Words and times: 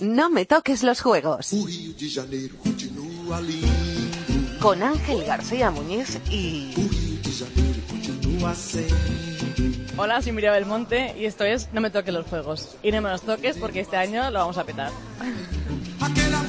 No 0.00 0.28
me 0.28 0.44
toques 0.44 0.82
los 0.82 1.00
juegos. 1.00 1.54
Con 4.60 4.82
Ángel 4.82 5.24
García 5.24 5.70
Muñiz 5.70 6.18
y. 6.30 6.74
Hola, 9.96 10.22
soy 10.22 10.32
Miriam 10.32 10.54
Belmonte 10.54 11.14
y 11.18 11.26
esto 11.26 11.44
es 11.44 11.68
No 11.72 11.80
me 11.80 11.90
toques 11.90 12.12
los 12.12 12.26
juegos. 12.26 12.76
Y 12.82 12.90
no 12.90 13.02
me 13.02 13.10
los 13.10 13.22
toques 13.22 13.56
porque 13.58 13.80
este 13.80 13.96
año 13.96 14.30
lo 14.30 14.40
vamos 14.40 14.58
a 14.58 14.64
petar. 14.64 14.90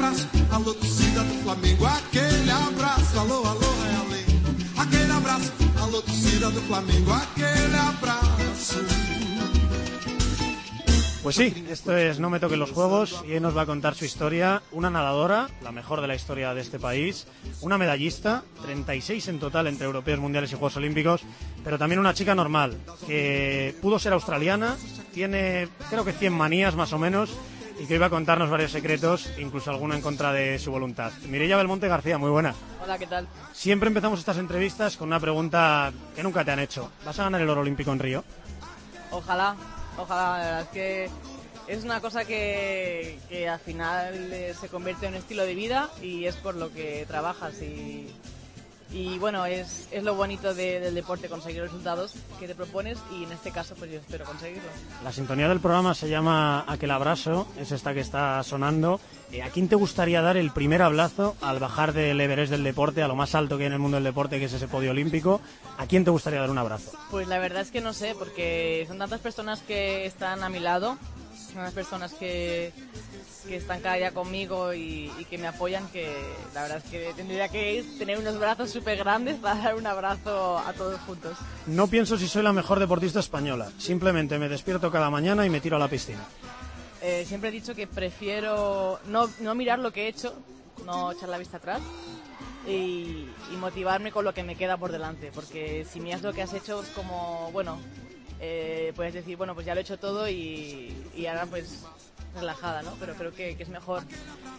Abraço, 0.02 0.28
alô 0.50 0.74
torcida 0.74 1.22
do 1.22 1.44
Flamengo. 1.44 1.86
Aquele 1.86 2.50
abraço, 2.50 3.20
alô, 3.20 3.46
alô, 3.46 3.70
realengo. 3.84 4.50
Aquele 4.76 5.12
abraço, 5.12 5.52
alô 5.80 6.02
torcida 6.02 6.50
do 6.50 6.62
Flamengo. 6.62 7.12
Aquele 7.12 7.76
abraço. 7.76 8.80
Pues 11.22 11.36
sí, 11.36 11.68
esto 11.70 11.96
es 11.96 12.18
No 12.18 12.32
me 12.32 12.40
toquen 12.40 12.58
los 12.58 12.72
juegos 12.72 13.24
y 13.28 13.34
hoy 13.34 13.40
nos 13.42 13.56
va 13.56 13.62
a 13.62 13.66
contar 13.68 13.94
su 13.94 14.06
historia. 14.06 14.64
Una 14.72 14.90
nadadora, 14.90 15.50
la 15.62 15.72
mejor 15.72 16.02
de 16.02 16.08
la 16.08 16.16
historia 16.16 16.56
de 16.56 16.62
este 16.62 16.80
país, 16.80 17.28
una 17.62 17.78
medallista, 17.78 18.44
36 18.64 19.28
en 19.28 19.40
total 19.40 19.68
entre 19.68 19.86
europeos, 19.86 20.20
mundiales 20.20 20.52
y 20.52 20.56
Juegos 20.56 20.78
Olímpicos, 20.78 21.22
pero 21.64 21.78
también 21.78 22.00
una 22.00 22.16
chica 22.16 22.34
normal, 22.34 22.76
que 23.06 23.76
pudo 23.84 24.00
ser 24.00 24.14
australiana, 24.14 24.78
tiene 25.14 25.70
creo 25.92 26.04
que 26.04 26.14
100 26.14 26.34
manías 26.34 26.76
más 26.76 26.92
o 26.92 26.98
menos 26.98 27.30
y 27.82 27.88
que 27.88 27.96
iba 27.96 28.06
a 28.06 28.10
contarnos 28.12 28.50
varios 28.50 28.72
secretos, 28.72 29.32
incluso 29.40 29.72
alguno 29.72 29.96
en 29.96 30.02
contra 30.02 30.32
de 30.32 30.60
su 30.60 30.70
voluntad. 30.70 31.12
Mireia 31.28 31.58
Belmonte 31.58 31.88
García, 31.88 32.20
muy 32.20 32.30
buena. 32.30 32.54
Hola, 32.84 33.00
¿qué 33.00 33.08
tal? 33.08 33.28
Siempre 33.54 33.88
empezamos 33.88 34.20
estas 34.20 34.38
entrevistas 34.38 34.98
con 34.98 35.08
una 35.08 35.20
pregunta 35.20 35.92
que 36.16 36.22
nunca 36.22 36.46
te 36.46 36.52
han 36.52 36.60
hecho. 36.60 36.92
¿Vas 37.04 37.18
a 37.18 37.24
ganar 37.24 37.42
el 37.42 37.50
oro 37.50 37.62
olímpico 37.62 37.92
en 37.92 37.98
Río? 37.98 38.24
Ojalá, 39.10 39.56
ojalá, 39.98 40.38
la 40.38 40.46
verdad 40.46 40.62
es 40.62 40.68
que 40.68 41.10
es 41.68 41.84
una 41.84 42.02
cosa 42.02 42.24
que, 42.24 43.18
que 43.28 43.50
al 43.50 43.60
final 43.60 44.14
eh, 44.32 44.54
se 44.60 44.70
convierte 44.70 45.08
en 45.08 45.14
un 45.14 45.20
estilo 45.20 45.44
de 45.44 45.56
vida 45.56 45.90
y 46.04 46.26
es 46.26 46.36
por 46.36 46.56
lo 46.56 46.72
que 46.72 47.06
trabajas 47.08 47.64
y, 47.64 48.14
y 48.92 49.18
bueno, 49.20 49.46
es, 49.46 49.88
es 49.92 50.04
lo 50.04 50.16
bonito 50.16 50.54
de- 50.54 50.80
del 50.80 50.94
deporte, 50.96 51.30
conseguir 51.30 51.62
los 51.62 51.70
resultados 51.72 52.14
que 52.40 52.48
te 52.48 52.56
propones 52.56 52.98
y 53.18 53.24
en 53.24 53.32
este 53.32 53.52
caso 53.52 53.76
pues 53.76 53.92
yo 53.92 54.00
espero 54.00 54.26
conseguirlo. 54.26 54.68
La 55.04 55.12
sintonía 55.12 55.48
del 55.48 55.60
programa 55.60 55.94
se 55.96 56.10
llama 56.10 56.66
Aquel 56.68 56.92
abrazo, 56.92 57.48
es 57.60 57.72
esta 57.72 57.94
que 57.94 58.02
está 58.02 58.42
sonando. 58.44 59.00
Eh, 59.32 59.44
¿A 59.44 59.50
quién 59.50 59.70
te 59.70 59.76
gustaría 59.76 60.22
dar 60.22 60.36
el 60.36 60.52
primer 60.52 60.82
abrazo 60.82 61.38
al 61.42 61.60
bajar 61.60 61.94
del 61.94 62.20
Everest 62.20 62.52
del 62.52 62.66
deporte, 62.66 63.02
a 63.02 63.08
lo 63.08 63.16
más 63.16 63.34
alto 63.34 63.58
que 63.58 63.64
hay 63.64 63.68
en 63.68 63.74
el 63.74 63.80
mundo 63.80 63.96
del 63.96 64.04
deporte, 64.04 64.40
que 64.40 64.46
es 64.46 64.54
ese 64.54 64.68
podio 64.68 64.92
olímpico? 64.92 65.40
¿A 65.78 65.86
quién 65.88 66.04
te 66.04 66.12
gustaría 66.12 66.42
dar 66.42 66.50
un 66.50 66.58
abrazo? 66.58 66.92
Pues 67.10 67.30
la 67.30 67.40
verdad 67.40 67.62
es 67.62 67.72
que 67.72 67.80
no 67.80 67.94
sé, 67.94 68.14
porque 68.20 68.84
son 68.90 68.98
tantas 68.98 69.22
personas 69.22 69.62
que 69.62 70.06
están 70.06 70.44
a 70.44 70.50
mi 70.50 70.60
lado, 70.60 70.98
son 71.54 71.64
las 71.64 71.74
personas 71.74 72.14
que, 72.14 72.74
que 73.48 73.56
están 73.56 73.82
cada 73.82 73.96
día 73.96 74.12
conmigo 74.12 74.74
y, 74.74 75.12
y 75.20 75.26
que 75.26 75.38
me 75.38 75.48
apoyan, 75.48 75.88
que 75.90 76.16
la 76.54 76.64
verdad 76.64 76.78
es 76.84 76.92
que 76.92 77.14
tendría 77.16 77.50
que 77.50 77.84
tener 77.98 78.18
unos 78.18 78.40
brazos 78.40 78.70
súper 78.70 78.98
grandes 78.98 79.38
para 79.38 79.56
dar 79.56 79.76
un 79.76 79.88
abrazo 79.88 80.60
a 80.60 80.74
todos 80.74 81.00
juntos. 81.02 81.38
No 81.68 81.88
pienso 81.88 82.18
si 82.18 82.28
soy 82.28 82.44
la 82.44 82.54
mejor 82.54 82.80
deportista 82.80 83.20
española, 83.20 83.72
simplemente 83.78 84.38
me 84.40 84.50
despierto 84.50 84.92
cada 84.92 85.10
mañana 85.10 85.46
y 85.46 85.50
me 85.50 85.60
tiro 85.60 85.76
a 85.76 85.80
la 85.80 85.88
piscina. 85.88 86.24
Eh, 87.02 87.26
siempre 87.28 87.50
he 87.50 87.52
dicho 87.52 87.74
que 87.74 87.88
prefiero 87.88 89.00
no, 89.06 89.30
no 89.40 89.56
mirar 89.56 89.80
lo 89.80 89.92
que 89.92 90.04
he 90.04 90.08
hecho, 90.08 90.36
no 90.86 91.12
echar 91.12 91.30
la 91.30 91.40
vista 91.40 91.58
atrás 91.58 91.82
y, 92.68 93.26
y 93.52 93.58
motivarme 93.60 94.12
con 94.12 94.24
lo 94.24 94.34
que 94.34 94.44
me 94.44 94.56
queda 94.56 94.78
por 94.78 94.92
delante, 94.92 95.32
porque 95.34 95.86
si 95.92 96.00
miras 96.00 96.22
lo 96.22 96.32
que 96.32 96.44
has 96.44 96.54
hecho 96.54 96.84
es 96.84 96.90
como, 96.90 97.50
bueno, 97.52 97.80
eh, 98.40 98.94
puedes 98.96 99.16
decir, 99.16 99.36
bueno, 99.36 99.56
pues 99.56 99.66
ya 99.66 99.74
lo 99.74 99.80
he 99.80 99.84
hecho 99.84 99.98
todo 99.98 100.30
y, 100.30 100.96
y 101.16 101.26
ahora 101.26 101.48
pues 101.48 101.86
relajada, 102.36 102.82
¿no? 102.82 102.96
Pero 103.00 103.16
creo 103.16 103.34
que, 103.34 103.56
que 103.56 103.64
es 103.64 103.70
mejor 103.70 104.04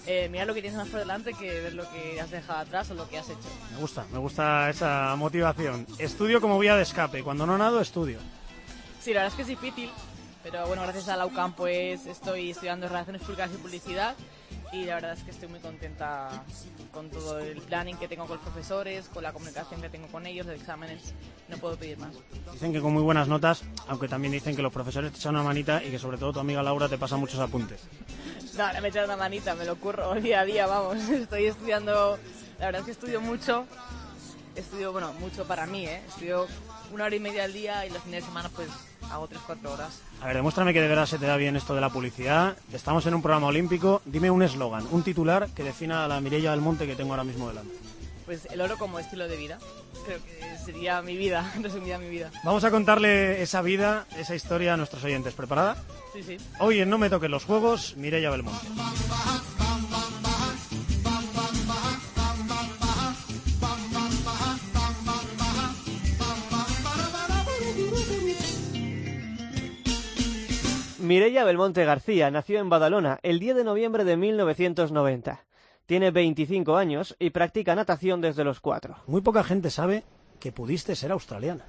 eh, 0.07 0.29
mirar 0.31 0.47
lo 0.47 0.55
que 0.55 0.61
tienes 0.61 0.79
más 0.79 0.89
por 0.89 1.01
delante 1.01 1.33
que 1.35 1.61
ver 1.61 1.75
lo 1.75 1.89
que 1.91 2.21
has 2.21 2.31
dejado 2.31 2.61
atrás 2.61 2.91
o 2.91 2.95
lo 2.95 3.09
que 3.09 3.19
has 3.19 3.29
hecho. 3.29 3.49
Me 3.73 3.79
gusta, 3.79 4.05
me 4.13 4.19
gusta 4.19 4.69
esa 4.71 5.15
motivación. 5.17 5.87
Estudio 5.99 6.41
como 6.41 6.59
vía 6.59 6.77
de 6.77 6.83
escape, 6.83 7.23
cuando 7.23 7.47
no 7.47 7.57
nado, 7.59 7.81
estudio. 7.81 8.19
Sí, 9.01 9.13
la 9.13 9.23
verdad 9.23 9.33
es 9.33 9.35
que 9.37 9.43
es 9.43 9.61
difícil, 9.61 9.91
pero 10.43 10.67
bueno, 10.67 10.83
gracias 10.83 11.09
a 11.09 11.17
la 11.17 11.27
UCAM 11.27 11.55
pues 11.55 12.07
estoy 12.07 12.51
estudiando 12.51 12.89
Relaciones 12.89 13.23
Públicas 13.23 13.51
y 13.53 13.57
Publicidad 13.59 14.15
y 14.73 14.85
la 14.85 14.95
verdad 14.95 15.13
es 15.13 15.23
que 15.23 15.31
estoy 15.31 15.49
muy 15.49 15.61
contenta 15.61 16.45
con 16.93 17.11
todo 17.11 17.39
el 17.39 17.61
planning 17.61 17.97
que 17.99 18.09
tengo 18.09 18.27
con 18.27 18.37
los 18.37 18.45
profesores, 18.45 19.07
con 19.09 19.23
la 19.23 19.33
comunicación 19.33 19.83
que 19.83 19.91
tengo 19.91 20.09
con 20.09 20.27
ellos, 20.27 20.47
los 20.47 20.57
exámenes, 20.57 21.13
no 21.49 21.59
puedo 21.59 21.77
pedir 21.77 21.99
más. 21.99 22.15
Dicen 22.53 22.73
que 22.73 22.81
con 22.81 22.93
muy 22.93 23.03
buenas 23.03 23.29
notas, 23.29 23.63
aunque 23.87 24.09
también 24.09 24.33
dicen 24.33 24.57
que 24.57 24.63
los 24.63 24.73
profesores 24.73 25.13
te 25.13 25.19
echan 25.19 25.35
una 25.35 25.45
manita 25.45 25.83
y 25.85 25.91
que 25.91 25.99
sobre 25.99 26.17
todo 26.17 26.33
tu 26.33 26.41
amiga 26.41 26.63
Laura 26.63 26.89
te 26.89 26.97
pasa 26.97 27.17
muchos 27.17 27.39
apuntes. 27.39 27.81
No, 28.57 28.73
no 28.73 28.81
me 28.81 28.89
echan 28.89 29.05
una 29.05 29.17
manita, 29.17 29.55
me 29.55 29.67
lo 29.67 29.77
curro 29.77 30.15
día 30.21 30.41
a 30.41 30.45
día, 30.45 30.67
vamos, 30.67 30.97
estoy 31.11 31.47
estudiando, 31.47 32.19
la 32.59 32.67
verdad 32.67 32.81
es 32.81 32.87
que 32.87 32.93
estudio 32.93 33.21
mucho, 33.21 33.67
estudio, 34.57 34.93
bueno, 34.93 35.13
mucho 35.15 35.47
para 35.47 35.67
mí, 35.67 35.85
¿eh? 35.87 36.03
Estudio 36.09 36.47
una 36.93 37.05
hora 37.05 37.17
y 37.17 37.21
media 37.21 37.45
al 37.45 37.53
día 37.53 37.87
y 37.87 37.91
los 37.91 38.03
fines 38.03 38.23
de 38.23 38.27
semana 38.27 38.49
pues 38.55 38.69
hago 39.13 39.29
tres, 39.29 39.41
cuatro 39.47 39.73
horas. 39.73 40.01
A 40.21 40.27
ver, 40.27 40.37
demuéstrame 40.37 40.73
que 40.73 40.81
de 40.81 40.89
verdad 40.89 41.07
se 41.07 41.19
te 41.19 41.27
da 41.27 41.37
bien 41.37 41.57
esto 41.57 41.75
de 41.75 41.81
la 41.81 41.91
publicidad. 41.91 42.57
Estamos 42.73 43.05
en 43.07 43.15
un 43.15 43.23
programa 43.23 43.49
olímpico. 43.49 44.03
Dime 44.05 44.31
un 44.31 44.43
eslogan, 44.43 44.87
un 44.91 45.03
titular 45.03 45.49
que 45.51 45.63
defina 45.63 46.05
a 46.05 46.09
la 46.09 46.21
Mireia 46.21 46.51
del 46.53 46.61
Monte 46.61 46.87
que 46.87 46.97
tengo 46.97 47.13
ahora 47.13 47.25
mismo 47.25 47.49
delante. 47.49 47.75
Pues 48.25 48.47
el 48.51 48.61
oro 48.61 48.79
como 48.79 48.99
estilo 48.99 49.29
de 49.29 49.37
vida, 49.37 49.59
creo 50.07 50.19
que 50.25 50.57
sería 50.65 51.03
mi 51.03 51.17
vida, 51.17 51.53
resumida 51.61 51.99
mi 51.99 52.09
vida. 52.09 52.31
Vamos 52.45 52.65
a 52.65 52.71
contarle 52.71 53.43
esa 53.43 53.61
vida, 53.63 54.07
esa 54.17 54.35
historia 54.35 54.75
a 54.75 54.77
nuestros 54.77 55.05
oyentes. 55.05 55.35
¿Preparada? 55.35 55.77
Sí, 56.13 56.23
sí. 56.23 56.37
Hoy 56.59 56.81
en 56.81 56.89
No 56.89 56.99
me 56.99 57.11
toquen 57.11 57.31
los 57.31 57.45
juegos, 57.45 57.95
Mireia 57.97 58.31
Belmonte. 58.31 58.67
Mireia 71.13 71.45
Belmonte 71.45 71.85
García 71.85 72.31
nació 72.31 72.59
en 72.59 72.71
Badalona 72.71 73.19
el 73.23 73.39
10 73.39 73.57
de 73.57 73.65
noviembre 73.65 74.05
de 74.05 74.17
1990. 74.17 75.45
Tiene 75.85 76.11
25 76.11 76.75
años 76.75 77.15
y 77.19 77.29
practica 77.29 77.75
natación 77.75 78.23
desde 78.23 78.45
los 78.45 78.61
4. 78.61 78.97
Muy 79.09 79.21
poca 79.21 79.45
gente 79.45 79.69
sabe 79.69 80.05
que 80.41 80.53
pudiste 80.53 80.97
ser 80.97 81.13
australiana. 81.13 81.67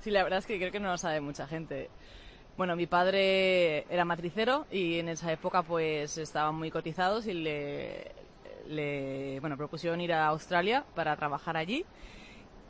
Sí, 0.00 0.10
la 0.10 0.24
verdad 0.24 0.40
es 0.40 0.46
que 0.46 0.58
creo 0.58 0.72
que 0.72 0.80
no 0.80 0.90
lo 0.90 0.98
sabe 0.98 1.20
mucha 1.20 1.46
gente. 1.46 1.90
Bueno, 2.56 2.74
mi 2.74 2.88
padre 2.88 3.86
era 3.88 4.04
matricero 4.04 4.66
y 4.72 4.98
en 4.98 5.10
esa 5.10 5.30
época 5.30 5.62
pues 5.62 6.18
estaban 6.18 6.56
muy 6.56 6.72
cotizados 6.72 7.28
y 7.28 7.34
le, 7.34 8.10
le 8.66 9.38
bueno, 9.38 9.56
propusieron 9.56 10.00
ir 10.00 10.12
a 10.12 10.26
Australia 10.26 10.84
para 10.96 11.14
trabajar 11.14 11.56
allí 11.56 11.84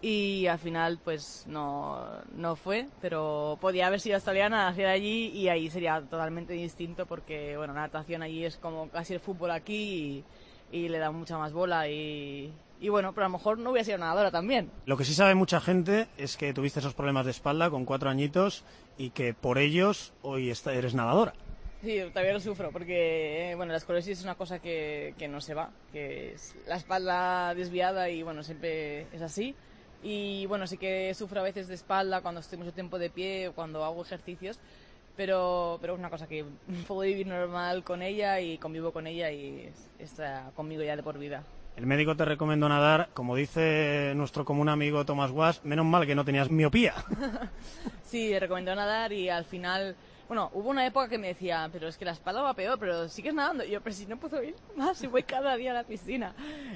y 0.03 0.47
al 0.47 0.59
final 0.59 0.99
pues 1.03 1.45
no, 1.47 1.99
no 2.35 2.57
fue, 2.57 2.87
pero 3.01 3.59
podía 3.61 3.87
haber 3.87 4.01
sido 4.01 4.17
australiana, 4.17 4.69
nacer 4.69 4.87
allí 4.87 5.29
y 5.29 5.49
ahí 5.49 5.71
sería 5.71 6.01
totalmente 6.01 6.53
distinto 6.53 7.07
porque 7.07 7.57
bueno, 7.57 7.75
la 7.75 7.83
natación 7.83 8.23
allí 8.23 8.45
es 8.45 8.57
como 8.57 8.89
casi 8.91 9.15
el 9.15 9.21
fútbol 9.21 9.51
aquí 9.51 10.25
y, 10.73 10.77
y 10.85 10.89
le 10.89 10.99
da 10.99 11.11
mucha 11.11 11.39
más 11.39 11.53
bola 11.53 11.89
y, 11.89 12.53
y 12.81 12.89
bueno, 12.89 13.13
pero 13.15 13.27
a 13.27 13.29
lo 13.29 13.39
mejor 13.39 13.59
no 13.59 13.71
hubiera 13.71 13.85
sido 13.85 13.99
nadadora 13.99 14.31
también. 14.31 14.71
Lo 14.85 14.97
que 14.97 15.05
sí 15.05 15.15
sabe 15.15 15.35
mucha 15.35 15.61
gente 15.61 16.09
es 16.19 16.37
que 16.37 16.53
tuviste 16.53 16.81
esos 16.81 16.95
problemas 16.95 17.25
de 17.25 17.31
espalda 17.31 17.71
con 17.71 17.85
cuatro 17.85 18.11
añitos 18.11 18.65
y 18.99 19.11
que 19.11 19.35
por 19.35 19.59
ellos 19.59 20.13
hoy 20.23 20.53
eres 20.67 20.95
nadadora. 20.95 21.33
Sí, 21.83 22.01
todavía 22.13 22.33
lo 22.33 22.41
sufro 22.41 22.71
porque, 22.73 23.51
eh, 23.51 23.55
bueno, 23.55 23.73
la 23.73 23.79
esclerosis 23.79 24.19
es 24.19 24.25
una 24.25 24.35
cosa 24.35 24.59
que, 24.59 25.15
que 25.19 25.29
no 25.29 25.41
se 25.41 25.55
va, 25.55 25.71
que 25.93 26.33
es 26.33 26.55
la 26.67 26.77
espalda 26.77 27.55
desviada 27.55 28.09
y, 28.09 28.23
bueno, 28.23 28.43
siempre 28.43 29.03
es 29.13 29.23
así. 29.23 29.55
Y, 30.03 30.47
bueno, 30.47 30.67
sí 30.67 30.79
que 30.79 31.13
sufro 31.15 31.41
a 31.41 31.45
veces 31.45 31.69
de 31.69 31.75
espalda 31.75 32.21
cuando 32.21 32.41
estoy 32.41 32.59
mucho 32.59 32.73
tiempo 32.73 32.99
de 32.99 33.11
pie 33.11 33.49
o 33.49 33.53
cuando 33.55 33.85
hago 33.85 34.03
ejercicios, 34.03 34.59
pero, 35.17 35.79
pero 35.81 35.95
es 35.95 35.99
una 35.99 36.11
cosa 36.11 36.27
que 36.27 36.45
puedo 36.87 37.01
vivir 37.01 37.27
normal 37.27 37.83
con 37.85 38.03
ella 38.03 38.41
y 38.41 38.59
convivo 38.59 38.93
con 38.93 39.07
ella 39.07 39.31
y 39.31 39.73
está 39.99 40.51
conmigo 40.55 40.83
ya 40.83 40.97
de 40.97 41.03
por 41.03 41.19
vida. 41.19 41.43
El 41.77 41.87
médico 41.87 42.17
te 42.17 42.25
recomendó 42.25 42.71
nadar, 42.71 43.11
como 43.13 43.37
dice 43.37 44.15
nuestro 44.17 44.47
común 44.47 44.71
amigo 44.71 45.05
Thomas 45.05 45.31
Was, 45.31 45.63
menos 45.63 45.85
mal 45.85 46.07
que 46.07 46.15
no 46.15 46.25
tenías 46.25 46.51
miopía. 46.51 46.95
Sí, 48.03 48.31
me 48.31 48.39
recomendó 48.39 48.73
nadar 48.75 49.13
y 49.13 49.29
al 49.29 49.45
final, 49.45 49.97
bueno, 50.29 50.51
hubo 50.55 50.71
una 50.71 50.85
época 50.87 51.09
que 51.09 51.19
me 51.19 51.29
decía, 51.29 51.69
pero 51.73 51.89
es 51.89 51.97
que 51.97 52.05
la 52.05 52.13
espalda 52.13 52.43
va 52.43 52.55
peor, 52.55 52.79
pero 52.79 53.09
sigues 53.09 53.33
nadando. 53.33 53.65
Y 53.65 53.71
yo, 53.71 53.81
pero 53.81 53.95
si 53.95 54.07
no 54.07 54.17
puedo 54.17 54.43
ir 54.43 54.55
más, 54.77 54.99
si 54.99 55.07
voy 55.07 55.23
cada 55.23 55.57
día 55.57 55.71
a 55.71 55.75
la 55.75 55.85
piscina. 55.85 56.35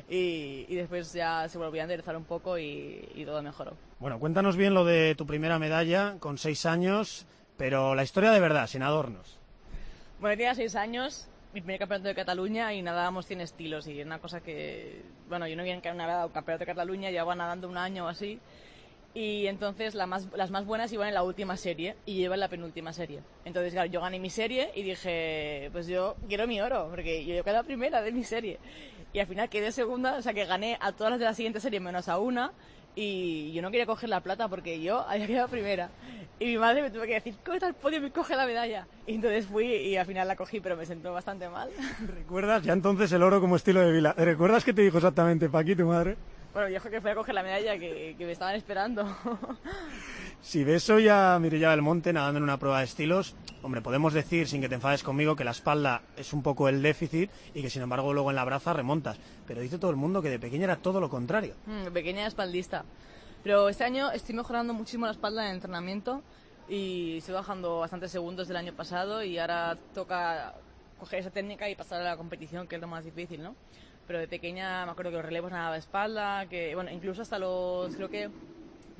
Y, 0.09 0.67
y 0.69 0.75
después 0.77 1.13
ya 1.13 1.49
se 1.49 1.59
volvió 1.59 1.81
a 1.81 1.85
enderezar 1.85 2.17
un 2.17 2.25
poco 2.25 2.59
y, 2.59 3.09
y 3.15 3.25
todo 3.25 3.43
mejoró. 3.43 3.77
Bueno, 3.99 4.19
cuéntanos 4.19 4.57
bien 4.57 4.75
lo 4.75 4.85
de 4.85 5.15
tu 5.17 5.27
primera 5.27 5.59
medalla 5.59 6.17
con 6.21 6.39
seis 6.39 6.65
años, 6.67 7.27
pero 7.57 7.95
la 7.95 8.05
historia 8.05 8.31
de 8.31 8.41
verdad, 8.41 8.67
sin 8.67 8.83
adornos. 8.83 9.39
Bueno, 10.21 10.37
tenía 10.37 10.55
seis 10.55 10.77
años 10.77 11.27
mi 11.53 11.61
primer 11.61 11.81
campeonato 11.81 12.09
de 12.09 12.15
Cataluña 12.15 12.73
y 12.75 12.83
nadábamos 12.83 13.27
100 13.27 13.41
estilos 13.41 13.89
y 13.89 14.01
una 14.03 14.21
cosa 14.21 14.41
que, 14.41 15.03
bueno, 15.29 15.49
yo 15.49 15.57
no 15.57 15.63
había 15.63 15.81
nadado 15.95 16.29
un 16.29 16.33
campeonato 16.33 16.61
de 16.61 16.67
Cataluña, 16.67 17.11
llevaba 17.11 17.35
nadando 17.35 17.69
un 17.69 17.77
año 17.77 18.05
o 18.05 18.09
así 18.09 18.39
y 19.13 19.47
entonces 19.49 19.95
las 19.95 20.51
más 20.51 20.67
buenas 20.67 20.93
iban 20.93 21.09
en 21.09 21.15
la 21.15 21.25
última 21.25 21.57
serie 21.57 21.97
y 22.07 22.23
yo 22.23 22.33
en 22.33 22.41
la 22.41 22.49
penúltima 22.49 22.93
serie. 22.93 23.21
Entonces, 23.45 23.75
yo 23.91 24.01
gané 24.01 24.21
mi 24.21 24.31
serie 24.31 24.71
y 24.75 24.83
dije, 24.83 25.69
pues 25.73 25.89
yo 25.89 26.17
quiero 26.29 26.47
mi 26.47 26.61
oro, 26.61 26.89
porque 26.91 27.25
yo 27.25 27.43
quedé 27.43 27.55
la 27.55 27.63
primera 27.65 28.03
de 28.03 28.13
mi 28.13 28.23
serie. 28.23 28.59
Y 29.13 29.19
al 29.19 29.27
final 29.27 29.49
quedé 29.49 29.73
segunda, 29.73 30.17
o 30.17 30.23
sea 30.23 30.33
que 30.33 30.45
gané 30.45 30.79
a 30.81 30.93
todas 30.93 31.11
las 31.11 31.19
de 31.19 31.27
la 31.27 31.35
siguiente 31.35 31.59
serie 31.59 31.81
menos 31.81 32.09
a 32.09 32.19
una 32.19 32.53
y 32.95 33.53
yo 33.53 33.63
no 33.63 33.71
quería 33.71 33.87
coger 33.87 34.09
la 34.09 34.21
plata 34.21 34.49
porque 34.49 34.81
yo 34.81 35.01
había 35.09 35.27
quedado 35.27 35.49
primera. 35.49 35.91
Y 36.39 36.47
mi 36.47 36.59
madre 36.59 36.83
me 36.83 36.91
tuvo 36.91 37.03
que 37.03 37.15
decir, 37.15 37.35
coge 37.45 37.67
el 37.67 37.75
podio 37.75 38.05
y 38.05 38.11
coge 38.11 38.37
la 38.37 38.47
medalla. 38.47 38.87
Y 39.07 39.15
entonces 39.15 39.47
fui 39.47 39.67
y 39.67 39.97
al 39.97 40.07
final 40.07 40.29
la 40.29 40.37
cogí, 40.37 40.61
pero 40.61 40.77
me 40.77 40.87
sentó 40.87 41.13
bastante 41.13 41.49
mal. 41.49 41.69
¿Recuerdas 42.07 42.63
ya 42.63 42.73
entonces 42.73 43.11
el 43.13 43.23
oro 43.23 43.41
como 43.41 43.57
estilo 43.57 43.81
de 43.81 43.93
vila? 43.93 44.13
¿Recuerdas 44.17 44.65
qué 44.65 44.73
te 44.73 44.83
dijo 44.83 44.99
exactamente 44.99 45.49
Paqui, 45.49 45.75
tu 45.75 45.87
madre? 45.87 46.17
Bueno, 46.53 46.69
yo 46.69 46.83
que 46.83 47.01
fui 47.01 47.11
a 47.11 47.15
coger 47.15 47.35
la 47.35 47.45
medalla 47.45 47.79
que, 47.79 48.17
que 48.19 48.27
me 48.27 48.33
estaban 48.33 48.57
esperando. 48.57 49.07
si 50.43 50.65
ves 50.65 50.91
hoy 50.91 51.09
a 51.09 51.39
Mirella 51.41 51.71
del 51.71 51.81
Monte 51.81 52.13
nadando 52.13 52.39
en 52.39 52.43
una 52.43 52.59
prueba 52.59 52.81
de 52.81 52.87
estilos, 52.87 53.37
hombre, 53.63 53.81
podemos 53.83 54.13
decir, 54.13 54.49
sin 54.49 54.61
que 54.61 54.69
te 54.69 54.75
enfades 54.75 55.05
conmigo, 55.05 55.37
que 55.37 55.45
la 55.45 55.53
espalda 55.53 56.03
es 56.17 56.33
un 56.33 56.43
poco 56.43 56.69
el 56.69 56.83
déficit 56.83 57.31
y 57.55 57.63
que 57.63 57.71
sin 57.71 57.83
embargo 57.83 58.13
luego 58.13 58.31
en 58.31 58.37
la 58.37 58.45
braza 58.45 58.73
remontas. 58.73 59.17
Pero 59.47 59.61
dice 59.61 59.79
todo 59.79 59.93
el 59.93 59.97
mundo 59.97 60.23
que 60.23 60.29
de 60.29 60.41
pequeña 60.41 60.65
era 60.65 60.77
todo 60.77 60.99
lo 60.99 61.09
contrario. 61.09 61.55
Mm, 61.67 61.93
pequeña 61.93 62.27
espaldista. 62.27 62.85
Pero 63.45 63.69
este 63.69 63.85
año 63.85 64.11
estoy 64.11 64.35
mejorando 64.35 64.75
muchísimo 64.75 65.07
la 65.07 65.13
espalda 65.13 65.45
en 65.45 65.51
el 65.51 65.55
entrenamiento 65.55 66.21
y 66.69 67.19
estoy 67.19 67.35
bajando 67.35 67.79
bastantes 67.79 68.11
segundos 68.11 68.49
del 68.49 68.57
año 68.57 68.73
pasado 68.73 69.23
y 69.23 69.39
ahora 69.39 69.79
toca 69.95 70.55
coger 70.99 71.21
esa 71.21 71.31
técnica 71.31 71.71
y 71.71 71.77
pasar 71.77 72.01
a 72.01 72.05
la 72.05 72.17
competición, 72.17 72.67
que 72.67 72.75
es 72.75 72.81
lo 72.81 72.89
más 72.89 73.05
difícil, 73.05 73.41
¿no? 73.41 73.55
Pero 74.11 74.19
de 74.19 74.27
pequeña 74.27 74.85
me 74.87 74.91
acuerdo 74.91 75.13
que 75.13 75.19
los 75.19 75.25
relevos 75.25 75.53
nadaba 75.53 75.75
de 75.75 75.79
espalda, 75.79 76.45
que 76.47 76.75
bueno, 76.75 76.91
incluso 76.91 77.23
hasta 77.23 77.39
los, 77.39 77.95
creo 77.95 78.11
que 78.11 78.29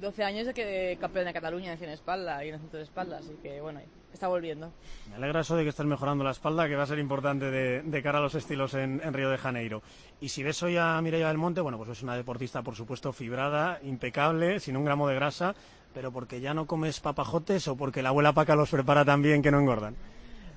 12 0.01 0.23
años 0.23 0.47
de 0.47 0.55
que 0.55 0.97
campeón 1.01 1.25
de 1.25 1.33
Cataluña 1.33 1.73
en 1.73 1.79
100 1.79 1.91
espalda 1.91 2.45
y 2.45 2.51
en 2.51 2.55
el 2.55 2.61
centro 2.61 2.79
de 2.79 2.85
espalda, 2.85 3.19
así 3.19 3.37
que 3.43 3.61
bueno, 3.61 3.81
está 4.13 4.29
volviendo. 4.29 4.73
Me 5.09 5.17
alegra 5.17 5.41
eso 5.41 5.57
de 5.57 5.65
que 5.65 5.71
estés 5.71 5.85
mejorando 5.85 6.23
la 6.23 6.31
espalda, 6.31 6.69
que 6.69 6.77
va 6.77 6.85
a 6.85 6.87
ser 6.87 7.01
importante 7.01 7.51
de, 7.51 8.03
cara 8.05 8.21
a 8.21 8.23
los 8.23 8.37
estilos 8.37 8.75
en, 8.75 9.01
Río 9.13 9.31
de 9.31 9.39
Janeiro. 9.39 9.83
Y 10.21 10.29
si 10.29 10.45
ves 10.45 10.63
hoy 10.63 10.77
a 10.77 11.01
Mireia 11.03 11.27
del 11.27 11.39
Monte, 11.39 11.61
bueno, 11.61 11.77
pues 11.77 11.91
es 11.91 12.05
una 12.05 12.15
deportista, 12.15 12.63
por 12.63 12.77
supuesto, 12.77 13.13
fibrada, 13.13 13.81
impecable, 13.83 14.61
sin 14.61 14.77
un 14.77 14.85
gramo 14.85 15.09
de 15.09 15.17
grasa, 15.17 15.57
pero 15.93 16.13
porque 16.13 16.41
ya 16.41 16.55
no 16.55 16.69
comes 16.69 17.01
papajotes 17.01 17.67
o 17.67 17.75
porque 17.75 18.01
la 18.01 18.11
abuela 18.11 18.33
Paca 18.33 18.55
los 18.55 18.71
prepara 18.71 19.05
tan 19.05 19.23
bien 19.23 19.43
que 19.43 19.51
no 19.51 19.59
engordan. 19.59 19.97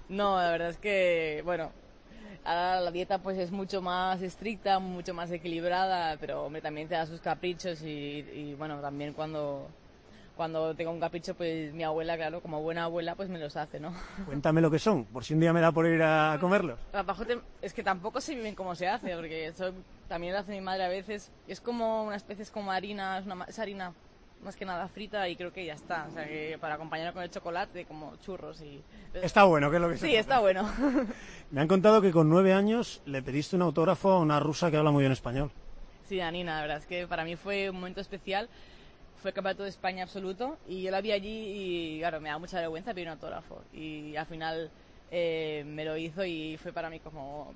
No, 0.10 0.38
la 0.38 0.52
verdad 0.52 0.70
es 0.70 0.78
que, 0.78 1.42
bueno, 1.44 1.72
Ahora 2.46 2.82
la 2.82 2.92
dieta 2.92 3.20
pues 3.20 3.38
es 3.38 3.52
mucho 3.52 3.82
más 3.82 4.22
estricta, 4.22 4.80
mucho 4.80 5.14
más 5.14 5.32
equilibrada, 5.32 6.18
pero 6.18 6.44
hombre, 6.44 6.62
también 6.62 6.90
te 6.90 6.96
da 6.96 7.06
sus 7.06 7.22
caprichos 7.22 7.82
y, 7.82 8.54
bueno, 8.58 8.82
también 8.82 9.14
cuando, 9.14 9.70
cuando 10.36 10.76
tengo 10.76 10.92
un 10.92 11.00
capricho, 11.00 11.36
pues 11.36 11.74
mi 11.74 11.84
abuela, 11.84 12.18
claro, 12.18 12.42
como 12.42 12.62
buena 12.62 12.84
abuela, 12.84 13.16
pues 13.16 13.30
me 13.30 13.40
los 13.40 13.56
hace, 13.56 13.80
¿no? 13.80 13.94
Cuéntame 14.26 14.60
lo 14.60 14.70
que 14.70 14.80
son, 14.80 15.06
por 15.06 15.24
si 15.24 15.34
un 15.34 15.40
día 15.40 15.54
me 15.54 15.62
da 15.62 15.72
por 15.72 15.88
ir 15.88 16.04
a 16.04 16.38
comerlos. 16.42 16.78
Papajote, 16.92 17.40
es 17.62 17.74
que 17.74 17.82
tampoco 17.82 18.20
sé 18.20 18.36
bien 18.36 18.56
cómo 18.56 18.76
se 18.76 18.90
hace, 18.90 19.16
porque 19.16 19.48
eso 19.48 19.72
también 20.10 20.34
lo 20.34 20.40
hace 20.40 20.52
mi 20.52 20.62
madre 20.62 20.84
a 20.84 20.90
veces. 20.90 21.32
Es 21.48 21.62
como 21.62 22.04
una 22.04 22.18
especie, 22.18 22.44
es 22.44 22.52
como 22.52 22.74
harina, 22.74 23.20
es, 23.20 23.26
una, 23.26 23.46
es 23.46 23.58
harina 23.58 23.94
más 24.44 24.56
que 24.56 24.66
nada 24.66 24.88
frita 24.88 25.28
y 25.30 25.36
creo 25.36 25.52
que 25.52 25.66
ya 25.66 25.74
está. 25.74 26.08
O 26.10 26.14
sea, 26.14 26.28
que 26.28 26.58
para 26.60 26.76
acompañarlo 26.76 27.14
con 27.14 27.24
el 27.24 27.30
chocolate, 27.30 27.86
como 27.86 28.16
churros 28.18 28.62
y... 28.62 28.82
Está 29.14 29.44
bueno, 29.44 29.70
¿qué 29.70 29.78
es 29.78 29.82
lo 29.82 29.90
que 29.90 29.98
Sí, 29.98 30.16
está 30.16 30.40
bueno. 30.40 30.70
Me 31.52 31.62
han 31.62 31.68
contado 31.68 32.02
que 32.02 32.12
con 32.12 32.30
nueve 32.30 32.54
años 32.54 33.02
le 33.06 33.22
pediste 33.22 33.56
un 33.56 33.62
autógrafo 33.62 34.12
a 34.12 34.20
una 34.20 34.40
rusa 34.40 34.70
que 34.70 34.78
habla 34.78 34.92
muy 34.92 35.02
bien 35.02 35.12
español. 35.12 35.52
Sí, 36.08 36.20
a 36.20 36.30
Nina, 36.32 36.56
la 36.56 36.62
verdad 36.62 36.78
es 36.78 36.86
que 36.86 37.08
para 37.08 37.24
mí 37.24 37.36
fue 37.36 37.70
un 37.70 37.78
momento 37.78 38.02
especial. 38.02 38.50
Fue 39.22 39.32
campeonato 39.32 39.64
de 39.64 39.70
España 39.70 40.04
absoluto 40.04 40.58
y 40.68 40.82
yo 40.82 40.92
la 40.92 41.00
vi 41.00 41.14
allí 41.14 41.96
y, 41.96 42.00
claro, 42.00 42.20
me 42.20 42.30
da 42.30 42.38
mucha 42.38 42.60
vergüenza 42.60 42.94
pedir 42.94 43.08
un 43.08 43.14
autógrafo. 43.14 43.62
Y 43.72 44.16
al 44.18 44.26
final 44.26 44.70
eh, 45.12 45.64
me 45.66 45.86
lo 45.86 45.96
hizo 45.96 46.26
y 46.26 46.58
fue 46.58 46.74
para 46.74 46.90
mí 46.90 47.00
como 47.00 47.54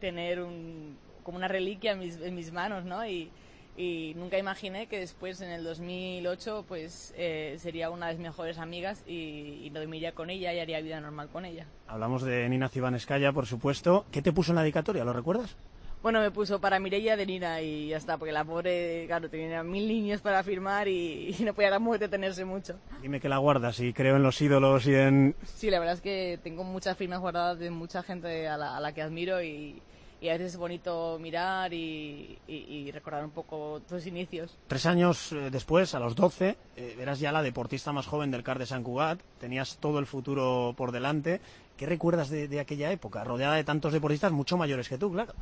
tener 0.00 0.40
un, 0.40 0.96
como 1.22 1.36
una 1.36 1.48
reliquia 1.48 1.92
en 1.92 1.98
mis, 1.98 2.16
en 2.16 2.34
mis 2.34 2.50
manos, 2.52 2.84
¿no? 2.84 3.06
Y, 3.06 3.30
y 3.80 4.12
nunca 4.14 4.36
imaginé 4.36 4.88
que 4.88 4.98
después 4.98 5.40
en 5.40 5.48
el 5.48 5.64
2008 5.64 6.66
pues 6.68 7.14
eh, 7.16 7.56
sería 7.58 7.88
una 7.88 8.08
de 8.08 8.14
mis 8.14 8.22
mejores 8.22 8.58
amigas 8.58 9.02
y, 9.06 9.62
y 9.62 9.70
dormiría 9.70 10.12
con 10.12 10.28
ella 10.28 10.52
y 10.52 10.60
haría 10.60 10.82
vida 10.82 11.00
normal 11.00 11.28
con 11.28 11.46
ella. 11.46 11.64
Hablamos 11.88 12.22
de 12.22 12.46
Nina 12.50 12.68
Cibaneskaya, 12.68 13.32
por 13.32 13.46
supuesto. 13.46 14.04
¿Qué 14.12 14.20
te 14.20 14.32
puso 14.32 14.52
en 14.52 14.56
la 14.56 14.62
dedicatoria? 14.62 15.02
¿Lo 15.02 15.14
recuerdas? 15.14 15.56
Bueno, 16.02 16.20
me 16.20 16.30
puso 16.30 16.60
para 16.60 16.78
Mireia 16.78 17.16
de 17.16 17.24
Nina 17.24 17.62
y 17.62 17.88
ya 17.88 17.96
está, 17.96 18.18
porque 18.18 18.32
la 18.32 18.44
pobre, 18.44 19.04
claro, 19.06 19.30
tenía 19.30 19.62
mil 19.62 19.88
niños 19.88 20.20
para 20.20 20.42
firmar 20.42 20.86
y, 20.86 21.34
no 21.44 21.54
podía 21.54 21.70
dar 21.70 21.80
detenerse 21.98 22.44
mucho. 22.44 22.78
Dime 23.00 23.18
que 23.18 23.30
la 23.30 23.38
guardas 23.38 23.80
y 23.80 23.94
creo 23.94 24.16
en 24.16 24.22
los 24.22 24.40
ídolos 24.42 24.86
y 24.86 24.94
en... 24.94 25.34
Sí, 25.42 25.70
la 25.70 25.78
verdad 25.78 25.94
es 25.94 26.00
que 26.02 26.38
tengo 26.42 26.64
muchas 26.64 26.98
firmas 26.98 27.20
guardadas 27.20 27.58
de 27.58 27.70
mucha 27.70 28.02
gente 28.02 28.46
a 28.46 28.58
la, 28.58 28.76
a 28.76 28.80
la 28.80 28.92
que 28.92 29.00
admiro 29.00 29.42
y, 29.42 29.82
y 30.20 30.28
a 30.28 30.32
veces 30.32 30.52
es 30.52 30.56
bonito 30.58 31.18
mirar 31.18 31.72
y, 31.72 32.90
recordar 32.92 33.24
un 33.24 33.30
poco 33.30 33.80
tus 33.88 34.06
inicios. 34.06 34.56
Tres 34.66 34.84
años 34.86 35.32
eh, 35.32 35.50
después, 35.50 35.94
a 35.94 36.00
los 36.00 36.14
12, 36.14 36.56
eh, 36.76 36.96
eras 37.00 37.20
ya 37.20 37.32
la 37.32 37.42
deportista 37.42 37.92
más 37.92 38.06
joven 38.06 38.30
del 38.30 38.42
CAR 38.42 38.58
de 38.58 38.66
San 38.66 38.82
Cugat, 38.82 39.20
tenías 39.38 39.78
todo 39.78 39.98
el 39.98 40.06
futuro 40.06 40.74
por 40.76 40.92
delante. 40.92 41.40
¿Qué 41.76 41.86
recuerdas 41.86 42.28
de, 42.28 42.60
aquella 42.60 42.92
época, 42.92 43.24
rodeada 43.24 43.54
de 43.54 43.64
tantos 43.64 43.92
deportistas 43.92 44.32
mucho 44.32 44.58
mayores 44.58 44.88
que 44.88 44.98
tú, 44.98 45.10
claro? 45.10 45.32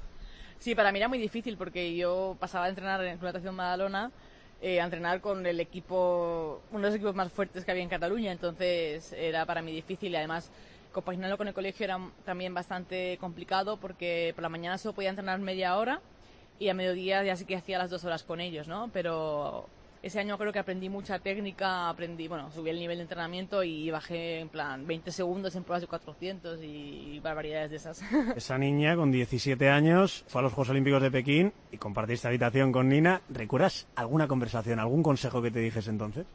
Sí, 0.61 0.75
para 0.75 0.93
mí 0.93 0.99
era 0.99 1.09
muy 1.09 1.19
difícil 1.19 1.57
porque 1.57 1.97
yo 1.97 2.37
pasaba 2.39 2.67
a 2.67 2.69
entrenar 2.69 3.05
en 3.05 3.19
Natación 3.21 3.57
Madalona 3.57 4.13
eh, 4.61 4.81
a 4.81 4.85
entrenar 4.85 5.21
con 5.21 5.47
el 5.47 5.61
equipo, 5.61 6.63
uno 6.71 6.81
de 6.81 6.87
los 6.87 6.95
equipos 6.95 7.15
más 7.15 7.33
fuertes 7.33 7.65
que 7.65 7.71
había 7.71 7.83
en 7.83 7.89
Cataluña, 7.89 8.33
entonces 8.33 9.13
era 9.13 9.47
para 9.47 9.63
mí 9.63 9.73
difícil 9.73 10.13
y 10.13 10.17
además 10.17 10.51
compaginarlo 10.93 11.37
con 11.37 11.49
el 11.49 11.55
colegio 11.55 11.85
era 11.85 11.99
también 12.25 12.55
bastante 12.55 13.19
complicado 13.19 13.79
porque 13.79 14.33
por 14.35 14.43
la 14.43 14.49
mañana 14.49 14.79
solo 14.79 14.95
podía 14.95 15.11
entrenar 15.11 15.39
media 15.41 15.77
hora 15.77 16.01
y 16.59 16.69
a 16.69 16.75
mediodía 16.75 17.23
ya 17.23 17.37
sí 17.37 17.45
que 17.45 17.57
hacía 17.57 17.79
las 17.79 17.91
dos 17.91 18.05
horas 18.05 18.25
con 18.25 18.41
ellos, 18.41 18.67
¿no? 18.69 18.91
Pero 18.93 19.69
ese 20.03 20.21
año 20.21 20.39
creo 20.39 20.53
que 20.53 20.59
aprendí 20.59 20.89
mucha 20.89 21.19
técnica, 21.19 21.89
aprendí, 21.89 22.29
bueno, 22.29 22.51
subí 22.53 22.71
el 22.71 22.79
nivel 22.79 22.99
de 22.99 23.03
entrenamiento 23.03 23.63
y 23.63 23.91
bajé 23.91 24.41
en 24.41 24.49
plan 24.49 24.87
20 24.87 25.11
segundos 25.11 25.55
en 25.57 25.65
pruebas 25.65 25.83
de 25.83 25.89
400 25.89 26.61
y 26.63 27.21
barbaridades 27.21 27.71
de 27.71 27.77
esas. 27.77 28.03
Esa 28.37 28.59
niña 28.59 28.97
con 28.97 29.11
17 29.11 29.69
años 29.69 30.25
fue 30.29 30.41
a 30.41 30.43
los 30.43 30.53
Juegos 30.53 30.71
Olímpicos 30.71 31.03
de 31.03 31.11
Pekín 31.11 31.53
y 31.73 31.79
compartiste 31.79 32.29
habitación 32.29 32.73
con 32.73 32.89
Nina. 32.89 33.23
¿Recuerdas 33.29 33.87
alguna 33.97 34.29
conversación, 34.29 34.79
algún 34.79 35.03
consejo 35.03 35.43
que 35.43 35.51
te 35.51 35.61
dijese 35.61 35.91
entonces? 35.91 36.27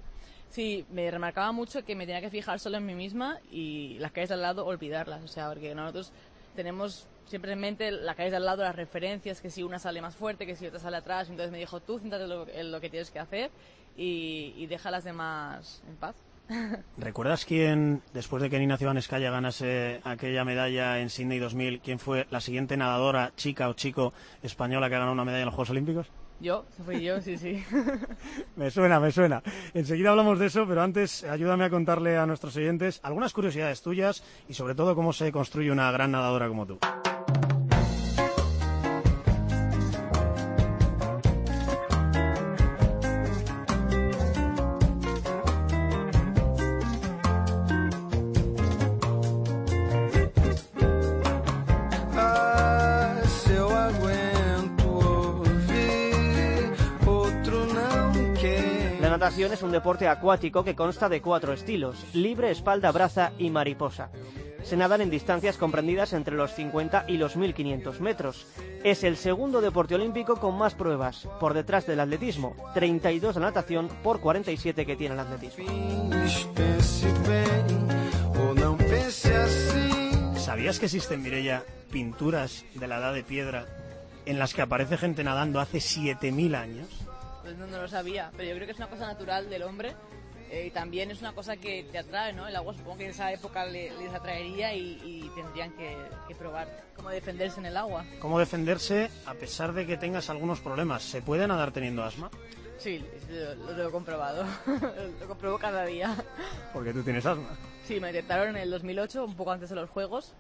Sí, 0.53 0.86
me 0.91 1.10
remarcaba 1.10 1.51
mucho 1.51 1.83
que 1.83 1.95
me 1.95 2.05
tenía 2.05 2.22
que 2.22 2.29
fijar 2.29 2.60
solo 2.60 2.77
en 2.77 2.86
mí 2.86 2.93
misma 2.93 3.39
y 3.51 3.98
las 3.98 4.12
calles 4.12 4.29
al 4.29 4.43
lado 4.43 4.67
olvidarlas. 4.67 5.24
O 5.24 5.27
sea, 5.27 5.50
porque 5.50 5.74
nosotros 5.74 6.12
tenemos 6.55 7.07
siempre 7.25 7.53
en 7.53 7.60
mente 7.60 7.89
las 7.89 8.15
calles 8.15 8.36
al 8.36 8.45
lado, 8.45 8.62
las 8.62 8.75
referencias, 8.75 9.41
que 9.41 9.50
si 9.50 9.63
una 9.63 9.79
sale 9.79 10.00
más 10.00 10.15
fuerte, 10.15 10.45
que 10.45 10.55
si 10.55 10.67
otra 10.67 10.79
sale 10.79 10.98
atrás. 10.98 11.27
Entonces 11.27 11.51
me 11.51 11.57
dijo, 11.57 11.79
tú 11.79 11.98
céntrate 11.98 12.25
en 12.60 12.72
lo, 12.72 12.79
que 12.79 12.89
tienes 12.91 13.10
que 13.10 13.17
hacer 13.17 13.50
y, 13.98 14.53
y 14.55 14.67
deja 14.67 14.89
a 14.89 14.91
las 14.91 15.03
demás 15.03 15.81
en 15.88 15.95
paz. 15.95 16.15
¿Recuerdas 16.97 17.45
quién, 17.45 18.01
después 18.13 18.43
de 18.43 18.50
que 18.50 18.59
Nina 18.59 18.77
Cibanescaya 18.77 19.31
ganase 19.31 20.01
aquella 20.03 20.43
medalla 20.43 21.00
en 21.00 21.09
Sydney 21.09 21.39
2000, 21.39 21.81
quién 21.81 22.00
fue 22.00 22.27
la 22.29 22.41
siguiente 22.41 22.77
nadadora, 22.77 23.33
chica 23.35 23.69
o 23.69 23.73
chico 23.73 24.13
española 24.41 24.89
que 24.89 24.95
ha 24.95 25.00
ganado 25.00 25.13
una 25.13 25.25
medalla 25.25 25.43
en 25.43 25.45
los 25.47 25.55
Juegos 25.55 25.71
Olímpicos? 25.71 26.12
Yo, 26.39 26.65
fui 26.85 27.01
yo, 27.01 27.21
sí, 27.21 27.38
sí. 27.38 27.63
me 28.57 28.69
suena, 28.69 29.00
me 29.00 29.12
suena. 29.12 29.41
Enseguida 29.73 30.09
hablamos 30.09 30.39
de 30.39 30.47
eso, 30.47 30.67
pero 30.67 30.81
antes 30.81 31.23
ayúdame 31.23 31.63
a 31.63 31.69
contarle 31.69 32.17
a 32.17 32.25
nuestros 32.25 32.55
oyentes 32.57 33.00
algunas 33.03 33.31
curiosidades 33.31 33.81
tuyas 33.81 34.23
y 34.50 34.53
sobre 34.53 34.75
todo 34.75 34.95
cómo 34.95 35.13
se 35.13 35.31
construye 35.31 35.71
una 35.71 35.91
gran 35.91 36.12
nadadora 36.12 36.50
como 36.50 36.65
tú. 36.65 36.79
Es 59.25 59.63
un 59.63 59.72
deporte 59.72 60.10
acuático 60.10 60.65
que 60.65 60.75
consta 60.75 61.08
de 61.08 61.22
cuatro 61.22 61.53
estilos, 61.53 62.06
libre, 62.13 62.51
espalda, 62.51 62.92
braza 62.92 63.32
y 63.38 63.50
mariposa. 63.50 64.10
Se 64.63 64.75
nadan 64.75 65.00
en 65.00 65.10
distancias 65.10 65.56
comprendidas 65.58 66.12
entre 66.12 66.36
los 66.36 66.53
50 66.53 67.06
y 67.08 67.15
los 67.15 67.38
1500 67.38 68.01
metros. 68.01 68.46
Es 68.84 69.06
el 69.06 69.15
segundo 69.15 69.62
deporte 69.62 69.96
olímpico 69.96 70.36
con 70.42 70.58
más 70.58 70.75
pruebas, 70.75 71.30
por 71.39 71.53
detrás 71.53 71.88
del 71.88 72.01
atletismo, 72.01 72.53
32 72.74 73.36
de 73.36 73.42
natación 73.42 73.88
por 74.03 74.20
47 74.20 74.86
que 74.86 74.98
tiene 74.98 75.13
el 75.13 75.22
atletismo. 75.22 75.65
¿Sabías 80.36 80.80
que 80.80 80.86
existen, 80.86 81.22
Mireia, 81.24 81.63
pinturas 81.89 82.65
de 82.75 82.88
la 82.88 82.98
edad 82.98 83.13
de 83.13 83.24
piedra 83.24 83.68
en 84.25 84.38
las 84.38 84.53
que 84.53 84.62
aparece 84.62 84.98
gente 84.98 85.24
nadando 85.24 85.62
hace 85.62 85.77
7.000 85.77 86.56
años? 86.56 86.88
Pues 87.43 87.55
no, 87.57 87.67
no 87.67 87.81
lo 87.81 87.88
sabía, 87.88 88.31
pero 88.35 88.50
yo 88.50 88.55
creo 88.55 88.65
que 88.65 88.71
es 88.71 88.77
una 88.77 88.88
cosa 88.89 89.05
natural 89.05 89.50
del 89.50 89.63
hombre 89.63 89.93
eh, 90.50 90.65
y 90.67 90.71
también 90.71 91.12
es 91.12 91.19
una 91.21 91.33
cosa 91.33 91.57
que 91.57 91.83
te 91.91 91.97
atrae, 91.97 92.31
¿no? 92.33 92.47
El 92.47 92.55
agua 92.55 92.73
supongo 92.73 92.97
que 92.97 93.05
en 93.05 93.12
esa 93.12 93.31
época 93.31 93.65
le- 93.65 93.91
les 93.97 94.13
atraería 94.13 94.73
y, 94.73 95.00
y 95.03 95.31
tendrían 95.35 95.71
que, 95.73 95.97
que 96.27 96.35
probar 96.35 96.67
cómo 96.95 97.09
defenderse 97.09 97.59
en 97.59 97.65
el 97.65 97.75
agua. 97.77 98.05
¿Cómo 98.19 98.39
defenderse 98.39 99.09
a 99.25 99.33
pesar 99.33 99.73
de 99.73 99.85
que 99.85 99.97
tengas 99.97 100.29
algunos 100.29 100.59
problemas? 100.62 101.03
¿Se 101.03 101.21
puede 101.21 101.47
nadar 101.47 101.71
teniendo 101.71 102.03
asma? 102.03 102.29
Sí, 102.77 103.03
lo, 103.29 103.55
lo 103.55 103.75
tengo 103.75 103.91
comprobado, 103.91 104.45
lo 105.19 105.27
compruebo 105.27 105.57
cada 105.57 105.85
día. 105.85 106.15
Porque 106.73 106.93
tú 106.93 107.03
tienes 107.03 107.25
asma. 107.25 107.50
Sí, 107.85 108.00
me 108.00 108.07
detectaron 108.13 108.50
en 108.55 108.57
el 108.63 108.71
2008, 108.71 109.25
un 109.25 109.35
poco 109.35 109.51
antes 109.51 109.69
de 109.69 109.75
los 109.75 109.89
Juegos. 109.89 110.33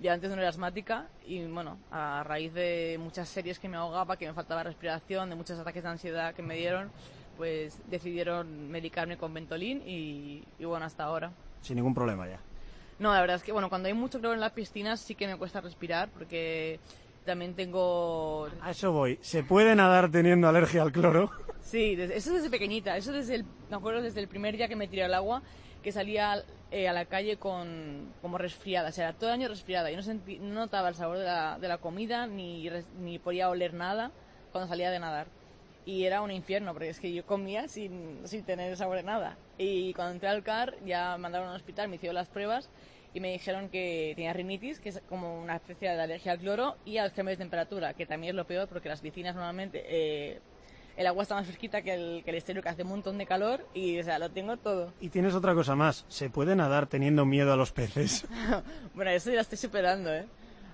Yo 0.00 0.10
antes 0.12 0.30
no 0.30 0.36
era 0.36 0.48
asmática 0.48 1.08
y, 1.26 1.44
bueno, 1.44 1.78
a 1.90 2.24
raíz 2.24 2.54
de 2.54 2.96
muchas 2.98 3.28
series 3.28 3.58
que 3.58 3.68
me 3.68 3.76
ahogaba, 3.76 4.16
que 4.16 4.26
me 4.26 4.32
faltaba 4.32 4.62
respiración, 4.62 5.28
de 5.28 5.36
muchos 5.36 5.58
ataques 5.58 5.82
de 5.82 5.88
ansiedad 5.90 6.34
que 6.34 6.42
me 6.42 6.56
dieron, 6.56 6.90
pues 7.36 7.82
decidieron 7.90 8.70
medicarme 8.70 9.18
con 9.18 9.34
Ventolin 9.34 9.82
y, 9.86 10.42
y 10.58 10.64
bueno, 10.64 10.86
hasta 10.86 11.04
ahora. 11.04 11.32
Sin 11.60 11.76
ningún 11.76 11.94
problema 11.94 12.26
ya. 12.26 12.40
No, 12.98 13.12
la 13.12 13.20
verdad 13.20 13.36
es 13.36 13.42
que, 13.42 13.52
bueno, 13.52 13.68
cuando 13.68 13.88
hay 13.88 13.94
mucho 13.94 14.20
cloro 14.20 14.34
en 14.34 14.40
las 14.40 14.52
piscinas 14.52 15.00
sí 15.00 15.14
que 15.14 15.26
me 15.26 15.36
cuesta 15.36 15.60
respirar 15.60 16.08
porque 16.08 16.80
también 17.26 17.54
tengo... 17.54 18.48
A 18.62 18.70
eso 18.70 18.92
voy. 18.92 19.18
¿Se 19.20 19.42
puede 19.42 19.76
nadar 19.76 20.10
teniendo 20.10 20.48
alergia 20.48 20.80
al 20.80 20.92
cloro? 20.92 21.30
Sí, 21.60 21.96
eso 21.98 22.32
desde 22.32 22.48
pequeñita, 22.48 22.96
eso 22.96 23.12
desde 23.12 23.34
el, 23.36 23.44
me 23.68 23.76
acuerdo 23.76 24.00
desde 24.00 24.20
el 24.20 24.28
primer 24.28 24.56
día 24.56 24.66
que 24.66 24.76
me 24.76 24.88
tiré 24.88 25.04
al 25.04 25.14
agua, 25.14 25.42
que 25.82 25.92
salía 25.92 26.42
eh, 26.70 26.88
a 26.88 26.92
la 26.92 27.06
calle 27.06 27.38
con 27.38 28.16
como 28.20 28.38
resfriada, 28.38 28.88
o 28.90 28.92
sea, 28.92 29.14
todo 29.18 29.30
el 29.30 29.34
año 29.34 29.48
resfriada, 29.48 29.90
y 29.90 29.96
no, 29.96 30.02
sentí- 30.02 30.38
no 30.40 30.54
notaba 30.54 30.88
el 30.88 30.94
sabor 30.94 31.18
de 31.18 31.24
la, 31.24 31.58
de 31.58 31.68
la 31.68 31.78
comida, 31.78 32.26
ni, 32.26 32.68
ni 32.92 33.18
podía 33.18 33.50
oler 33.50 33.74
nada 33.74 34.14
cuando 34.50 34.68
salía 34.68 34.90
de 34.90 34.98
nadar. 35.00 35.32
Y 35.84 36.04
era 36.04 36.20
un 36.22 36.30
infierno, 36.30 36.72
porque 36.72 36.90
es 36.90 37.00
que 37.00 37.12
yo 37.12 37.24
comía 37.26 37.66
sin, 37.68 38.26
sin 38.28 38.44
tener 38.44 38.76
sabor 38.76 38.96
de 38.98 39.02
nada. 39.02 39.40
Y 39.56 39.92
cuando 39.94 40.12
entré 40.12 40.28
al 40.28 40.42
CAR, 40.44 40.76
ya 40.84 41.12
me 41.16 41.22
mandaron 41.22 41.48
al 41.48 41.56
hospital, 41.56 41.88
me 41.88 41.96
hicieron 41.96 42.14
las 42.14 42.28
pruebas 42.28 42.70
y 43.12 43.20
me 43.20 43.32
dijeron 43.32 43.70
que 43.70 44.12
tenía 44.14 44.32
rinitis, 44.32 44.78
que 44.80 44.90
es 44.90 45.02
como 45.06 45.40
una 45.40 45.56
especie 45.56 45.88
de 45.90 46.00
alergia 46.00 46.32
al 46.32 46.38
cloro, 46.38 46.80
y 46.84 46.98
al 46.98 47.12
cambio 47.12 47.32
de 47.32 47.38
temperatura, 47.38 47.94
que 47.94 48.06
también 48.06 48.30
es 48.32 48.36
lo 48.36 48.46
peor, 48.46 48.68
porque 48.68 48.88
las 48.88 49.00
piscinas 49.00 49.34
normalmente 49.34 49.82
eh, 50.36 50.42
el 51.00 51.06
agua 51.06 51.22
está 51.22 51.34
más 51.34 51.46
fresquita 51.46 51.80
que 51.80 51.94
el, 51.94 52.22
que 52.22 52.30
el 52.30 52.36
exterior, 52.36 52.62
que 52.62 52.68
hace 52.68 52.82
un 52.82 52.90
montón 52.90 53.16
de 53.16 53.24
calor, 53.24 53.66
y 53.72 53.98
o 53.98 54.04
sea, 54.04 54.18
lo 54.18 54.30
tengo 54.30 54.58
todo. 54.58 54.92
Y 55.00 55.08
tienes 55.08 55.34
otra 55.34 55.54
cosa 55.54 55.74
más. 55.74 56.04
¿Se 56.08 56.28
puede 56.28 56.54
nadar 56.54 56.88
teniendo 56.88 57.24
miedo 57.24 57.54
a 57.54 57.56
los 57.56 57.72
peces? 57.72 58.26
Bueno, 58.94 59.10
eso 59.12 59.30
ya 59.30 59.36
lo 59.36 59.40
estoy 59.40 59.56
superando, 59.56 60.12
¿eh? 60.12 60.26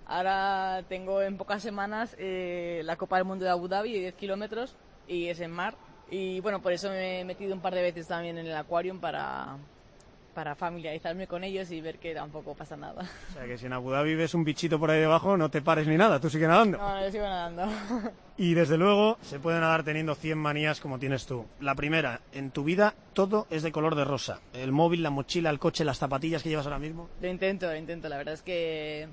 Ahora 0.05 0.83
tengo 0.89 1.23
en 1.23 1.37
pocas 1.37 1.63
semanas 1.63 2.17
eh, 2.19 2.83
la 2.85 2.97
Copa 2.97 3.17
del 3.17 3.25
Mundo 3.25 3.45
de 3.45 3.53
Abu 3.53 3.69
Dhabi 3.69 3.93
de 3.93 4.01
10 4.01 4.15
kilómetros 4.15 4.77
y 5.07 5.29
es 5.29 5.39
en 5.39 5.53
mar. 5.53 5.77
Y 6.11 6.41
bueno, 6.41 6.61
por 6.61 6.73
eso 6.73 6.89
me 6.89 7.21
he 7.21 7.25
metido 7.25 7.55
un 7.55 7.61
par 7.61 7.75
de 7.75 7.83
veces 7.83 8.09
también 8.09 8.37
en 8.39 8.47
el 8.47 8.57
acuarium 8.57 8.99
para, 8.99 9.59
para 10.37 10.55
familiarizarme 10.55 11.27
con 11.27 11.45
ellos 11.45 11.71
y 11.71 11.81
ver 11.81 11.99
que 11.99 12.13
tampoco 12.13 12.55
pasa 12.55 12.77
nada. 12.77 13.09
O 13.31 13.33
sea 13.33 13.47
que 13.47 13.57
si 13.57 13.65
en 13.65 13.73
Abu 13.73 13.91
Dhabi 13.91 14.15
ves 14.15 14.35
un 14.35 14.45
bichito 14.45 14.79
por 14.79 14.91
ahí 14.91 15.01
debajo, 15.01 15.39
no 15.39 15.51
te 15.51 15.63
pares 15.63 15.89
ni 15.89 15.97
nada, 15.97 16.21
tú 16.21 16.29
sigue 16.29 16.47
nadando. 16.47 16.77
No, 16.77 17.03
yo 17.03 17.11
sigo 17.11 17.25
nadando. 17.25 17.67
Y 18.39 18.53
desde 18.53 18.77
luego 18.77 19.17
se 19.23 19.41
puede 19.41 19.59
nadar 19.61 19.83
teniendo 19.83 20.15
100 20.15 20.37
manías 20.37 20.79
como 20.79 20.99
tienes 20.99 21.25
tú. 21.25 21.47
La 21.59 21.75
primera, 21.75 22.21
en 22.35 22.51
tu 22.51 22.65
vida 22.65 22.95
todo 23.15 23.47
es 23.49 23.63
de 23.63 23.73
color 23.73 23.95
de 23.95 24.05
rosa. 24.05 24.41
El 24.53 24.73
móvil, 24.73 25.03
la 25.03 25.09
mochila, 25.09 25.49
el 25.49 25.59
coche, 25.59 25.87
las 25.87 25.97
zapatillas 25.97 26.43
que 26.43 26.51
llevas 26.51 26.67
ahora 26.67 26.79
mismo. 26.79 27.09
Lo 27.23 27.29
intento, 27.29 27.65
lo 27.65 27.75
intento. 27.75 28.11
La 28.11 28.19
verdad 28.19 28.35
es 28.35 28.43
que, 28.43 29.09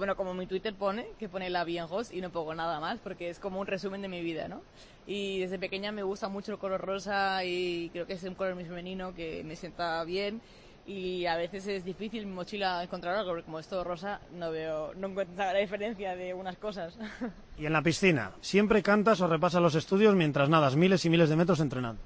bueno, 0.00 0.16
como 0.16 0.32
mi 0.32 0.46
Twitter 0.46 0.74
pone, 0.74 1.08
que 1.18 1.28
pone 1.28 1.50
la 1.50 1.62
bien 1.62 1.84
host 1.90 2.14
y 2.14 2.22
no 2.22 2.30
pongo 2.30 2.54
nada 2.54 2.80
más, 2.80 2.98
porque 3.00 3.28
es 3.28 3.38
como 3.38 3.60
un 3.60 3.66
resumen 3.66 4.00
de 4.00 4.08
mi 4.08 4.22
vida, 4.22 4.48
¿no? 4.48 4.62
Y 5.06 5.40
desde 5.40 5.58
pequeña 5.58 5.92
me 5.92 6.02
gusta 6.02 6.26
mucho 6.30 6.52
el 6.52 6.58
color 6.58 6.80
rosa 6.80 7.44
y 7.44 7.90
creo 7.90 8.06
que 8.06 8.14
es 8.14 8.22
un 8.22 8.34
color 8.34 8.54
muy 8.54 8.64
femenino 8.64 9.14
que 9.14 9.44
me 9.44 9.56
sienta 9.56 10.02
bien. 10.04 10.40
Y 10.86 11.26
a 11.26 11.36
veces 11.36 11.66
es 11.66 11.84
difícil 11.84 12.24
mi 12.24 12.32
mochila 12.32 12.82
encontrar 12.82 13.14
algo, 13.14 13.32
porque 13.32 13.44
como 13.44 13.58
es 13.58 13.68
todo 13.68 13.84
rosa, 13.84 14.22
no 14.32 14.50
veo, 14.50 14.94
no 14.94 15.08
encuentro 15.08 15.36
la 15.36 15.52
diferencia 15.58 16.16
de 16.16 16.32
unas 16.32 16.56
cosas. 16.56 16.96
Y 17.58 17.66
en 17.66 17.74
la 17.74 17.82
piscina, 17.82 18.32
siempre 18.40 18.82
cantas 18.82 19.20
o 19.20 19.28
repasas 19.28 19.60
los 19.60 19.74
estudios 19.74 20.14
mientras 20.14 20.48
nadas 20.48 20.76
miles 20.76 21.04
y 21.04 21.10
miles 21.10 21.28
de 21.28 21.36
metros 21.36 21.60
entrenando. 21.60 22.00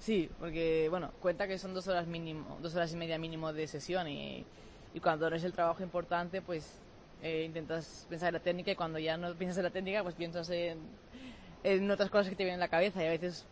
Sí, 0.00 0.28
porque 0.40 0.88
bueno, 0.90 1.12
cuenta 1.20 1.46
que 1.46 1.56
son 1.56 1.72
dos 1.72 1.86
horas 1.86 2.08
mínimo, 2.08 2.58
dos 2.60 2.74
horas 2.74 2.92
y 2.92 2.96
media 2.96 3.16
mínimo 3.16 3.52
de 3.52 3.68
sesión 3.68 4.08
y, 4.08 4.44
y 4.92 4.98
cuando 4.98 5.30
no 5.30 5.36
es 5.36 5.44
el 5.44 5.52
trabajo 5.52 5.84
importante, 5.84 6.42
pues 6.42 6.80
eh, 7.22 7.44
intentas 7.44 8.06
pensar 8.08 8.28
en 8.28 8.34
la 8.34 8.40
técnica 8.40 8.70
y 8.70 8.76
cuando 8.76 8.98
ya 8.98 9.16
no 9.16 9.34
piensas 9.34 9.58
en 9.58 9.64
la 9.64 9.70
técnica, 9.70 10.02
pues 10.02 10.14
piensas 10.14 10.50
en, 10.50 11.90
otras 11.90 12.10
cosas 12.10 12.28
que 12.28 12.36
te 12.36 12.44
vienen 12.44 12.60
a 12.60 12.66
la 12.66 12.68
cabeza 12.68 13.02
y 13.02 13.06
a 13.06 13.10
veces 13.10 13.44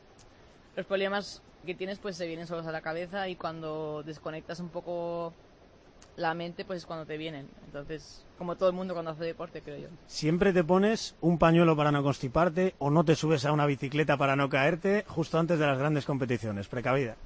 los 0.77 0.87
problemas 0.87 1.43
que 1.65 1.75
tienes 1.75 1.99
pues 1.99 2.17
se 2.17 2.27
vienen 2.27 2.47
solos 2.47 2.67
a 2.67 2.73
la 2.73 2.81
cabeza 2.81 3.29
y 3.29 3.35
cuando 3.35 4.03
desconectas 4.05 4.61
un 4.61 4.69
poco 4.69 5.33
la 6.17 6.33
mente, 6.35 6.65
pues 6.65 6.79
es 6.79 6.87
cuando 6.87 7.05
te 7.05 7.17
vienen. 7.17 7.49
Entonces, 7.67 8.25
como 8.39 8.57
todo 8.57 8.69
el 8.69 8.75
mundo 8.75 8.95
cuando 8.95 9.11
hace 9.11 9.25
deporte, 9.25 9.61
creo 9.61 9.79
yo. 9.79 9.89
Siempre 10.07 10.53
te 10.53 10.65
pones 10.65 11.15
un 11.21 11.39
pañuelo 11.39 11.77
para 11.77 11.93
no 11.93 12.03
constiparte 12.03 12.75
o 12.79 12.91
no 12.91 13.05
te 13.05 13.17
subes 13.17 13.45
a 13.45 13.53
una 13.53 13.67
bicicleta 13.67 14.17
para 14.17 14.37
no 14.37 14.49
caerte 14.49 15.05
justo 15.09 15.39
antes 15.39 15.59
de 15.59 15.67
las 15.67 15.79
grandes 15.79 16.05
competiciones. 16.05 16.69
Precavida. 16.69 17.17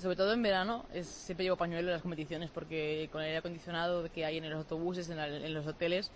Sobre 0.00 0.16
todo 0.16 0.32
en 0.32 0.42
verano, 0.42 0.84
es, 0.94 1.06
siempre 1.06 1.44
llevo 1.44 1.56
pañuelo 1.56 1.88
en 1.88 1.92
las 1.94 2.02
competiciones 2.02 2.50
porque 2.50 3.08
con 3.12 3.20
el 3.20 3.26
aire 3.28 3.38
acondicionado 3.38 4.10
que 4.10 4.24
hay 4.24 4.38
en 4.38 4.48
los 4.48 4.58
autobuses, 4.58 5.10
en, 5.10 5.16
la- 5.18 5.26
en 5.28 5.52
los 5.54 5.66
hoteles, 5.66 6.10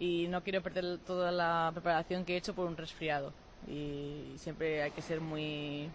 y 0.00 0.26
no 0.28 0.42
quiero 0.42 0.60
perder 0.62 0.98
toda 1.06 1.30
la 1.30 1.70
preparación 1.72 2.24
que 2.24 2.34
he 2.34 2.36
hecho 2.36 2.54
por 2.54 2.66
un 2.66 2.76
resfriado. 2.76 3.32
Y 3.66 4.34
siempre 4.38 4.82
hay 4.82 4.90
que 4.90 5.02
ser 5.02 5.20
muy, 5.20 5.88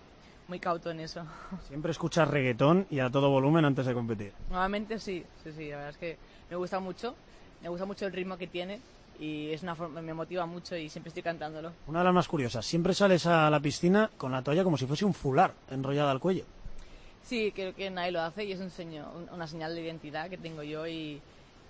muy 0.48 0.60
cauto 0.60 0.92
en 0.92 1.00
eso. 1.00 1.26
Siempre 1.68 1.92
escuchas 1.92 2.28
reggaetón 2.28 2.86
y 2.90 3.00
a 3.00 3.10
todo 3.10 3.30
volumen 3.30 3.66
antes 3.66 3.86
de 3.86 3.94
competir. 3.94 4.34
Nuevamente 4.50 5.00
sí, 5.00 5.24
sí, 5.44 5.52
sí, 5.54 5.70
la 5.70 5.76
verdad 5.78 5.90
es 5.92 5.98
que 5.98 6.18
me 6.50 6.56
gusta 6.58 6.80
mucho, 6.80 7.16
me 7.62 7.70
gusta 7.70 7.86
mucho 7.86 8.06
el 8.06 8.12
ritmo 8.14 8.38
que 8.38 8.48
tiene 8.48 8.82
y 9.20 9.52
es 9.52 9.64
una 9.64 9.76
forma, 9.76 10.02
me 10.02 10.14
motiva 10.14 10.46
mucho 10.46 10.76
y 10.76 10.90
siempre 10.90 11.10
estoy 11.10 11.24
cantándolo. 11.24 11.72
Una 11.88 12.00
de 12.00 12.06
las 12.06 12.14
más 12.14 12.28
curiosas, 12.28 12.66
siempre 12.66 12.94
sales 12.94 13.26
a 13.26 13.50
la 13.50 13.60
piscina 13.60 14.10
con 14.18 14.32
la 14.32 14.42
toalla 14.42 14.64
como 14.64 14.78
si 14.78 14.86
fuese 14.86 15.06
un 15.06 15.14
fular 15.14 15.54
enrollada 15.70 16.12
al 16.12 16.20
cuello. 16.20 16.44
Sí, 17.24 17.52
creo 17.56 17.74
que 17.74 17.90
nadie 17.90 18.12
lo 18.12 18.22
hace 18.22 18.44
y 18.44 18.52
es 18.52 18.60
un 18.60 18.70
seño- 18.70 19.10
un- 19.16 19.30
una 19.34 19.48
señal 19.48 19.74
de 19.76 19.82
identidad 19.82 20.30
que 20.30 20.38
tengo 20.38 20.62
yo 20.64 20.86
y, 20.88 21.22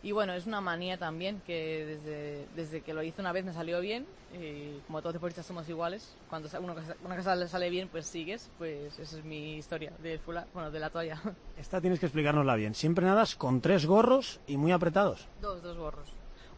y 0.02 0.12
bueno, 0.12 0.34
es 0.34 0.46
una 0.48 0.62
manía 0.62 0.98
también 0.98 1.42
que 1.46 1.86
desde, 1.86 2.46
desde 2.56 2.82
que 2.82 2.94
lo 2.94 3.04
hice 3.04 3.22
una 3.22 3.32
vez 3.32 3.46
me 3.46 3.54
salió 3.54 3.80
bien 3.80 4.06
y 4.34 4.80
como 4.88 5.00
todos 5.02 5.14
deportistas 5.14 5.46
somos 5.46 5.70
iguales, 5.70 6.16
cuando 6.30 6.50
uno, 6.60 6.76
una 7.06 7.16
cosa 7.16 7.36
le 7.36 7.48
sale 7.48 7.70
bien 7.70 7.88
pues 7.88 8.08
sigues, 8.08 8.50
pues 8.58 8.98
esa 9.00 9.18
es 9.20 9.24
mi 9.24 9.56
historia 9.58 9.92
del 10.02 10.18
fular, 10.20 10.48
bueno, 10.54 10.72
de 10.72 10.80
la 10.80 10.90
toalla. 10.90 11.22
Esta 11.58 11.80
tienes 11.80 12.00
que 12.00 12.08
explicárnosla 12.08 12.56
bien. 12.56 12.74
Siempre 12.74 13.06
nadas 13.06 13.36
con 13.36 13.62
tres 13.62 13.86
gorros 13.86 14.40
y 14.48 14.58
muy 14.58 14.72
apretados. 14.72 15.28
dos, 15.40 15.62
dos 15.62 15.78
gorros. 15.78 16.10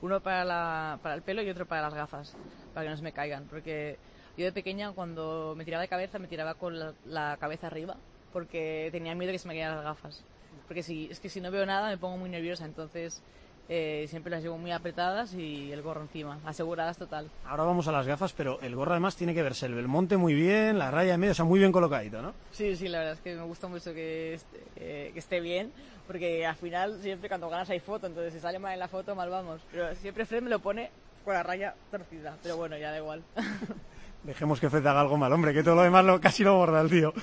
Uno 0.01 0.21
para, 0.21 0.45
la, 0.45 0.99
para 1.03 1.15
el 1.15 1.21
pelo 1.21 1.41
y 1.41 1.49
otro 1.49 1.65
para 1.65 1.81
las 1.81 1.93
gafas, 1.93 2.33
para 2.73 2.85
que 2.85 2.89
no 2.91 2.97
se 2.97 3.03
me 3.03 3.11
caigan. 3.11 3.43
Porque 3.49 3.97
yo 4.37 4.45
de 4.45 4.51
pequeña 4.53 4.91
cuando 4.93 5.53
me 5.57 5.65
tiraba 5.65 5.81
de 5.81 5.87
cabeza 5.89 6.17
me 6.19 6.27
tiraba 6.27 6.53
con 6.53 6.79
la, 6.79 6.93
la 7.05 7.37
cabeza 7.39 7.67
arriba 7.67 7.95
porque 8.35 8.89
tenía 8.91 9.15
miedo 9.15 9.31
que 9.31 9.39
se 9.39 9.47
me 9.47 9.53
cayeran 9.53 9.77
las 9.77 9.85
gafas. 9.85 10.21
Porque 10.67 10.83
si, 10.83 11.07
es 11.09 11.21
que 11.21 11.29
si 11.29 11.39
no 11.39 11.51
veo 11.51 11.65
nada 11.65 11.87
me 11.87 11.97
pongo 11.97 12.17
muy 12.17 12.29
nerviosa, 12.29 12.65
entonces 12.65 13.23
eh, 13.69 14.07
siempre 14.09 14.29
las 14.29 14.43
llevo 14.43 14.57
muy 14.57 14.73
apretadas 14.73 15.33
y 15.33 15.71
el 15.71 15.81
gorro 15.81 16.01
encima, 16.01 16.37
aseguradas 16.43 16.97
total. 16.97 17.29
Ahora 17.45 17.63
vamos 17.63 17.87
a 17.87 17.93
las 17.93 18.05
gafas, 18.05 18.33
pero 18.33 18.59
el 18.59 18.75
gorro 18.75 18.91
además 18.91 19.15
tiene 19.15 19.33
que 19.33 19.41
verse 19.41 19.67
el 19.67 19.87
monte 19.87 20.17
muy 20.17 20.33
bien, 20.33 20.77
la 20.77 20.91
raya 20.91 21.13
en 21.13 21.21
medio, 21.21 21.31
o 21.31 21.35
sea, 21.35 21.45
muy 21.45 21.59
bien 21.59 21.71
colocadito, 21.71 22.21
¿no? 22.21 22.33
Sí, 22.51 22.75
sí, 22.75 22.89
la 22.89 22.97
verdad 22.97 23.13
es 23.13 23.21
que 23.21 23.35
me 23.35 23.43
gusta 23.43 23.69
mucho 23.69 23.93
que 23.93 24.33
esté, 24.33 24.63
eh, 24.75 25.11
que 25.13 25.19
esté 25.19 25.39
bien, 25.39 25.71
porque 26.05 26.45
al 26.45 26.57
final 26.57 26.99
siempre 27.01 27.29
cuando 27.29 27.47
ganas 27.47 27.69
hay 27.69 27.79
foto, 27.79 28.05
entonces 28.05 28.33
si 28.33 28.41
sale 28.41 28.59
mal 28.59 28.73
en 28.73 28.79
la 28.79 28.89
foto, 28.89 29.15
mal 29.15 29.29
vamos. 29.29 29.61
Pero 29.71 29.95
siempre 29.95 30.25
Fred 30.25 30.41
me 30.41 30.49
lo 30.49 30.59
pone 30.59 30.91
con 31.23 31.35
la 31.35 31.41
raya 31.41 31.73
torcida, 31.89 32.35
pero 32.43 32.57
bueno, 32.57 32.77
ya 32.77 32.91
da 32.91 32.97
igual. 32.97 33.23
Dejemos 34.25 34.59
que 34.59 34.71
Fred 34.71 34.85
haga 34.87 35.01
algo 35.01 35.17
mal, 35.17 35.31
hombre, 35.31 35.53
que 35.53 35.61
todo 35.61 35.75
lo 35.75 35.83
demás 35.83 36.03
lo, 36.03 36.19
casi 36.19 36.43
lo 36.43 36.55
borda 36.55 36.81
el 36.81 36.89
tío. 36.89 37.13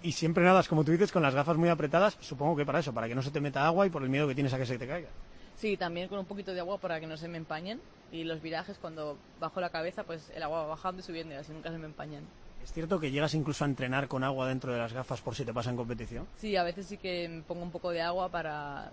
Y 0.00 0.12
siempre 0.12 0.44
nadas, 0.44 0.68
como 0.68 0.84
tú 0.84 0.92
dices, 0.92 1.10
con 1.10 1.20
las 1.20 1.34
gafas 1.34 1.56
muy 1.56 1.68
apretadas, 1.68 2.16
supongo 2.20 2.56
que 2.56 2.64
para 2.64 2.78
eso, 2.78 2.94
para 2.94 3.08
que 3.08 3.16
no 3.16 3.22
se 3.22 3.32
te 3.32 3.40
meta 3.40 3.66
agua 3.66 3.84
y 3.84 3.90
por 3.90 4.02
el 4.04 4.08
miedo 4.08 4.28
que 4.28 4.34
tienes 4.34 4.52
a 4.54 4.58
que 4.58 4.66
se 4.66 4.78
te 4.78 4.86
caiga. 4.86 5.08
Sí, 5.56 5.76
también 5.76 6.08
con 6.08 6.20
un 6.20 6.24
poquito 6.24 6.54
de 6.54 6.60
agua 6.60 6.78
para 6.78 7.00
que 7.00 7.06
no 7.08 7.16
se 7.16 7.26
me 7.26 7.36
empañen 7.36 7.80
y 8.12 8.22
los 8.22 8.40
virajes 8.40 8.78
cuando 8.78 9.18
bajo 9.40 9.60
la 9.60 9.70
cabeza, 9.70 10.04
pues 10.04 10.30
el 10.34 10.42
agua 10.44 10.62
va 10.62 10.66
bajando 10.68 11.00
y 11.00 11.02
subiendo 11.02 11.34
y 11.34 11.38
así 11.38 11.52
nunca 11.52 11.70
se 11.70 11.78
me 11.78 11.86
empañan. 11.86 12.22
¿Es 12.62 12.72
cierto 12.72 13.00
que 13.00 13.10
llegas 13.10 13.34
incluso 13.34 13.64
a 13.64 13.66
entrenar 13.66 14.06
con 14.06 14.22
agua 14.22 14.46
dentro 14.46 14.72
de 14.72 14.78
las 14.78 14.92
gafas 14.92 15.20
por 15.20 15.34
si 15.34 15.44
te 15.44 15.52
pasa 15.52 15.70
en 15.70 15.76
competición? 15.76 16.28
Sí, 16.38 16.56
a 16.56 16.62
veces 16.62 16.86
sí 16.86 16.96
que 16.96 17.28
me 17.28 17.42
pongo 17.42 17.64
un 17.64 17.72
poco 17.72 17.90
de 17.90 18.02
agua 18.02 18.28
para, 18.28 18.92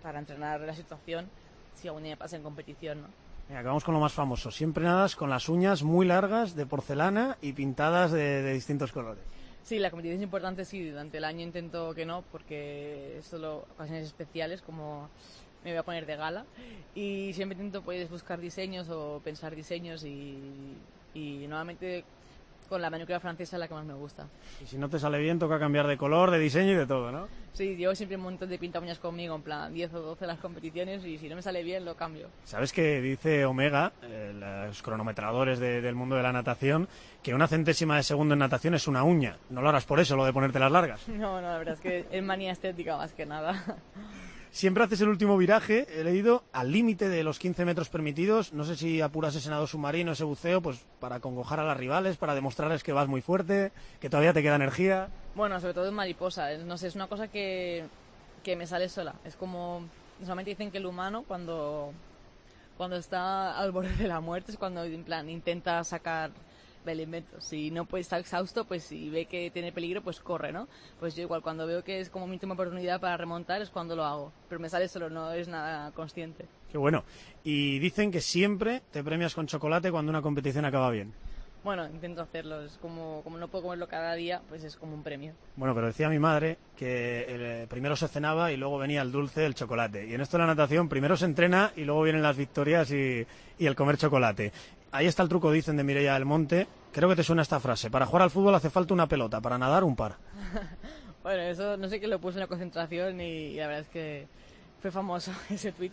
para 0.00 0.20
entrenar 0.20 0.60
la 0.60 0.76
situación 0.76 1.28
si 1.74 1.88
algún 1.88 2.04
día 2.04 2.12
me 2.12 2.18
pasa 2.18 2.36
en 2.36 2.44
competición, 2.44 3.02
¿no? 3.02 3.08
Acabamos 3.52 3.84
con 3.84 3.94
lo 3.94 4.00
más 4.00 4.12
famoso. 4.12 4.50
Siempre 4.50 4.84
nadas 4.84 5.16
con 5.16 5.28
las 5.28 5.48
uñas 5.48 5.82
muy 5.82 6.06
largas 6.06 6.54
de 6.54 6.66
porcelana 6.66 7.36
y 7.42 7.52
pintadas 7.52 8.12
de, 8.12 8.42
de 8.42 8.52
distintos 8.52 8.92
colores. 8.92 9.22
Sí, 9.62 9.78
la 9.78 9.90
competición 9.90 10.18
es 10.18 10.24
importante, 10.24 10.64
sí, 10.64 10.88
durante 10.88 11.18
el 11.18 11.24
año 11.24 11.42
intento 11.42 11.94
que 11.94 12.06
no, 12.06 12.24
porque 12.32 13.18
es 13.18 13.26
solo 13.26 13.66
ocasiones 13.74 14.06
especiales 14.06 14.62
como 14.62 15.08
me 15.64 15.70
voy 15.72 15.78
a 15.78 15.82
poner 15.82 16.06
de 16.06 16.16
gala 16.16 16.46
y 16.94 17.32
siempre 17.34 17.56
intento 17.56 17.82
pues 17.82 18.08
buscar 18.08 18.40
diseños 18.40 18.88
o 18.88 19.20
pensar 19.22 19.54
diseños 19.54 20.04
y, 20.04 20.38
y 21.14 21.46
nuevamente 21.48 22.04
con 22.70 22.80
la 22.80 22.88
manicura 22.88 23.20
francesa 23.20 23.56
es 23.56 23.60
la 23.60 23.68
que 23.68 23.74
más 23.74 23.84
me 23.84 23.92
gusta. 23.92 24.26
Y 24.62 24.66
si 24.66 24.78
no 24.78 24.88
te 24.88 24.98
sale 24.98 25.18
bien, 25.18 25.38
toca 25.38 25.58
cambiar 25.58 25.86
de 25.88 25.98
color, 25.98 26.30
de 26.30 26.38
diseño 26.38 26.70
y 26.72 26.76
de 26.76 26.86
todo, 26.86 27.10
¿no? 27.12 27.28
Sí, 27.52 27.74
llevo 27.76 27.94
siempre 27.96 28.16
un 28.16 28.22
montón 28.22 28.48
de 28.48 28.58
pinta 28.58 28.78
uñas 28.80 28.98
conmigo, 29.00 29.34
en 29.34 29.42
plan 29.42 29.74
10 29.74 29.92
o 29.94 30.00
12 30.00 30.26
las 30.26 30.38
competiciones 30.38 31.04
y 31.04 31.18
si 31.18 31.28
no 31.28 31.34
me 31.36 31.42
sale 31.42 31.62
bien 31.64 31.84
lo 31.84 31.96
cambio. 31.96 32.28
Sabes 32.44 32.72
que 32.72 33.00
dice 33.02 33.44
Omega, 33.44 33.92
eh, 34.02 34.32
los 34.32 34.80
cronometradores 34.82 35.58
de- 35.58 35.80
del 35.82 35.96
mundo 35.96 36.14
de 36.16 36.22
la 36.22 36.32
natación, 36.32 36.88
que 37.24 37.34
una 37.34 37.48
centésima 37.48 37.96
de 37.96 38.04
segundo 38.04 38.34
en 38.34 38.38
natación 38.38 38.74
es 38.74 38.86
una 38.86 39.02
uña. 39.02 39.36
No 39.50 39.60
lo 39.62 39.68
harás 39.68 39.84
por 39.84 39.98
eso, 40.00 40.16
lo 40.16 40.24
de 40.24 40.32
ponerte 40.32 40.58
las 40.60 40.72
largas. 40.72 41.06
No, 41.08 41.40
no, 41.40 41.48
la 41.48 41.58
verdad 41.58 41.74
es 41.74 41.80
que 41.80 42.06
es 42.10 42.22
manía 42.22 42.52
estética 42.52 42.96
más 42.96 43.12
que 43.12 43.26
nada. 43.26 43.76
Siempre 44.52 44.82
haces 44.82 45.00
el 45.00 45.08
último 45.08 45.36
viraje, 45.36 45.86
he 45.90 46.02
leído, 46.02 46.42
al 46.52 46.72
límite 46.72 47.08
de 47.08 47.22
los 47.22 47.38
15 47.38 47.64
metros 47.64 47.88
permitidos. 47.88 48.52
No 48.52 48.64
sé 48.64 48.76
si 48.76 49.00
apuras 49.00 49.34
ese 49.36 49.48
nado 49.48 49.66
submarino, 49.68 50.12
ese 50.12 50.24
buceo, 50.24 50.60
pues 50.60 50.80
para 50.98 51.20
congojar 51.20 51.60
a 51.60 51.64
las 51.64 51.76
rivales, 51.76 52.16
para 52.16 52.34
demostrarles 52.34 52.82
que 52.82 52.92
vas 52.92 53.06
muy 53.06 53.20
fuerte, 53.20 53.70
que 54.00 54.10
todavía 54.10 54.32
te 54.32 54.42
queda 54.42 54.56
energía. 54.56 55.08
Bueno, 55.36 55.60
sobre 55.60 55.74
todo 55.74 55.86
en 55.88 55.94
mariposa, 55.94 56.52
es- 56.52 56.64
no 56.64 56.76
sé, 56.78 56.88
es 56.88 56.96
una 56.96 57.06
cosa 57.06 57.28
que, 57.28 57.84
que 58.42 58.56
me 58.56 58.66
sale 58.66 58.88
sola. 58.88 59.14
Es 59.24 59.36
como, 59.36 59.82
solamente 60.24 60.50
dicen 60.50 60.72
que 60.72 60.78
el 60.78 60.86
humano 60.86 61.24
cuando, 61.28 61.92
cuando 62.76 62.96
está 62.96 63.56
al 63.56 63.70
borde 63.70 63.94
de 63.94 64.08
la 64.08 64.18
muerte 64.20 64.50
es 64.50 64.58
cuando 64.58 64.82
en 64.82 65.04
plan 65.04 65.30
intenta 65.30 65.82
sacar 65.84 66.32
invento. 66.86 67.40
Si 67.40 67.70
no 67.70 67.84
puede 67.84 68.02
estar 68.02 68.20
exhausto, 68.20 68.64
pues 68.64 68.84
si 68.84 69.10
ve 69.10 69.26
que 69.26 69.50
tiene 69.50 69.72
peligro, 69.72 70.02
pues 70.02 70.20
corre, 70.20 70.52
¿no? 70.52 70.68
Pues 70.98 71.14
yo 71.14 71.22
igual 71.22 71.42
cuando 71.42 71.66
veo 71.66 71.84
que 71.84 72.00
es 72.00 72.10
como 72.10 72.26
mi 72.26 72.34
última 72.34 72.54
oportunidad 72.54 73.00
para 73.00 73.16
remontar 73.16 73.62
es 73.62 73.70
cuando 73.70 73.96
lo 73.96 74.04
hago. 74.04 74.32
Pero 74.48 74.60
me 74.60 74.68
sale 74.68 74.88
solo, 74.88 75.10
no 75.10 75.32
es 75.32 75.48
nada 75.48 75.92
consciente. 75.92 76.46
Qué 76.70 76.78
bueno. 76.78 77.04
Y 77.44 77.78
dicen 77.78 78.10
que 78.10 78.20
siempre 78.20 78.82
te 78.90 79.02
premias 79.02 79.34
con 79.34 79.46
chocolate 79.46 79.90
cuando 79.90 80.10
una 80.10 80.22
competición 80.22 80.64
acaba 80.64 80.90
bien. 80.90 81.12
Bueno, 81.62 81.86
intento 81.86 82.22
hacerlo, 82.22 82.62
es 82.62 82.78
como, 82.78 83.20
como 83.22 83.36
no 83.36 83.48
puedo 83.48 83.64
comerlo 83.64 83.86
cada 83.86 84.14
día, 84.14 84.40
pues 84.48 84.64
es 84.64 84.76
como 84.76 84.94
un 84.94 85.02
premio. 85.02 85.34
Bueno, 85.56 85.74
pero 85.74 85.88
decía 85.88 86.08
mi 86.08 86.18
madre 86.18 86.56
que 86.74 87.26
eh, 87.28 87.66
primero 87.68 87.96
se 87.96 88.08
cenaba 88.08 88.50
y 88.50 88.56
luego 88.56 88.78
venía 88.78 89.02
el 89.02 89.12
dulce, 89.12 89.44
el 89.44 89.54
chocolate. 89.54 90.06
Y 90.06 90.14
en 90.14 90.22
esto 90.22 90.38
de 90.38 90.44
la 90.44 90.54
natación 90.54 90.88
primero 90.88 91.18
se 91.18 91.26
entrena 91.26 91.72
y 91.76 91.84
luego 91.84 92.02
vienen 92.02 92.22
las 92.22 92.38
victorias 92.38 92.90
y, 92.92 93.26
y 93.58 93.66
el 93.66 93.76
comer 93.76 93.98
chocolate. 93.98 94.52
Ahí 94.92 95.06
está 95.06 95.22
el 95.22 95.28
truco, 95.28 95.52
dicen 95.52 95.76
de 95.76 95.84
Mireia 95.84 96.14
del 96.14 96.24
Monte. 96.24 96.66
Creo 96.92 97.08
que 97.08 97.16
te 97.16 97.22
suena 97.22 97.42
esta 97.42 97.60
frase. 97.60 97.90
Para 97.90 98.06
jugar 98.06 98.22
al 98.22 98.30
fútbol 98.30 98.54
hace 98.54 98.70
falta 98.70 98.92
una 98.92 99.06
pelota, 99.06 99.40
para 99.40 99.58
nadar 99.58 99.84
un 99.84 99.96
par. 99.96 100.16
Bueno, 101.22 101.42
eso 101.42 101.76
no 101.76 101.86
sé 101.86 102.00
qué 102.00 102.06
lo 102.06 102.18
puse 102.18 102.38
en 102.38 102.40
la 102.40 102.46
concentración 102.46 103.20
y, 103.20 103.24
y 103.24 103.56
la 103.56 103.66
verdad 103.66 103.82
es 103.82 103.88
que 103.88 104.26
fue 104.80 104.90
famoso 104.90 105.30
ese 105.50 105.70
tweet. 105.70 105.90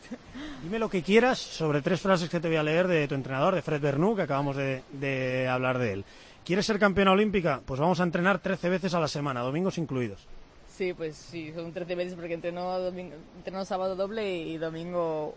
Dime 0.63 0.79
lo 0.79 0.89
que 0.89 1.03
quieras 1.03 1.37
sobre 1.37 1.81
tres 1.81 1.99
frases 1.99 2.29
que 2.29 2.39
te 2.39 2.47
voy 2.47 2.55
a 2.55 2.63
leer 2.63 2.87
de 2.87 3.09
tu 3.09 3.15
entrenador, 3.15 3.53
de 3.53 3.61
Fred 3.61 3.81
Bernou, 3.81 4.15
que 4.15 4.21
acabamos 4.21 4.55
de, 4.55 4.83
de 4.93 5.49
hablar 5.49 5.79
de 5.79 5.91
él. 5.91 6.05
¿Quieres 6.45 6.65
ser 6.65 6.79
campeona 6.79 7.11
olímpica? 7.11 7.59
Pues 7.65 7.77
vamos 7.77 7.99
a 7.99 8.03
entrenar 8.03 8.39
13 8.39 8.69
veces 8.69 8.93
a 8.93 9.01
la 9.01 9.09
semana, 9.09 9.41
domingos 9.41 9.77
incluidos. 9.77 10.25
Sí, 10.69 10.93
pues 10.93 11.17
sí, 11.17 11.51
son 11.53 11.73
13 11.73 11.95
veces 11.95 12.13
porque 12.15 12.35
entreno, 12.35 12.79
domingo, 12.79 13.15
entreno 13.35 13.65
sábado 13.65 13.97
doble 13.97 14.33
y 14.33 14.57
domingo 14.57 15.35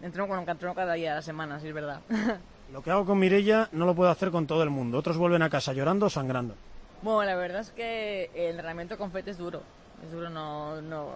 entreno 0.00 0.26
con 0.26 0.38
entreno 0.48 0.74
cada 0.74 0.94
día 0.94 1.10
de 1.10 1.16
la 1.16 1.22
semana, 1.22 1.60
sí 1.60 1.68
es 1.68 1.74
verdad. 1.74 2.00
Lo 2.72 2.82
que 2.82 2.90
hago 2.90 3.06
con 3.06 3.18
Mirella 3.18 3.68
no 3.72 3.86
lo 3.86 3.94
puedo 3.94 4.10
hacer 4.10 4.30
con 4.30 4.46
todo 4.46 4.62
el 4.62 4.70
mundo. 4.70 4.98
Otros 4.98 5.16
vuelven 5.16 5.42
a 5.42 5.50
casa 5.50 5.72
llorando 5.72 6.06
o 6.06 6.10
sangrando. 6.10 6.54
bueno, 7.02 7.24
la 7.24 7.36
verdad 7.36 7.62
es 7.62 7.70
que 7.70 8.30
el 8.34 8.50
entrenamiento 8.50 8.98
con 8.98 9.10
FET 9.10 9.28
es 9.28 9.38
duro. 9.38 9.62
Es 10.04 10.12
duro, 10.12 10.28
no, 10.28 10.80
no, 10.82 11.12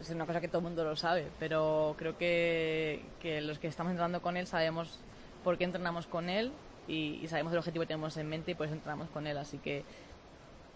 es 0.00 0.10
una 0.10 0.26
cosa 0.26 0.40
que 0.40 0.48
todo 0.48 0.58
el 0.58 0.64
mundo 0.64 0.84
lo 0.84 0.94
sabe, 0.94 1.26
pero 1.38 1.94
creo 1.98 2.16
que, 2.16 3.02
que 3.20 3.40
los 3.40 3.58
que 3.58 3.66
estamos 3.66 3.90
entrenando 3.90 4.20
con 4.22 4.36
él 4.36 4.46
sabemos 4.46 5.00
por 5.42 5.58
qué 5.58 5.64
entrenamos 5.64 6.06
con 6.06 6.28
él 6.28 6.52
y, 6.86 7.18
y 7.22 7.28
sabemos 7.28 7.52
el 7.52 7.58
objetivo 7.58 7.82
que 7.82 7.88
tenemos 7.88 8.16
en 8.16 8.28
mente 8.28 8.52
y 8.52 8.54
por 8.54 8.66
eso 8.66 8.74
entrenamos 8.74 9.08
con 9.08 9.26
él. 9.26 9.38
Así 9.38 9.58
que 9.58 9.84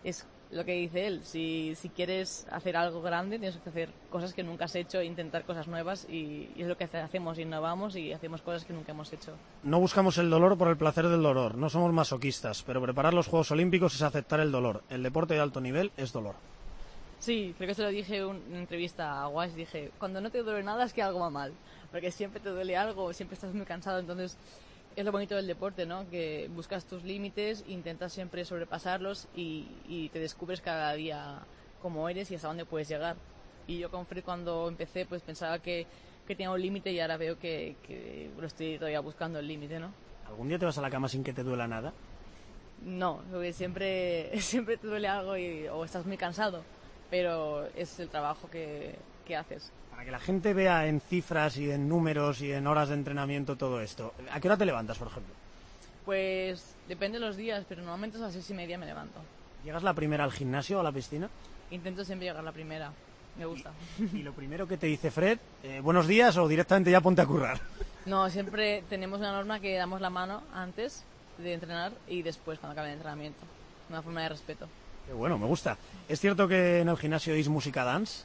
es 0.04 0.26
lo 0.50 0.64
que 0.64 0.72
dice 0.72 1.06
él. 1.06 1.20
Si, 1.24 1.74
si 1.76 1.88
quieres 1.90 2.46
hacer 2.50 2.76
algo 2.76 3.02
grande, 3.02 3.38
tienes 3.38 3.56
que 3.58 3.68
hacer 3.68 3.90
cosas 4.10 4.32
que 4.32 4.42
nunca 4.42 4.64
has 4.64 4.74
hecho, 4.74 5.02
intentar 5.02 5.44
cosas 5.44 5.68
nuevas 5.68 6.06
y, 6.08 6.50
y 6.56 6.62
es 6.62 6.66
lo 6.68 6.76
que 6.76 6.84
hace- 6.84 6.98
hacemos, 6.98 7.38
innovamos 7.38 7.96
y 7.96 8.12
hacemos 8.12 8.40
cosas 8.42 8.64
que 8.64 8.72
nunca 8.72 8.92
hemos 8.92 9.12
hecho. 9.12 9.32
No 9.62 9.78
buscamos 9.80 10.16
el 10.18 10.30
dolor 10.30 10.56
por 10.56 10.68
el 10.68 10.76
placer 10.76 11.06
del 11.08 11.22
dolor. 11.22 11.56
No 11.56 11.68
somos 11.68 11.92
masoquistas, 11.92 12.62
pero 12.62 12.80
preparar 12.80 13.12
los 13.14 13.26
Juegos 13.26 13.50
Olímpicos 13.50 13.94
es 13.94 14.02
aceptar 14.02 14.40
el 14.40 14.50
dolor. 14.50 14.82
El 14.88 15.02
deporte 15.02 15.34
de 15.34 15.40
alto 15.40 15.60
nivel 15.60 15.92
es 15.96 16.12
dolor. 16.12 16.34
Sí, 17.18 17.52
creo 17.58 17.66
que 17.68 17.74
se 17.74 17.82
lo 17.82 17.88
dije 17.88 18.18
en 18.18 18.26
una 18.26 18.58
entrevista 18.60 19.20
a 19.20 19.28
Wash, 19.28 19.50
dije, 19.50 19.90
cuando 19.98 20.20
no 20.20 20.30
te 20.30 20.42
duele 20.42 20.62
nada 20.62 20.84
es 20.84 20.92
que 20.92 21.02
algo 21.02 21.18
va 21.18 21.30
mal, 21.30 21.52
porque 21.90 22.12
siempre 22.12 22.38
te 22.40 22.48
duele 22.48 22.76
algo, 22.76 23.12
siempre 23.12 23.34
estás 23.34 23.52
muy 23.52 23.66
cansado, 23.66 23.98
entonces 23.98 24.36
es 24.98 25.04
lo 25.04 25.12
bonito 25.12 25.36
del 25.36 25.46
deporte, 25.46 25.86
¿no? 25.86 26.10
Que 26.10 26.50
buscas 26.52 26.84
tus 26.84 27.04
límites, 27.04 27.64
intentas 27.68 28.12
siempre 28.12 28.44
sobrepasarlos 28.44 29.28
y, 29.36 29.68
y 29.86 30.08
te 30.08 30.18
descubres 30.18 30.60
cada 30.60 30.92
día 30.94 31.38
cómo 31.80 32.08
eres 32.08 32.32
y 32.32 32.34
hasta 32.34 32.48
dónde 32.48 32.64
puedes 32.64 32.88
llegar. 32.88 33.14
Y 33.68 33.78
yo 33.78 33.92
con 33.92 34.06
Fred 34.06 34.24
cuando 34.24 34.66
empecé 34.66 35.06
pues 35.06 35.22
pensaba 35.22 35.60
que, 35.60 35.86
que 36.26 36.34
tenía 36.34 36.50
un 36.50 36.60
límite 36.60 36.90
y 36.90 36.98
ahora 36.98 37.16
veo 37.16 37.38
que, 37.38 37.76
que 37.86 38.28
lo 38.36 38.46
estoy 38.48 38.76
todavía 38.76 38.98
buscando 38.98 39.38
el 39.38 39.46
límite, 39.46 39.78
¿no? 39.78 39.92
¿Algún 40.26 40.48
día 40.48 40.58
te 40.58 40.64
vas 40.64 40.78
a 40.78 40.82
la 40.82 40.90
cama 40.90 41.08
sin 41.08 41.22
que 41.22 41.32
te 41.32 41.44
duela 41.44 41.68
nada? 41.68 41.92
No, 42.84 43.22
porque 43.30 43.52
siempre, 43.52 44.32
siempre 44.40 44.78
te 44.78 44.88
duele 44.88 45.06
algo 45.06 45.36
y, 45.36 45.68
o 45.68 45.84
estás 45.84 46.06
muy 46.06 46.16
cansado, 46.16 46.64
pero 47.08 47.66
es 47.76 48.00
el 48.00 48.08
trabajo 48.08 48.50
que, 48.50 48.96
que 49.24 49.36
haces. 49.36 49.70
Para 49.98 50.04
que 50.06 50.12
la 50.12 50.20
gente 50.20 50.54
vea 50.54 50.86
en 50.86 51.00
cifras 51.00 51.56
y 51.56 51.72
en 51.72 51.88
números 51.88 52.40
y 52.40 52.52
en 52.52 52.68
horas 52.68 52.90
de 52.90 52.94
entrenamiento 52.94 53.56
todo 53.56 53.80
esto. 53.80 54.14
¿A 54.30 54.38
qué 54.38 54.46
hora 54.46 54.56
te 54.56 54.64
levantas, 54.64 54.96
por 54.96 55.08
ejemplo? 55.08 55.34
Pues 56.04 56.76
depende 56.86 57.18
de 57.18 57.26
los 57.26 57.36
días, 57.36 57.64
pero 57.68 57.82
normalmente 57.82 58.16
a 58.16 58.20
las 58.20 58.32
seis 58.32 58.48
y 58.48 58.54
media 58.54 58.78
me 58.78 58.86
levanto. 58.86 59.18
¿Llegas 59.64 59.82
la 59.82 59.94
primera 59.94 60.22
al 60.22 60.30
gimnasio 60.30 60.76
o 60.76 60.80
a 60.82 60.84
la 60.84 60.92
piscina? 60.92 61.28
Intento 61.72 62.04
siempre 62.04 62.28
llegar 62.28 62.44
la 62.44 62.52
primera, 62.52 62.92
me 63.36 63.44
gusta. 63.44 63.72
Y 63.98 64.22
lo 64.22 64.32
primero 64.34 64.68
que 64.68 64.76
te 64.76 64.86
dice 64.86 65.10
Fred, 65.10 65.40
eh, 65.64 65.80
buenos 65.82 66.06
días 66.06 66.36
o 66.36 66.46
directamente 66.46 66.92
ya 66.92 67.00
ponte 67.00 67.22
a 67.22 67.26
currar. 67.26 67.58
No, 68.06 68.30
siempre 68.30 68.84
tenemos 68.88 69.18
una 69.18 69.32
norma 69.32 69.58
que 69.58 69.74
damos 69.74 70.00
la 70.00 70.10
mano 70.10 70.44
antes 70.54 71.02
de 71.38 71.54
entrenar 71.54 71.90
y 72.06 72.22
después 72.22 72.60
cuando 72.60 72.74
acabe 72.74 72.90
el 72.90 72.94
entrenamiento. 72.94 73.40
Una 73.90 74.00
forma 74.00 74.22
de 74.22 74.28
respeto. 74.28 74.68
Qué 75.08 75.12
bueno, 75.12 75.38
me 75.38 75.46
gusta. 75.46 75.76
¿Es 76.08 76.20
cierto 76.20 76.46
que 76.46 76.82
en 76.82 76.88
el 76.88 76.96
gimnasio 76.96 77.34
oís 77.34 77.48
música 77.48 77.82
dance? 77.82 78.22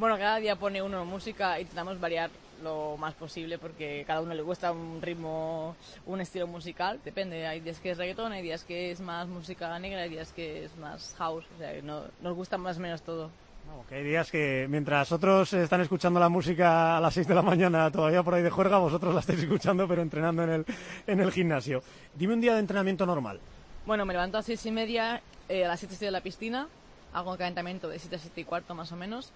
Bueno, 0.00 0.16
cada 0.16 0.38
día 0.38 0.56
pone 0.56 0.80
uno 0.80 1.04
música 1.04 1.58
y 1.58 1.60
intentamos 1.60 2.00
variar 2.00 2.30
lo 2.62 2.96
más 2.96 3.12
posible 3.12 3.58
porque 3.58 4.02
cada 4.06 4.22
uno 4.22 4.32
le 4.32 4.40
gusta 4.40 4.72
un 4.72 5.02
ritmo, 5.02 5.76
un 6.06 6.22
estilo 6.22 6.46
musical. 6.46 6.98
Depende, 7.04 7.46
hay 7.46 7.60
días 7.60 7.80
que 7.80 7.90
es 7.90 7.98
reggaetón, 7.98 8.32
hay 8.32 8.40
días 8.40 8.64
que 8.64 8.92
es 8.92 9.00
más 9.02 9.28
música 9.28 9.78
negra, 9.78 10.00
hay 10.00 10.08
días 10.08 10.32
que 10.32 10.64
es 10.64 10.76
más 10.78 11.14
house. 11.18 11.44
O 11.54 11.58
sea, 11.58 11.74
que 11.74 11.82
no, 11.82 12.04
nos 12.22 12.34
gusta 12.34 12.56
más 12.56 12.78
o 12.78 12.80
menos 12.80 13.02
todo. 13.02 13.24
No, 13.66 13.86
que 13.90 13.96
hay 13.96 14.04
días 14.04 14.30
que 14.30 14.66
mientras 14.70 15.12
otros 15.12 15.52
están 15.52 15.82
escuchando 15.82 16.18
la 16.18 16.30
música 16.30 16.96
a 16.96 17.00
las 17.02 17.12
6 17.12 17.28
de 17.28 17.34
la 17.34 17.42
mañana 17.42 17.90
todavía 17.90 18.22
por 18.22 18.32
ahí 18.32 18.42
de 18.42 18.48
juerga, 18.48 18.78
vosotros 18.78 19.12
la 19.12 19.20
estáis 19.20 19.40
escuchando 19.40 19.86
pero 19.86 20.00
entrenando 20.00 20.44
en 20.44 20.50
el, 20.50 20.66
en 21.06 21.20
el 21.20 21.30
gimnasio. 21.30 21.82
Dime 22.14 22.32
un 22.32 22.40
día 22.40 22.54
de 22.54 22.60
entrenamiento 22.60 23.04
normal. 23.04 23.38
Bueno, 23.84 24.06
me 24.06 24.14
levanto 24.14 24.38
a 24.38 24.42
seis 24.42 24.64
y 24.64 24.70
media, 24.70 25.20
eh, 25.46 25.66
a 25.66 25.68
las 25.68 25.78
siete 25.78 25.92
estoy 25.92 26.06
en 26.06 26.14
la 26.14 26.22
piscina, 26.22 26.68
hago 27.12 27.32
un 27.32 27.36
calentamiento 27.36 27.86
de 27.90 27.98
siete 27.98 28.16
a 28.16 28.18
siete 28.18 28.40
y 28.40 28.44
cuarto 28.44 28.74
más 28.74 28.92
o 28.92 28.96
menos, 28.96 29.30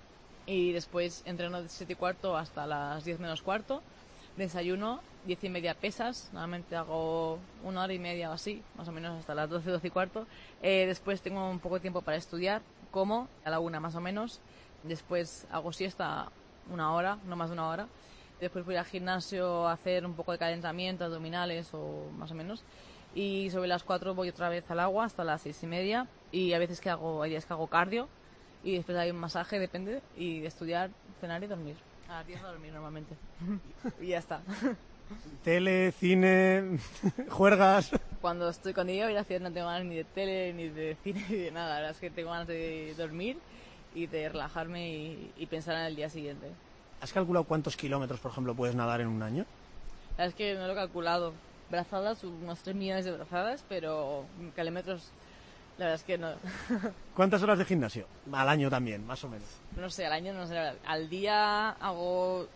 y 0.47 0.73
después 0.73 1.23
entreno 1.25 1.63
de 1.63 1.69
siete 1.69 1.95
y 1.95 1.97
cuarto 1.97 2.37
hasta 2.37 2.67
las 2.67 3.05
diez 3.05 3.19
menos 3.19 3.43
cuarto, 3.43 3.83
desayuno, 4.37 5.01
diez 5.25 5.43
y 5.45 5.49
media 5.49 5.75
pesas, 5.75 6.29
normalmente 6.33 6.77
hago 6.77 7.39
una 7.63 7.83
hora 7.83 7.93
y 7.93 7.99
media 7.99 8.31
o 8.31 8.33
así, 8.33 8.63
más 8.77 8.89
o 8.89 8.93
menos 8.93 9.19
hasta 9.19 9.35
las 9.35 9.49
doce, 9.49 9.71
doce 9.71 9.89
y 9.89 9.91
cuarto, 9.91 10.27
Eh, 10.63 10.87
después 10.87 11.21
tengo 11.23 11.51
un 11.51 11.61
poco 11.61 11.77
de 11.77 11.81
tiempo 11.83 12.03
para 12.03 12.17
estudiar, 12.17 12.63
como 12.91 13.29
a 13.45 13.51
la 13.51 13.59
una 13.59 13.81
más 13.81 13.95
o 13.95 14.01
menos, 14.01 14.41
después 14.83 15.47
hago 15.51 15.73
siesta 15.73 16.31
una 16.71 16.93
hora, 16.93 17.19
no 17.27 17.37
más 17.37 17.51
de 17.51 17.55
una 17.55 17.69
hora, 17.69 17.87
después 18.41 18.65
voy 18.65 18.77
al 18.77 18.85
gimnasio 18.85 19.69
a 19.69 19.73
hacer 19.73 20.05
un 20.07 20.15
poco 20.15 20.33
de 20.33 20.39
calentamiento, 20.39 21.05
abdominales 21.05 21.69
o 21.73 22.07
más 22.17 22.31
o 22.31 22.35
menos, 22.35 22.65
y 23.15 23.51
sobre 23.51 23.69
las 23.69 23.85
4 23.85 24.15
voy 24.15 24.29
otra 24.29 24.49
vez 24.49 24.69
al 24.71 24.81
agua 24.81 25.05
hasta 25.05 25.23
las 25.23 25.43
seis 25.43 25.63
y 25.63 25.67
media 25.67 26.09
y 26.33 26.53
a 26.53 26.59
veces 26.59 26.81
que 26.81 26.91
hago, 26.91 27.23
hay 27.23 27.31
días 27.31 27.47
que 27.47 27.53
hago 27.53 27.69
cardio 27.69 28.09
y 28.64 28.77
después 28.77 28.96
hay 28.98 29.11
un 29.11 29.18
masaje, 29.18 29.59
depende, 29.59 30.03
y 30.16 30.40
de 30.40 30.48
estudiar, 30.48 30.90
cenar 31.20 31.42
y 31.44 31.46
dormir. 31.46 31.77
A 32.09 32.18
las 32.18 32.27
10 32.27 32.42
a 32.42 32.46
dormir 32.48 32.72
normalmente. 32.72 33.14
y 34.00 34.09
ya 34.09 34.18
está. 34.18 34.40
Tele, 35.44 35.92
cine, 35.92 36.79
juergas. 37.29 37.90
Cuando 38.20 38.48
estoy 38.48 38.72
con 38.72 38.88
ella 38.88 39.05
voy 39.05 39.16
a 39.16 39.20
hacer 39.20 39.42
no 39.42 39.53
tengo 39.53 39.66
ganas 39.66 39.85
ni 39.85 39.96
de 39.96 40.05
tele, 40.05 40.53
ni 40.55 40.68
de 40.68 40.96
cine, 41.05 41.24
ni 41.29 41.37
de 41.37 41.50
nada. 41.50 41.68
La 41.68 41.74
verdad 41.77 41.90
es 41.90 41.98
que 41.98 42.11
tengo 42.11 42.31
ganas 42.31 42.48
de 42.48 42.94
dormir 42.96 43.38
y 43.94 44.07
de 44.07 44.31
relajarme 44.31 44.90
y, 44.90 45.33
y 45.37 45.46
pensar 45.46 45.77
en 45.77 45.83
el 45.83 45.96
día 45.96 46.09
siguiente. 46.09 46.50
¿Has 47.03 47.12
calculado 47.12 47.44
cuántos 47.44 47.77
kilómetros, 47.77 48.18
por 48.18 48.31
ejemplo, 48.31 48.55
puedes 48.55 48.74
nadar 48.74 49.03
en 49.03 49.09
un 49.09 49.22
año? 49.22 49.44
La 50.16 50.24
verdad 50.24 50.29
es 50.29 50.35
que 50.35 50.55
no 50.55 50.66
lo 50.66 50.72
he 50.72 50.77
calculado. 50.77 51.35
Brazadas, 51.70 52.22
unos 52.24 52.61
3 52.61 52.77
millones 52.77 53.05
de 53.05 53.12
brazadas, 53.12 53.64
pero 53.68 54.24
kilómetros, 54.55 55.11
la 55.79 55.87
verdad 55.87 55.95
es 55.95 56.05
que 56.05 56.19
no. 56.19 56.33
¿Cuántas 57.15 57.43
horas 57.43 57.59
de 57.59 57.65
gimnasio? 57.65 58.07
Al 58.33 58.49
año 58.49 58.71
también, 58.71 59.07
más 59.07 59.23
o 59.25 59.29
menos. 59.29 59.49
No 59.77 59.91
sé, 59.91 60.07
al 60.07 60.13
año 60.13 60.33
no 60.33 60.47
sé, 60.47 60.59
al 60.87 61.09
día 61.09 61.71
hago 61.71 62.47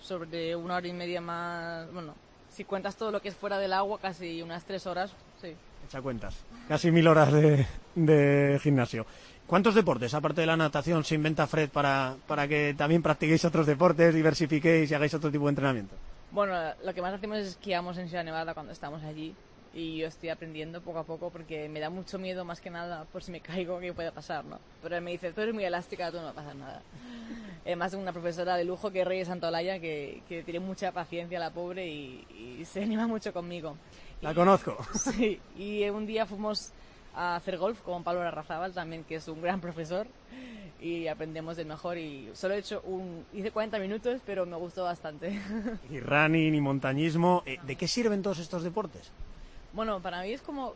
sobre 0.00 0.56
una 0.56 0.76
hora 0.76 0.88
y 0.88 0.92
media 0.92 1.20
más, 1.20 1.92
bueno, 1.92 2.14
si 2.50 2.64
cuentas 2.64 2.96
todo 2.96 3.10
lo 3.10 3.20
que 3.20 3.28
es 3.28 3.36
fuera 3.36 3.58
del 3.58 3.72
agua, 3.72 3.98
casi 4.00 4.42
unas 4.42 4.64
tres 4.64 4.86
horas, 4.86 5.12
sí. 5.40 5.54
Echa 5.86 6.02
cuentas. 6.02 6.36
Casi 6.68 6.90
mil 6.90 7.06
horas 7.06 7.32
de, 7.32 7.66
de 7.94 8.58
gimnasio. 8.62 9.06
¿Cuántos 9.46 9.74
deportes, 9.74 10.14
aparte 10.14 10.42
de 10.42 10.46
la 10.46 10.56
natación, 10.56 11.02
se 11.02 11.16
inventa 11.16 11.46
Fred 11.46 11.70
para, 11.70 12.14
para 12.26 12.46
que 12.46 12.74
también 12.76 13.02
practiquéis 13.02 13.44
otros 13.44 13.66
deportes, 13.66 14.14
diversifiquéis 14.14 14.90
y 14.90 14.94
hagáis 14.94 15.14
otro 15.14 15.30
tipo 15.30 15.46
de 15.46 15.50
entrenamiento? 15.50 15.96
Bueno, 16.30 16.54
lo 16.84 16.94
que 16.94 17.02
más 17.02 17.14
hacemos 17.14 17.38
es 17.38 17.48
esquiamos 17.48 17.98
en 17.98 18.08
Sierra 18.08 18.22
Nevada 18.22 18.54
cuando 18.54 18.72
estamos 18.72 19.02
allí 19.02 19.34
y 19.72 19.98
yo 19.98 20.08
estoy 20.08 20.28
aprendiendo 20.30 20.80
poco 20.80 20.98
a 20.98 21.04
poco 21.04 21.30
porque 21.30 21.68
me 21.68 21.78
da 21.80 21.90
mucho 21.90 22.18
miedo 22.18 22.44
más 22.44 22.60
que 22.60 22.70
nada 22.70 23.04
por 23.12 23.22
si 23.22 23.30
me 23.30 23.40
caigo 23.40 23.78
que 23.78 23.92
puede 23.92 24.10
pasar, 24.12 24.44
¿no? 24.44 24.58
Pero 24.82 24.96
él 24.96 25.02
me 25.02 25.12
dice, 25.12 25.32
tú 25.32 25.40
eres 25.42 25.54
muy 25.54 25.64
elástica, 25.64 26.10
tú 26.10 26.16
no 26.18 26.24
va 26.24 26.30
a 26.30 26.34
pasar 26.34 26.56
nada. 26.56 26.82
Además, 27.64 27.94
una 27.94 28.12
profesora 28.12 28.56
de 28.56 28.64
lujo 28.64 28.90
que 28.90 29.02
es 29.02 29.06
Reyes 29.06 29.28
Santolaya 29.28 29.78
que, 29.78 30.22
que 30.28 30.42
tiene 30.42 30.60
mucha 30.60 30.90
paciencia 30.92 31.38
la 31.38 31.50
pobre 31.50 31.86
y, 31.86 32.26
y 32.60 32.64
se 32.64 32.82
anima 32.82 33.06
mucho 33.06 33.32
conmigo. 33.32 33.76
La 34.22 34.32
Y- 34.32 34.34
conozco. 34.34 34.76
Sí, 34.94 35.38
y 35.56 35.88
un 35.88 36.06
día 36.06 36.26
fuimos 36.26 36.72
a 37.14 37.36
hacer 37.36 37.58
golf 37.58 37.80
con 37.82 38.02
Pablo 38.02 38.24
Larrazábal 38.24 38.72
también, 38.72 39.04
que 39.04 39.16
es 39.16 39.28
un 39.28 39.40
gran 39.42 39.60
profesor, 39.60 40.06
y 40.80 41.06
aprendemos 41.08 41.56
del 41.56 41.66
mejor. 41.66 41.98
Y 41.98 42.30
solo 42.34 42.54
he 42.54 42.58
hecho 42.58 42.80
un. 42.84 43.24
hice 43.34 43.50
40 43.50 43.78
minutos, 43.78 44.20
pero 44.24 44.46
me 44.46 44.56
gustó 44.56 44.84
bastante. 44.84 45.38
Ni 45.90 46.00
running, 46.00 46.52
ni 46.52 46.60
montañismo. 46.60 47.42
Eh, 47.46 47.58
¿De 47.66 47.76
qué 47.76 47.86
sirven 47.86 48.22
todos 48.22 48.38
estos 48.38 48.62
deportes? 48.62 49.10
Bueno, 49.72 50.00
para 50.00 50.22
mí 50.22 50.32
es 50.32 50.42
como. 50.42 50.74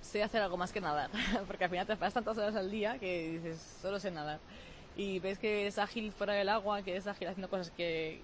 sé 0.00 0.22
hacer 0.22 0.42
algo 0.42 0.56
más 0.56 0.72
que 0.72 0.80
nadar, 0.80 1.10
porque 1.46 1.64
al 1.64 1.70
final 1.70 1.86
te 1.86 1.96
pasas 1.96 2.14
tantas 2.14 2.38
horas 2.38 2.56
al 2.56 2.70
día 2.70 2.98
que 2.98 3.30
dices, 3.30 3.60
solo 3.80 3.98
sé 3.98 4.10
nadar. 4.10 4.38
Y 4.96 5.20
ves 5.20 5.38
que 5.38 5.68
es 5.68 5.78
ágil 5.78 6.12
fuera 6.12 6.32
del 6.32 6.48
agua, 6.48 6.82
que 6.82 6.96
es 6.96 7.06
ágil 7.06 7.28
haciendo 7.28 7.48
cosas 7.48 7.70
que, 7.70 8.20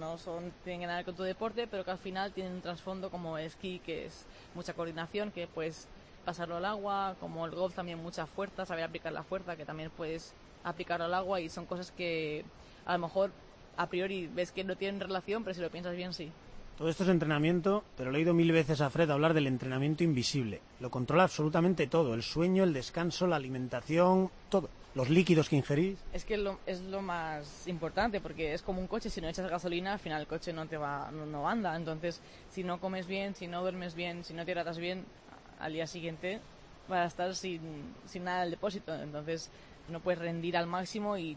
no 0.00 0.18
son, 0.18 0.52
tienen 0.64 0.80
que 0.80 0.86
ver 0.88 1.04
con 1.04 1.14
tu 1.14 1.22
deporte, 1.22 1.68
pero 1.68 1.84
que 1.84 1.92
al 1.92 1.98
final 1.98 2.32
tienen 2.32 2.54
un 2.54 2.60
trasfondo 2.60 3.08
como 3.08 3.38
el 3.38 3.46
esquí, 3.46 3.78
que 3.78 4.06
es 4.06 4.26
mucha 4.54 4.72
coordinación, 4.72 5.30
que 5.30 5.46
puedes 5.46 5.86
pasarlo 6.24 6.56
al 6.56 6.64
agua, 6.64 7.14
como 7.20 7.46
el 7.46 7.52
golf 7.52 7.74
también 7.76 8.02
mucha 8.02 8.26
fuerza, 8.26 8.66
saber 8.66 8.84
aplicar 8.84 9.12
la 9.12 9.22
fuerza, 9.22 9.56
que 9.56 9.64
también 9.64 9.90
puedes 9.90 10.34
aplicarlo 10.64 11.04
al 11.04 11.14
agua 11.14 11.40
y 11.40 11.48
son 11.48 11.66
cosas 11.66 11.92
que 11.92 12.44
a 12.84 12.94
lo 12.94 12.98
mejor 12.98 13.30
a 13.76 13.86
priori 13.86 14.26
ves 14.26 14.50
que 14.50 14.64
no 14.64 14.74
tienen 14.74 15.00
relación, 15.00 15.44
pero 15.44 15.54
si 15.54 15.60
lo 15.60 15.70
piensas 15.70 15.94
bien 15.94 16.12
sí. 16.12 16.32
Todo 16.78 16.90
esto 16.90 17.02
es 17.02 17.08
entrenamiento, 17.08 17.82
pero 17.96 18.12
le 18.12 18.18
he 18.18 18.20
oído 18.20 18.34
mil 18.34 18.52
veces 18.52 18.80
a 18.80 18.88
Fred 18.88 19.10
hablar 19.10 19.34
del 19.34 19.48
entrenamiento 19.48 20.04
invisible. 20.04 20.60
Lo 20.78 20.92
controla 20.92 21.24
absolutamente 21.24 21.88
todo, 21.88 22.14
el 22.14 22.22
sueño, 22.22 22.62
el 22.62 22.72
descanso, 22.72 23.26
la 23.26 23.34
alimentación, 23.34 24.30
todo. 24.48 24.70
Los 24.94 25.10
líquidos 25.10 25.48
que 25.48 25.56
ingerís. 25.56 25.98
Es 26.12 26.24
que 26.24 26.36
lo, 26.36 26.60
es 26.66 26.80
lo 26.82 27.02
más 27.02 27.66
importante 27.66 28.20
porque 28.20 28.54
es 28.54 28.62
como 28.62 28.80
un 28.80 28.86
coche, 28.86 29.10
si 29.10 29.20
no 29.20 29.28
echas 29.28 29.50
gasolina 29.50 29.94
al 29.94 29.98
final 29.98 30.20
el 30.20 30.28
coche 30.28 30.52
no 30.52 30.66
te 30.66 30.76
va, 30.76 31.10
no, 31.10 31.48
anda. 31.48 31.74
Entonces, 31.74 32.20
si 32.48 32.62
no 32.62 32.78
comes 32.78 33.08
bien, 33.08 33.34
si 33.34 33.48
no 33.48 33.60
duermes 33.60 33.96
bien, 33.96 34.22
si 34.22 34.32
no 34.32 34.44
te 34.44 34.52
hidratas 34.52 34.78
bien, 34.78 35.04
al 35.58 35.72
día 35.72 35.88
siguiente 35.88 36.38
vas 36.88 37.00
a 37.00 37.06
estar 37.06 37.34
sin, 37.34 37.60
nada 38.20 38.42
del 38.42 38.52
depósito. 38.52 38.94
Entonces, 38.94 39.50
no 39.88 39.98
puedes 39.98 40.20
rendir 40.20 40.56
al 40.56 40.68
máximo 40.68 41.18
y 41.18 41.36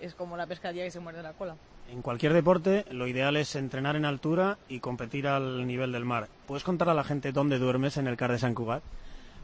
es 0.00 0.14
como 0.14 0.38
la 0.38 0.46
pescadilla 0.46 0.84
que 0.84 0.90
se 0.90 1.00
muerde 1.00 1.22
la 1.22 1.34
cola. 1.34 1.56
En 1.88 2.02
cualquier 2.02 2.34
deporte, 2.34 2.84
lo 2.90 3.06
ideal 3.06 3.36
es 3.36 3.56
entrenar 3.56 3.96
en 3.96 4.04
altura 4.04 4.58
y 4.68 4.80
competir 4.80 5.26
al 5.26 5.66
nivel 5.66 5.90
del 5.90 6.04
mar. 6.04 6.28
¿Puedes 6.46 6.62
contar 6.62 6.90
a 6.90 6.94
la 6.94 7.02
gente 7.02 7.32
dónde 7.32 7.58
duermes 7.58 7.96
en 7.96 8.06
el 8.06 8.16
CAR 8.16 8.32
de 8.32 8.38
San 8.38 8.54
Cugat? 8.54 8.82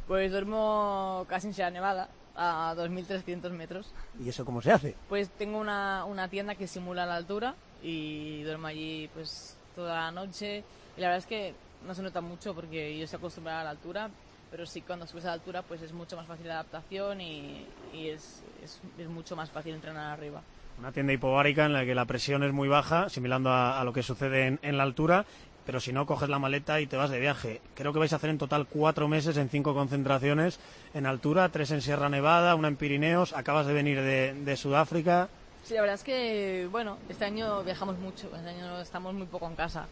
Pues 0.06 0.30
duermo 0.30 1.24
casi 1.26 1.46
en 1.46 1.54
Sierra 1.54 1.70
Nevada, 1.70 2.10
a 2.36 2.74
2.300 2.76 3.50
metros. 3.50 3.90
¿Y 4.22 4.28
eso 4.28 4.44
cómo 4.44 4.60
se 4.60 4.72
hace? 4.72 4.94
Pues 5.08 5.30
tengo 5.30 5.58
una, 5.58 6.04
una 6.04 6.28
tienda 6.28 6.54
que 6.54 6.66
simula 6.66 7.06
la 7.06 7.16
altura 7.16 7.54
y 7.82 8.42
duermo 8.42 8.66
allí 8.66 9.08
pues 9.14 9.56
toda 9.74 9.94
la 9.94 10.10
noche. 10.10 10.64
Y 10.98 11.00
la 11.00 11.08
verdad 11.08 11.18
es 11.18 11.26
que 11.26 11.54
no 11.86 11.94
se 11.94 12.02
nota 12.02 12.20
mucho 12.20 12.54
porque 12.54 12.96
yo 12.98 13.04
estoy 13.04 13.18
acostumbrada 13.18 13.62
a 13.62 13.64
la 13.64 13.70
altura, 13.70 14.10
pero 14.50 14.66
sí 14.66 14.82
cuando 14.82 15.06
subes 15.06 15.24
a 15.24 15.28
la 15.28 15.34
altura 15.34 15.62
pues 15.62 15.80
es 15.80 15.94
mucho 15.94 16.14
más 16.14 16.26
fácil 16.26 16.48
la 16.48 16.54
adaptación 16.54 17.22
y, 17.22 17.66
y 17.94 18.08
es, 18.10 18.42
es, 18.62 18.80
es 18.98 19.08
mucho 19.08 19.34
más 19.34 19.50
fácil 19.50 19.74
entrenar 19.74 20.12
arriba. 20.12 20.42
Una 20.78 20.92
tienda 20.92 21.12
hipobárica 21.12 21.64
en 21.66 21.72
la 21.72 21.84
que 21.84 21.94
la 21.94 22.04
presión 22.04 22.42
es 22.42 22.52
muy 22.52 22.68
baja, 22.68 23.08
similando 23.08 23.50
a, 23.50 23.80
a 23.80 23.84
lo 23.84 23.92
que 23.92 24.02
sucede 24.02 24.46
en, 24.46 24.58
en 24.62 24.76
la 24.76 24.82
altura, 24.82 25.24
pero 25.64 25.80
si 25.80 25.92
no, 25.92 26.04
coges 26.04 26.28
la 26.28 26.38
maleta 26.38 26.80
y 26.80 26.86
te 26.86 26.96
vas 26.96 27.10
de 27.10 27.20
viaje. 27.20 27.62
Creo 27.74 27.92
que 27.92 27.98
vais 27.98 28.12
a 28.12 28.16
hacer 28.16 28.28
en 28.28 28.38
total 28.38 28.66
cuatro 28.66 29.08
meses 29.08 29.36
en 29.36 29.48
cinco 29.48 29.72
concentraciones 29.72 30.58
en 30.92 31.06
altura, 31.06 31.48
tres 31.48 31.70
en 31.70 31.80
Sierra 31.80 32.08
Nevada, 32.08 32.54
una 32.54 32.68
en 32.68 32.76
Pirineos, 32.76 33.32
acabas 33.32 33.66
de 33.66 33.72
venir 33.72 34.00
de, 34.02 34.34
de 34.34 34.56
Sudáfrica. 34.56 35.28
Sí, 35.62 35.72
la 35.74 35.80
verdad 35.80 35.94
es 35.94 36.04
que, 36.04 36.68
bueno, 36.70 36.98
este 37.08 37.24
año 37.24 37.62
viajamos 37.62 37.96
mucho, 37.98 38.28
este 38.36 38.50
año 38.50 38.80
estamos 38.80 39.14
muy 39.14 39.26
poco 39.26 39.46
en 39.46 39.54
casa, 39.54 39.86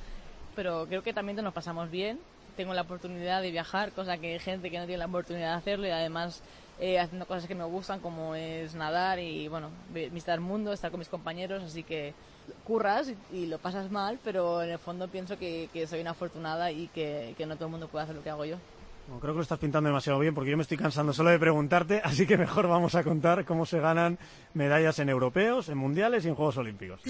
pero 0.54 0.86
creo 0.86 1.02
que 1.02 1.14
también 1.14 1.36
nos 1.42 1.54
pasamos 1.54 1.90
bien. 1.90 2.18
Tengo 2.56 2.74
la 2.74 2.82
oportunidad 2.82 3.40
de 3.40 3.50
viajar, 3.50 3.92
cosa 3.92 4.18
que 4.18 4.34
hay 4.34 4.38
gente 4.38 4.70
que 4.70 4.78
no 4.78 4.84
tiene 4.84 4.98
la 4.98 5.06
oportunidad 5.06 5.52
de 5.52 5.56
hacerlo 5.56 5.86
y 5.86 5.90
además 5.90 6.42
eh, 6.80 6.98
haciendo 6.98 7.26
cosas 7.26 7.46
que 7.46 7.54
me 7.54 7.64
gustan 7.64 8.00
como 8.00 8.34
es 8.34 8.74
nadar 8.74 9.18
y, 9.18 9.48
bueno, 9.48 9.70
vi- 9.92 10.08
visitar 10.08 10.34
el 10.36 10.40
mundo, 10.40 10.72
estar 10.72 10.90
con 10.90 10.98
mis 10.98 11.08
compañeros, 11.08 11.62
así 11.62 11.82
que 11.82 12.14
curras 12.64 13.08
y, 13.32 13.36
y 13.36 13.46
lo 13.46 13.58
pasas 13.58 13.90
mal, 13.90 14.18
pero 14.24 14.62
en 14.62 14.70
el 14.70 14.78
fondo 14.78 15.06
pienso 15.08 15.38
que, 15.38 15.68
que 15.72 15.86
soy 15.86 16.00
una 16.00 16.10
afortunada 16.10 16.70
y 16.72 16.88
que, 16.88 17.34
que 17.38 17.46
no 17.46 17.54
todo 17.56 17.66
el 17.66 17.70
mundo 17.72 17.88
puede 17.88 18.04
hacer 18.04 18.16
lo 18.16 18.22
que 18.22 18.30
hago 18.30 18.44
yo. 18.44 18.56
Bueno, 19.06 19.20
creo 19.20 19.32
que 19.34 19.38
lo 19.38 19.42
estás 19.42 19.58
pintando 19.58 19.88
demasiado 19.88 20.18
bien 20.20 20.32
porque 20.34 20.50
yo 20.50 20.56
me 20.56 20.62
estoy 20.62 20.76
cansando 20.76 21.12
solo 21.12 21.30
de 21.30 21.38
preguntarte, 21.38 22.00
así 22.04 22.26
que 22.26 22.36
mejor 22.38 22.68
vamos 22.68 22.94
a 22.94 23.02
contar 23.02 23.44
cómo 23.44 23.66
se 23.66 23.80
ganan 23.80 24.18
medallas 24.54 24.98
en 25.00 25.08
europeos, 25.08 25.68
en 25.68 25.78
mundiales 25.78 26.24
y 26.24 26.28
en 26.28 26.34
Juegos 26.36 26.56
Olímpicos. 26.56 27.00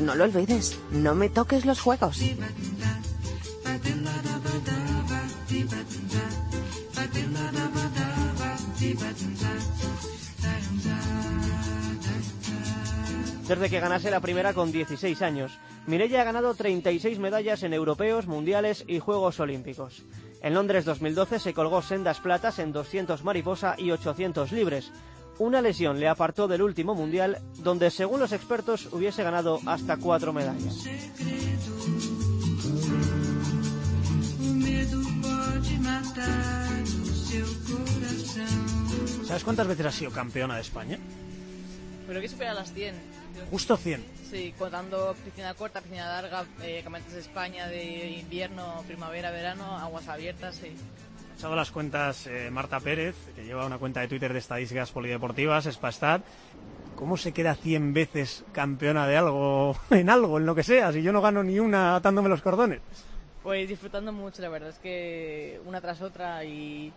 No 0.00 0.14
lo 0.14 0.24
olvides, 0.24 0.78
no 0.92 1.14
me 1.14 1.28
toques 1.28 1.66
los 1.66 1.80
juegos. 1.80 2.18
Desde 13.46 13.68
que 13.68 13.80
ganase 13.80 14.10
la 14.10 14.20
primera 14.20 14.54
con 14.54 14.72
16 14.72 15.20
años, 15.22 15.58
Mireia 15.86 16.22
ha 16.22 16.24
ganado 16.24 16.54
36 16.54 17.18
medallas 17.18 17.62
en 17.62 17.74
europeos, 17.74 18.26
mundiales 18.26 18.84
y 18.86 19.00
Juegos 19.00 19.38
Olímpicos. 19.40 20.04
En 20.40 20.54
Londres 20.54 20.86
2012 20.86 21.40
se 21.40 21.52
colgó 21.52 21.82
sendas 21.82 22.20
platas 22.20 22.58
en 22.58 22.72
200 22.72 23.22
mariposa 23.24 23.74
y 23.76 23.90
800 23.90 24.52
libres. 24.52 24.92
Una 25.40 25.62
lesión 25.62 25.98
le 25.98 26.06
apartó 26.06 26.48
del 26.48 26.60
último 26.60 26.94
mundial, 26.94 27.38
donde 27.56 27.90
según 27.90 28.20
los 28.20 28.30
expertos 28.32 28.90
hubiese 28.92 29.22
ganado 29.22 29.58
hasta 29.64 29.96
cuatro 29.96 30.34
medallas. 30.34 30.84
¿Sabes 39.24 39.42
cuántas 39.42 39.66
veces 39.66 39.86
has 39.86 39.94
sido 39.94 40.10
campeona 40.10 40.56
de 40.56 40.60
España? 40.60 40.98
Pero 42.06 42.20
que 42.20 42.28
supera 42.28 42.52
las 42.52 42.74
100. 42.74 42.94
Justo 43.50 43.78
100. 43.78 44.04
Sí, 44.30 44.52
contando 44.58 45.16
piscina 45.24 45.54
corta, 45.54 45.80
piscina 45.80 46.06
larga, 46.06 46.44
eh, 46.62 46.82
campeonatos 46.84 47.14
de 47.14 47.20
España 47.20 47.66
de 47.66 48.10
invierno, 48.10 48.84
primavera, 48.86 49.30
verano, 49.30 49.78
aguas 49.78 50.06
abiertas, 50.06 50.56
sí. 50.56 50.76
Ha 51.40 51.44
echado 51.44 51.56
las 51.56 51.70
cuentas 51.70 52.26
eh, 52.26 52.50
Marta 52.50 52.78
Pérez, 52.80 53.14
que 53.34 53.44
lleva 53.46 53.64
una 53.64 53.78
cuenta 53.78 54.00
de 54.00 54.08
Twitter 54.08 54.30
de 54.30 54.40
estadísticas 54.40 54.90
polideportivas, 54.92 55.64
Spastat. 55.64 56.20
¿Cómo 56.96 57.16
se 57.16 57.32
queda 57.32 57.54
100 57.54 57.94
veces 57.94 58.44
campeona 58.52 59.06
de 59.06 59.16
algo, 59.16 59.74
en 59.90 60.10
algo, 60.10 60.36
en 60.36 60.44
lo 60.44 60.54
que 60.54 60.62
sea, 60.62 60.92
si 60.92 61.02
yo 61.02 61.14
no 61.14 61.22
gano 61.22 61.42
ni 61.42 61.58
una 61.58 61.96
atándome 61.96 62.28
los 62.28 62.42
cordones? 62.42 62.80
Pues 63.42 63.66
disfrutando 63.66 64.12
mucho, 64.12 64.42
la 64.42 64.50
verdad 64.50 64.68
es 64.68 64.78
que 64.80 65.58
una 65.64 65.80
tras 65.80 66.02
otra 66.02 66.44
y, 66.44 66.92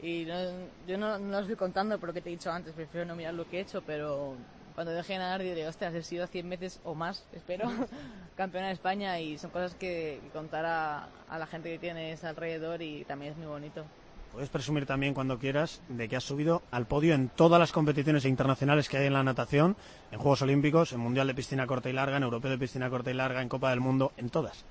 y 0.00 0.24
no- 0.24 0.68
yo 0.86 0.96
no, 0.96 1.18
no 1.18 1.30
lo 1.32 1.40
estoy 1.40 1.56
contando 1.56 1.98
por 1.98 2.10
lo 2.10 2.12
que 2.14 2.20
te 2.20 2.28
he 2.28 2.32
dicho 2.32 2.52
antes, 2.52 2.72
prefiero 2.72 3.04
no 3.06 3.16
mirar 3.16 3.34
lo 3.34 3.50
que 3.50 3.58
he 3.58 3.60
hecho, 3.62 3.82
pero 3.84 4.36
cuando 4.74 4.92
deje 4.92 5.14
de 5.14 5.18
nadar 5.18 5.42
diré, 5.42 5.66
ostras, 5.66 5.94
he 5.94 6.02
sido 6.02 6.26
100 6.26 6.50
veces 6.50 6.80
o 6.84 6.94
más, 6.94 7.24
espero, 7.32 7.68
campeona 8.36 8.68
de 8.68 8.74
España 8.74 9.18
y 9.20 9.38
son 9.38 9.50
cosas 9.50 9.74
que, 9.74 10.20
contar 10.32 10.64
a, 10.64 11.08
a 11.28 11.38
la 11.38 11.46
gente 11.46 11.70
que 11.70 11.78
tienes 11.78 12.24
alrededor 12.24 12.82
y 12.82 13.04
también 13.04 13.32
es 13.32 13.38
muy 13.38 13.46
bonito. 13.46 13.84
Puedes 14.32 14.48
presumir 14.48 14.86
también 14.86 15.12
cuando 15.12 15.38
quieras 15.38 15.82
de 15.88 16.08
que 16.08 16.14
has 16.14 16.22
subido 16.22 16.62
al 16.70 16.86
podio 16.86 17.14
en 17.14 17.28
todas 17.30 17.58
las 17.58 17.72
competiciones 17.72 18.24
internacionales 18.24 18.88
que 18.88 18.96
hay 18.96 19.06
en 19.06 19.12
la 19.12 19.24
natación, 19.24 19.76
en 20.12 20.20
Juegos 20.20 20.42
Olímpicos, 20.42 20.92
en 20.92 21.00
Mundial 21.00 21.26
de 21.26 21.34
Piscina 21.34 21.66
Corta 21.66 21.90
y 21.90 21.92
Larga, 21.92 22.18
en 22.18 22.22
Europeo 22.22 22.52
de 22.52 22.58
Piscina 22.58 22.88
Corta 22.88 23.10
y 23.10 23.14
Larga, 23.14 23.42
en 23.42 23.48
Copa 23.48 23.70
del 23.70 23.80
Mundo, 23.80 24.12
en 24.16 24.30
todas. 24.30 24.64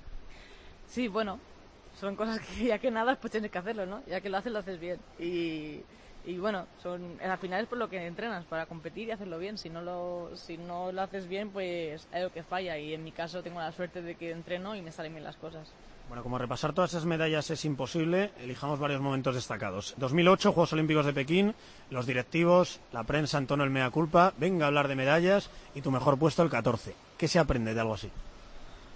Sí, 0.88 1.08
bueno, 1.08 1.38
son 2.00 2.16
cosas 2.16 2.40
que 2.40 2.64
ya 2.64 2.78
que 2.78 2.90
nada, 2.90 3.14
pues 3.16 3.32
tienes 3.32 3.50
que 3.50 3.58
hacerlo, 3.58 3.84
¿no? 3.84 4.02
Ya 4.06 4.22
que 4.22 4.30
lo 4.30 4.38
haces, 4.38 4.50
lo 4.50 4.60
haces 4.60 4.80
bien. 4.80 4.98
Y, 5.18 5.82
y 6.24 6.36
bueno, 6.38 6.66
son, 6.82 7.18
al 7.22 7.38
final 7.38 7.62
es 7.62 7.68
por 7.68 7.78
lo 7.78 7.88
que 7.88 8.06
entrenas, 8.06 8.44
para 8.44 8.66
competir 8.66 9.08
y 9.08 9.10
hacerlo 9.10 9.38
bien. 9.38 9.56
Si 9.56 9.70
no 9.70 9.80
lo, 9.80 10.30
si 10.36 10.58
no 10.58 10.92
lo 10.92 11.02
haces 11.02 11.28
bien, 11.28 11.50
pues 11.50 12.06
hay 12.12 12.22
algo 12.22 12.32
que 12.32 12.42
falla. 12.42 12.78
Y 12.78 12.92
en 12.94 13.02
mi 13.02 13.12
caso 13.12 13.42
tengo 13.42 13.58
la 13.58 13.72
suerte 13.72 14.02
de 14.02 14.14
que 14.16 14.30
entreno 14.30 14.76
y 14.76 14.82
me 14.82 14.92
salen 14.92 15.12
bien 15.12 15.24
las 15.24 15.36
cosas. 15.36 15.72
Bueno, 16.08 16.22
como 16.24 16.38
repasar 16.38 16.72
todas 16.72 16.90
esas 16.90 17.04
medallas 17.04 17.50
es 17.50 17.64
imposible, 17.64 18.32
elijamos 18.40 18.80
varios 18.80 19.00
momentos 19.00 19.34
destacados. 19.34 19.94
2008, 19.96 20.52
Juegos 20.52 20.72
Olímpicos 20.72 21.06
de 21.06 21.12
Pekín, 21.12 21.54
los 21.88 22.04
directivos, 22.04 22.80
la 22.92 23.04
prensa 23.04 23.38
en 23.38 23.46
tono 23.46 23.62
el 23.62 23.70
mea 23.70 23.90
culpa, 23.90 24.34
venga 24.36 24.64
a 24.64 24.68
hablar 24.68 24.88
de 24.88 24.96
medallas 24.96 25.50
y 25.72 25.82
tu 25.82 25.92
mejor 25.92 26.18
puesto 26.18 26.42
el 26.42 26.50
14. 26.50 26.94
¿Qué 27.16 27.28
se 27.28 27.38
aprende 27.38 27.74
de 27.74 27.80
algo 27.80 27.94
así? 27.94 28.10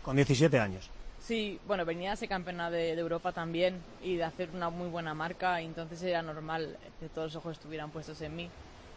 Con 0.03 0.17
17 0.17 0.59
años. 0.59 0.91
Sí, 1.27 1.59
bueno, 1.67 1.87
venía 1.87 2.13
a 2.13 2.17
ser 2.17 2.29
campeona 2.29 2.71
de, 2.71 2.93
Europa 2.93 3.33
también 3.33 3.81
y 4.03 4.17
de 4.17 4.25
hacer 4.25 4.51
una 4.53 4.69
muy 4.69 4.89
buena 4.89 5.15
marca, 5.15 5.63
y 5.63 5.65
entonces 5.65 6.03
era 6.03 6.21
normal 6.21 6.77
que 7.01 7.09
todos 7.09 7.29
los 7.29 7.37
ojos 7.37 7.57
estuvieran 7.57 7.91
puestos 7.91 8.21
en 8.21 8.37
mí. 8.37 8.51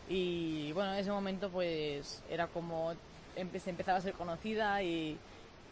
Y 0.10 0.74
bueno, 0.74 0.92
en 0.94 1.00
ese 1.00 1.10
momento 1.10 1.50
pues 1.50 2.22
era 2.30 2.48
como 2.48 2.94
empecé, 3.38 3.70
empezaba 3.70 4.00
a 4.00 4.02
ser 4.02 4.13
conocida 4.13 4.84
y, 4.84 5.18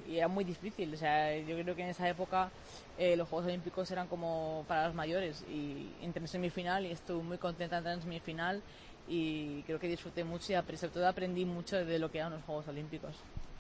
y, 0.08 0.18
era 0.18 0.30
muy 0.30 0.46
difícil. 0.46 0.94
O 0.94 0.98
sea, 0.98 1.38
yo 1.38 1.58
creo 1.62 1.76
que 1.76 1.84
en 1.84 1.90
esa 1.90 2.08
época 2.08 2.50
eh, 2.98 3.18
los 3.18 3.28
Juegos 3.28 3.48
Olímpicos 3.48 3.92
eran 3.92 4.08
como 4.08 4.64
para 4.66 4.88
los 4.88 4.96
mayores 4.96 5.44
y 5.52 5.90
entré 6.02 6.22
en 6.22 6.28
semifinal 6.30 6.86
y 6.86 6.92
estuve 6.92 7.22
muy 7.22 7.38
contenta 7.38 7.76
de 7.76 7.80
entrar 7.80 7.96
en 7.96 8.02
semifinal 8.02 8.62
y 9.10 9.62
creo 9.64 9.78
que 9.78 9.90
disfruté 9.90 10.24
mucho 10.24 10.54
y 10.54 10.78
sobre 10.78 10.94
todo 10.94 11.06
aprendí 11.06 11.44
mucho 11.44 11.84
de 11.84 12.00
lo 12.00 12.10
que 12.10 12.20
eran 12.20 12.32
los 12.32 12.44
Juegos 12.44 12.66
Olímpicos. 12.70 13.14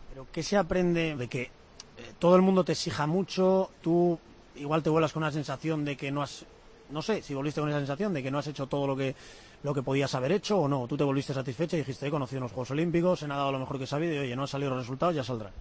Pero 0.10 0.26
¿qué 0.32 0.44
se 0.44 0.56
aprende 0.56 1.18
de 1.18 1.28
que 1.28 1.65
eh, 1.98 2.14
todo 2.20 2.36
el 2.36 2.42
mundo 2.42 2.64
te 2.64 2.74
exija 2.74 3.08
mucho, 3.08 3.70
tú 3.82 4.20
igual 4.56 4.84
te 4.84 4.90
vuelas 4.90 5.14
con 5.14 5.24
una 5.24 5.32
sensación 5.32 5.86
de 5.86 5.96
que 5.96 6.12
no 6.12 6.22
has, 6.22 6.46
no 6.90 7.02
sé, 7.02 7.22
si 7.22 7.34
volviste 7.34 7.62
con 7.62 7.70
esa 7.70 7.80
sensación 7.80 8.14
de 8.14 8.24
que 8.24 8.32
no 8.32 8.40
has 8.40 8.48
hecho 8.48 8.68
todo 8.68 8.88
lo 8.88 8.96
que, 8.96 9.16
lo 9.64 9.74
que 9.74 9.82
podías 9.82 10.14
haber 10.16 10.32
hecho 10.32 10.60
o 10.60 10.68
no, 10.68 10.88
tú 10.88 10.98
te 10.98 11.04
volviste 11.04 11.34
satisfecha 11.34 11.76
y 11.76 11.80
dijiste, 11.80 12.08
he 12.08 12.12
conocido 12.12 12.40
unos 12.40 12.52
Juegos 12.52 12.72
Olímpicos, 12.72 13.24
he 13.24 13.28
nadado 13.28 13.52
lo 13.52 13.60
mejor 13.60 13.78
que 13.78 13.86
he 13.86 13.88
sabido 13.88 14.14
y 14.14 14.20
oye, 14.20 14.36
no 14.36 14.44
han 14.44 14.48
salido 14.48 14.72
los 14.72 14.80
resultados, 14.80 15.16
ya 15.16 15.24
saldrá. 15.24 15.52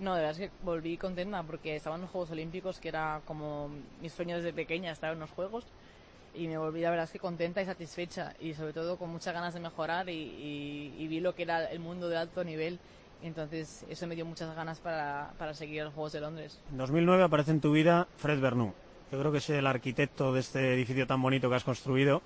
No, 0.00 0.14
de 0.14 0.22
verdad 0.22 0.42
es 0.42 0.50
que 0.50 0.56
volví 0.64 0.96
contenta 0.96 1.42
porque 1.42 1.76
estaban 1.76 2.00
los 2.00 2.10
Juegos 2.10 2.30
Olímpicos, 2.30 2.78
que 2.78 2.88
era 2.88 3.20
como 3.24 3.70
mis 4.00 4.12
sueños 4.12 4.42
desde 4.42 4.52
pequeña, 4.52 4.90
estar 4.90 5.12
en 5.12 5.20
los 5.20 5.30
Juegos, 5.30 5.64
y 6.34 6.48
me 6.48 6.58
volví, 6.58 6.80
la 6.80 6.90
verdad 6.90 7.04
es 7.04 7.10
que 7.12 7.18
contenta 7.18 7.62
y 7.62 7.66
satisfecha, 7.66 8.34
y 8.40 8.54
sobre 8.54 8.72
todo 8.72 8.96
con 8.96 9.10
muchas 9.10 9.34
ganas 9.34 9.54
de 9.54 9.60
mejorar, 9.60 10.08
y, 10.08 10.14
y, 10.14 10.94
y 10.98 11.06
vi 11.06 11.20
lo 11.20 11.34
que 11.34 11.42
era 11.42 11.66
el 11.66 11.78
mundo 11.78 12.08
de 12.08 12.16
alto 12.16 12.42
nivel 12.42 12.80
entonces, 13.22 13.84
eso 13.88 14.06
me 14.06 14.14
dio 14.14 14.26
muchas 14.26 14.54
ganas 14.54 14.80
para, 14.80 15.32
para 15.38 15.54
seguir 15.54 15.84
los 15.84 15.94
Juegos 15.94 16.12
de 16.12 16.20
Londres. 16.20 16.60
En 16.70 16.78
2009 16.78 17.22
aparece 17.22 17.52
en 17.52 17.60
tu 17.60 17.72
vida 17.72 18.08
Fred 18.16 18.40
Bernou. 18.40 18.74
Yo 19.10 19.18
creo 19.18 19.30
que 19.30 19.38
es 19.38 19.50
el 19.50 19.66
arquitecto 19.66 20.32
de 20.32 20.40
este 20.40 20.74
edificio 20.74 21.06
tan 21.06 21.20
bonito 21.20 21.50
que 21.50 21.56
has 21.56 21.64
construido. 21.64 22.22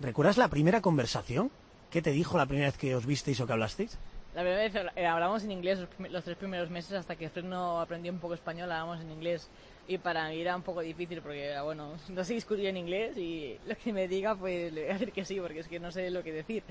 ¿Recuerdas 0.00 0.38
la 0.38 0.48
primera 0.48 0.80
conversación? 0.80 1.50
¿Qué 1.90 2.00
te 2.00 2.10
dijo 2.10 2.38
la 2.38 2.46
primera 2.46 2.68
vez 2.68 2.78
que 2.78 2.94
os 2.96 3.04
visteis 3.04 3.38
o 3.40 3.46
que 3.46 3.52
hablasteis? 3.52 3.98
La 4.34 4.40
primera 4.40 4.62
vez 4.62 4.74
eh, 4.96 5.06
hablamos 5.06 5.44
en 5.44 5.50
inglés 5.50 5.78
los, 5.78 6.10
los, 6.10 6.24
tres 6.24 6.38
primeros 6.38 6.70
meses 6.70 6.94
hasta 6.94 7.16
que 7.16 7.28
Fred 7.28 7.44
no 7.44 7.82
aprendió 7.82 8.10
un 8.10 8.18
poco 8.18 8.32
español, 8.32 8.72
hablábamos 8.72 9.02
en 9.02 9.10
inglés. 9.10 9.50
Y 9.86 9.98
para 9.98 10.28
mí 10.30 10.40
era 10.40 10.56
un 10.56 10.62
poco 10.62 10.80
difícil 10.80 11.20
porque, 11.20 11.54
bueno, 11.62 11.92
no 12.08 12.24
sé 12.24 12.34
discutir 12.34 12.66
en 12.66 12.78
inglés 12.78 13.18
y 13.18 13.58
lo 13.66 13.76
que 13.76 13.92
me 13.92 14.08
diga, 14.08 14.34
pues 14.34 14.72
le 14.72 14.82
voy 14.82 14.90
a 14.90 14.94
decir 14.94 15.12
que 15.12 15.24
sí, 15.24 15.38
porque 15.38 15.58
es 15.58 15.68
que 15.68 15.78
no 15.78 15.92
sé 15.92 16.10
lo 16.10 16.22
que 16.22 16.32
decir. 16.32 16.62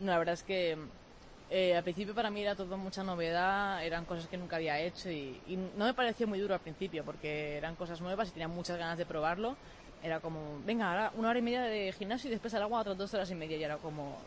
No, 0.00 0.10
la 0.10 0.18
verdad 0.18 0.34
es 0.34 0.42
que 0.42 0.76
eh, 1.48 1.76
al 1.76 1.84
principio 1.84 2.14
para 2.14 2.30
mí 2.30 2.42
era 2.42 2.56
todo 2.56 2.76
mucha 2.76 3.04
novedad, 3.04 3.84
eran 3.84 4.04
cosas 4.04 4.26
que 4.26 4.36
nunca 4.36 4.56
había 4.56 4.80
hecho 4.80 5.10
y, 5.10 5.40
no 5.76 5.84
me 5.84 5.94
pareció 5.94 6.26
muy 6.26 6.40
duro 6.40 6.54
al 6.54 6.60
principio 6.60 7.04
porque 7.04 7.56
eran 7.56 7.76
cosas 7.76 8.00
nuevas 8.00 8.28
y 8.28 8.32
tenía 8.32 8.48
muchas 8.48 8.78
ganas 8.78 8.98
de 8.98 9.06
probarlo. 9.06 9.56
Era 10.02 10.20
como, 10.20 10.60
venga, 10.66 10.90
ahora 10.90 11.12
una 11.16 11.30
hora 11.30 11.38
y 11.38 11.42
media 11.42 11.62
de 11.62 11.92
gimnasio 11.92 12.28
y 12.28 12.32
después 12.32 12.52
al 12.54 12.62
agua 12.62 12.80
otras 12.80 12.98
dos 12.98 13.14
horas 13.14 13.30
y 13.30 13.34
media 13.34 13.56
y 13.56 13.64
era 13.64 13.76
como, 13.76 14.18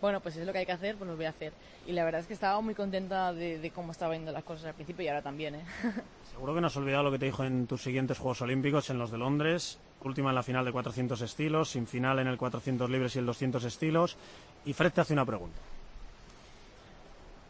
bueno, 0.00 0.20
pues 0.20 0.36
es 0.36 0.46
lo 0.46 0.52
que 0.52 0.60
hay 0.60 0.66
que 0.66 0.72
hacer, 0.72 0.96
pues 0.96 1.08
lo 1.10 1.16
voy 1.16 1.26
a 1.26 1.30
hacer. 1.30 1.52
Y 1.86 1.92
la 1.92 2.04
verdad 2.04 2.20
es 2.20 2.26
que 2.28 2.34
estaba 2.34 2.60
muy 2.60 2.74
contenta 2.74 3.32
de, 3.32 3.72
cómo 3.74 3.90
estaban 3.90 4.18
yendo 4.18 4.32
las 4.32 4.44
cosas 4.44 4.66
al 4.66 4.74
principio 4.74 5.04
y 5.04 5.08
ahora 5.08 5.22
también. 5.22 5.56
¿eh? 5.56 5.64
Seguro 6.32 6.54
que 6.54 6.60
no 6.60 6.68
has 6.68 6.76
olvidado 6.76 7.02
lo 7.02 7.10
que 7.10 7.18
te 7.18 7.26
dijo 7.26 7.44
en 7.44 7.66
tus 7.66 7.82
siguientes 7.82 8.18
Juegos 8.18 8.40
Olímpicos, 8.42 8.88
en 8.90 8.98
los 8.98 9.10
de 9.10 9.18
Londres, 9.18 9.78
última 10.02 10.30
en 10.30 10.36
la 10.36 10.42
final 10.42 10.64
de 10.64 10.72
400 10.72 11.20
estilos, 11.20 11.70
sin 11.70 11.86
final 11.88 12.20
en 12.20 12.28
el 12.28 12.38
400 12.38 12.88
libres 12.88 13.16
y 13.16 13.18
el 13.18 13.26
200 13.26 13.64
estilos. 13.64 14.16
Y 14.64 14.72
Fred 14.72 14.92
te 14.92 15.00
hace 15.00 15.12
una 15.12 15.26
pregunta. 15.26 15.58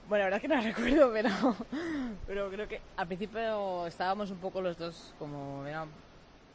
Bueno, 0.09 0.25
la 0.29 0.31
verdad 0.31 0.37
es 0.37 0.43
que 0.43 0.49
no 0.49 0.61
recuerdo, 0.77 1.13
pero, 1.13 1.57
pero 2.27 2.51
creo 2.51 2.69
que 2.69 2.81
al 2.97 3.07
principio 3.07 3.87
estábamos 3.87 4.31
un 4.31 4.39
poco 4.39 4.61
los 4.61 4.77
dos 4.77 5.15
como, 5.19 5.65
era 5.67 5.87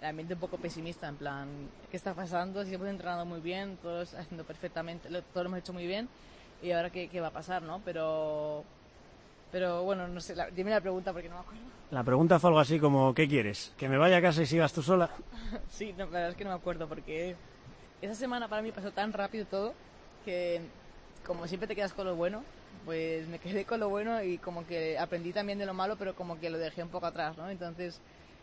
el 0.01 0.07
ambiente 0.07 0.33
un 0.35 0.39
poco 0.39 0.57
pesimista, 0.57 1.07
en 1.07 1.15
plan, 1.15 1.47
¿qué 1.89 1.97
está 1.97 2.13
pasando? 2.13 2.63
Si 2.63 2.73
hemos 2.73 2.87
entrenado 2.87 3.25
muy 3.25 3.39
bien, 3.39 3.77
todos 3.81 4.13
haciendo 4.13 4.43
perfectamente, 4.43 5.09
lo, 5.09 5.21
todo 5.21 5.43
lo 5.43 5.49
hemos 5.49 5.59
hecho 5.59 5.73
muy 5.73 5.87
bien, 5.87 6.07
y 6.61 6.71
ahora 6.71 6.89
qué, 6.89 7.07
qué 7.07 7.21
va 7.21 7.27
a 7.27 7.31
pasar, 7.31 7.61
¿no? 7.61 7.81
Pero, 7.83 8.63
pero 9.51 9.83
bueno, 9.83 10.07
no 10.07 10.19
sé, 10.19 10.35
la, 10.35 10.49
dime 10.49 10.71
la 10.71 10.81
pregunta 10.81 11.13
porque 11.13 11.29
no 11.29 11.35
me 11.35 11.41
acuerdo. 11.41 11.63
La 11.89 12.03
pregunta 12.03 12.37
fue 12.39 12.49
algo 12.49 12.59
así 12.59 12.79
como, 12.79 13.13
¿qué 13.13 13.27
quieres? 13.27 13.73
¿Que 13.77 13.87
me 13.87 13.97
vaya 13.97 14.17
a 14.17 14.21
casa 14.21 14.41
y 14.41 14.45
sigas 14.45 14.73
tú 14.73 14.81
sola? 14.81 15.09
sí, 15.69 15.93
no, 15.93 16.05
la 16.05 16.11
verdad 16.11 16.29
es 16.29 16.35
que 16.35 16.43
no 16.43 16.51
me 16.51 16.57
acuerdo 16.57 16.87
porque 16.87 17.35
esa 18.01 18.13
semana 18.13 18.47
para 18.47 18.61
mí 18.61 18.71
pasó 18.71 18.91
tan 18.91 19.13
rápido 19.13 19.45
todo 19.45 19.73
que 20.25 20.61
como 21.25 21.47
siempre 21.47 21.67
te 21.67 21.75
quedas 21.75 21.93
con 21.93 22.05
lo 22.05 22.15
bueno, 22.15 22.43
pues 22.85 23.27
me 23.27 23.39
quedé 23.39 23.65
con 23.65 23.79
lo 23.79 23.89
bueno 23.89 24.21
y 24.23 24.37
como 24.37 24.65
que 24.65 24.97
aprendí 24.97 25.33
también 25.33 25.59
de 25.59 25.65
lo 25.65 25.73
malo, 25.73 25.95
pero 25.97 26.15
como 26.15 26.39
que 26.39 26.49
lo 26.49 26.57
dejé 26.57 26.83
un 26.83 26.89
poco 26.89 27.05
atrás, 27.05 27.37
¿no? 27.37 27.49
Entonces 27.49 27.99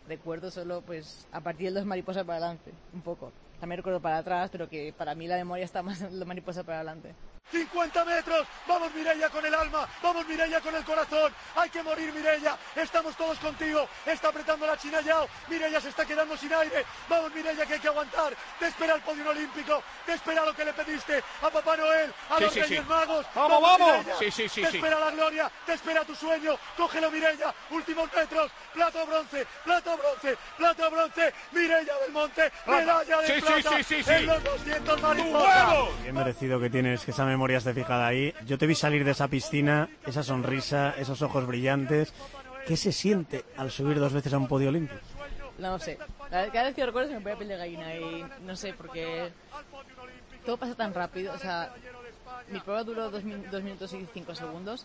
recuerdo 0.09 0.51
solo, 0.51 0.83
pues, 0.83 1.27
a 1.33 1.41
partir 1.41 1.69
de 1.69 1.81
dos 1.81 1.87
mariposas 1.87 2.25
para 2.25 2.39
adelante, 2.39 2.73
un 2.93 3.03
poco. 3.03 3.33
También 3.61 3.79
recuerdo 3.79 4.01
para 4.01 4.19
atrás, 4.19 4.51
pero 4.53 4.69
que 4.69 4.93
para 4.97 5.15
mí 5.15 5.27
la 5.27 5.37
memoria 5.37 5.65
está 5.65 5.83
más 5.83 6.03
en 6.03 6.19
los 6.19 6.29
mariposas 6.29 6.65
para 6.65 6.79
adelante. 6.79 7.15
50 7.55 8.05
metros, 8.05 8.47
vamos 8.67 8.93
Mirella 8.95 9.29
con 9.31 9.45
el 9.45 9.55
alma, 9.55 9.87
vamos 10.03 10.27
Mirella 10.27 10.61
con 10.61 10.75
el 10.75 10.83
corazón, 10.85 11.33
hay 11.55 11.71
que 11.71 11.83
morir 11.83 12.13
Mirella, 12.13 12.57
estamos 12.75 13.15
todos 13.17 13.39
contigo, 13.39 13.87
está 14.07 14.29
apretando 14.29 14.67
la 14.67 14.77
China 14.79 15.01
Yao, 15.03 15.29
Mirella 15.49 15.81
se 15.81 15.91
está 15.91 16.05
quedando 16.05 16.37
sin 16.37 16.53
aire, 16.53 16.85
vamos 17.09 17.33
Mirella 17.35 17.65
que 17.67 17.75
hay 17.75 17.81
que 17.81 17.89
aguantar, 17.89 18.35
te 18.59 18.67
espera 18.67 18.95
el 18.95 19.03
podio 19.03 19.29
olímpico, 19.31 19.83
te 20.07 20.15
espera 20.15 20.45
lo 20.45 20.55
que 20.55 20.65
le 20.65 20.73
pediste 20.73 21.23
a 21.43 21.51
Papá 21.51 21.77
Noel, 21.77 22.13
a 22.31 22.37
Sí, 22.39 22.45
los 22.45 22.53
sí, 22.55 22.61
Reyes 22.63 22.81
sí. 22.83 22.89
Magos, 22.89 23.27
Vamos, 23.35 23.61
vamos. 23.63 23.99
Mireia, 23.99 24.17
Sí, 24.19 24.31
sí, 24.31 24.49
sí, 24.49 24.63
te 24.63 24.71
sí. 24.71 24.77
espera 24.79 24.99
la 24.99 25.11
gloria, 25.11 25.51
te 25.67 25.73
espera 25.75 26.05
tu 26.05 26.15
sueño, 26.15 26.59
cógelo 26.77 27.11
Mirella, 27.11 27.55
últimos 27.71 28.13
metros, 28.15 28.51
plata 28.73 29.03
o 29.03 29.07
bronce, 29.07 29.47
plata 29.65 29.95
o 29.95 29.97
bronce, 29.99 30.37
plata 30.57 30.89
o 30.89 30.91
bronce, 30.91 31.35
Mirella 31.53 31.95
del 31.99 32.13
Monte, 32.13 32.51
medalla 32.67 33.19
de 33.21 33.27
Sí, 33.27 33.35
sí, 33.35 33.41
plata 33.43 33.71
sí, 33.77 33.85
sí, 33.85 34.03
sí. 34.03 34.11
en 34.11 34.27
los 34.27 34.43
200 34.43 34.97
¡Tu 34.97 35.03
mariposas. 35.03 36.03
Bien 36.03 36.15
merecido 36.15 36.59
que 36.61 36.71
tienes 36.71 37.05
que 37.05 37.11
esa 37.11 37.25
memoria 37.35 37.59
esté 37.59 37.75
fijada 37.75 38.07
ahí. 38.07 38.33
Yo 38.47 38.57
te 38.59 38.67
vi 38.67 38.75
salir 38.75 39.05
de 39.05 39.11
esa 39.11 39.27
piscina, 39.29 39.89
esa 40.07 40.23
sonrisa, 40.23 40.95
esos 40.99 41.21
ojos 41.23 41.47
brillantes. 41.47 42.13
¿Qué 42.67 42.77
se 42.77 42.93
siente 42.93 43.45
al 43.57 43.71
subir 43.71 43.99
dos 43.99 44.13
veces 44.13 44.33
a 44.33 44.39
un 44.39 44.49
podio 44.49 44.69
olímpico? 44.71 45.01
No 45.59 45.79
sé, 45.79 45.99
cada 46.31 46.65
vez 46.65 46.75
que 46.75 46.85
recuerdo 46.87 47.09
se 47.11 47.15
me 47.17 47.21
pone 47.21 47.37
piel 47.37 47.49
de 47.49 47.57
gallina 47.57 47.95
y 47.97 48.25
no 48.43 48.57
sé, 48.57 48.73
porque 48.73 49.31
todo 50.47 50.57
pasa 50.57 50.75
tan 50.75 50.93
rápido, 50.95 51.33
o 51.35 51.39
sea, 51.39 51.73
mi 52.51 52.59
prueba 52.61 52.83
duró 52.85 53.11
dos, 53.11 53.23
min- 53.23 53.45
dos 53.51 53.63
minutos 53.63 53.93
y 53.93 54.07
cinco 54.13 54.35
segundos 54.35 54.85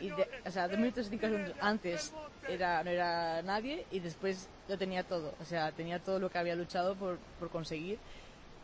y 0.00 0.10
de- 0.10 0.28
o 0.44 0.50
sea, 0.50 0.68
dos 0.68 0.78
minutos 0.78 1.06
y 1.06 1.10
cinco 1.10 1.26
segundos 1.26 1.54
antes 1.60 2.12
era, 2.48 2.82
no 2.84 2.90
era 2.90 3.40
nadie 3.42 3.86
y 3.90 4.00
después 4.00 4.48
lo 4.68 4.76
tenía 4.76 5.04
todo, 5.04 5.34
o 5.40 5.44
sea, 5.44 5.72
tenía 5.72 5.98
todo 6.00 6.18
lo 6.18 6.28
que 6.30 6.38
había 6.38 6.54
luchado 6.56 6.94
por, 6.96 7.18
por 7.38 7.48
conseguir 7.48 7.98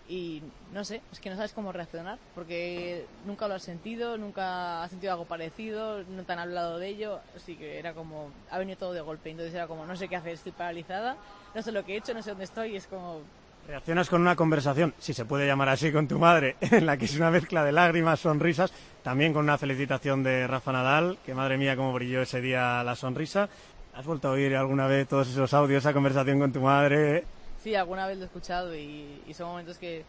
y 0.09 0.43
no 0.73 0.85
sé, 0.85 1.03
es 1.13 1.21
que 1.21 1.29
no 1.29 1.37
sabes 1.37 1.53
cómo 1.53 1.71
reaccionar 1.71 2.19
porque 2.35 3.05
nunca 3.27 3.47
lo 3.47 3.55
has 3.55 3.63
sentido, 3.63 4.17
nunca 4.17 4.83
has 4.83 4.91
sentido 4.91 5.13
algo 5.13 5.27
parecido, 5.27 6.03
no 6.05 6.25
te 6.25 6.33
han 6.33 6.39
hablado 6.39 6.79
de 6.79 6.89
ello, 6.89 7.21
así 7.37 7.57
que 7.57 7.79
era 7.79 7.93
como, 7.93 8.31
ha 8.51 8.59
venido 8.59 8.79
todo 8.79 8.93
de 8.95 9.03
golpe, 9.03 9.31
entonces 9.31 9.55
era 9.55 9.67
como, 9.67 9.85
no 9.85 9.97
sé 9.97 10.09
qué 10.09 10.17
hacer, 10.17 10.33
estoy 10.33 10.53
paralizada, 10.53 11.17
no 11.55 11.63
sé 11.63 11.73
lo 11.73 11.85
que 11.85 11.95
he 11.95 11.97
hecho, 11.99 12.15
no 12.15 12.23
sé 12.23 12.31
dónde 12.31 12.45
estoy, 12.45 12.73
y 12.73 12.77
es 12.77 12.87
como, 12.87 13.21
Reaccionas 13.69 14.09
con 14.09 14.23
una 14.23 14.35
conversación, 14.35 14.95
si 14.99 15.13
se 15.13 15.27
puede 15.27 15.47
llamar 15.47 15.69
así, 15.69 15.93
con 15.93 16.09
tu 16.09 16.19
madre, 16.19 16.57
en 16.63 16.87
la 16.87 16.97
que 16.97 17.05
es 17.05 17.15
una 17.17 17.31
mezcla 17.31 17.63
de 17.63 17.73
lágrimas, 17.73 18.21
sonrisas, 18.21 18.73
también 19.03 19.35
con 19.35 19.45
una 19.45 19.59
felicitación 19.59 20.23
de 20.23 20.47
Rafa 20.47 20.73
Nadal, 20.73 21.19
que 21.27 21.35
madre 21.35 21.59
mía 21.59 21.77
cómo 21.77 21.93
brilló 21.93 22.23
ese 22.23 22.41
día 22.41 22.83
la 22.83 22.97
sonrisa. 22.97 23.51
¿Has 23.95 24.07
vuelto 24.07 24.29
a 24.29 24.31
oír 24.31 24.57
alguna 24.57 24.87
vez 24.87 25.07
todos 25.07 25.29
esos 25.29 25.53
audios, 25.53 25.83
esa 25.83 25.93
conversación 25.93 26.39
con 26.39 26.51
tu 26.51 26.63
madre? 26.63 27.25
Sí, 27.69 27.75
alguna 27.75 28.07
vez 28.07 28.17
lo 28.17 28.23
he 28.25 28.27
escuchado 28.27 28.75
y, 28.75 29.23
y 29.27 29.35
son 29.35 29.49
momentos 29.49 29.77
que 29.79 30.05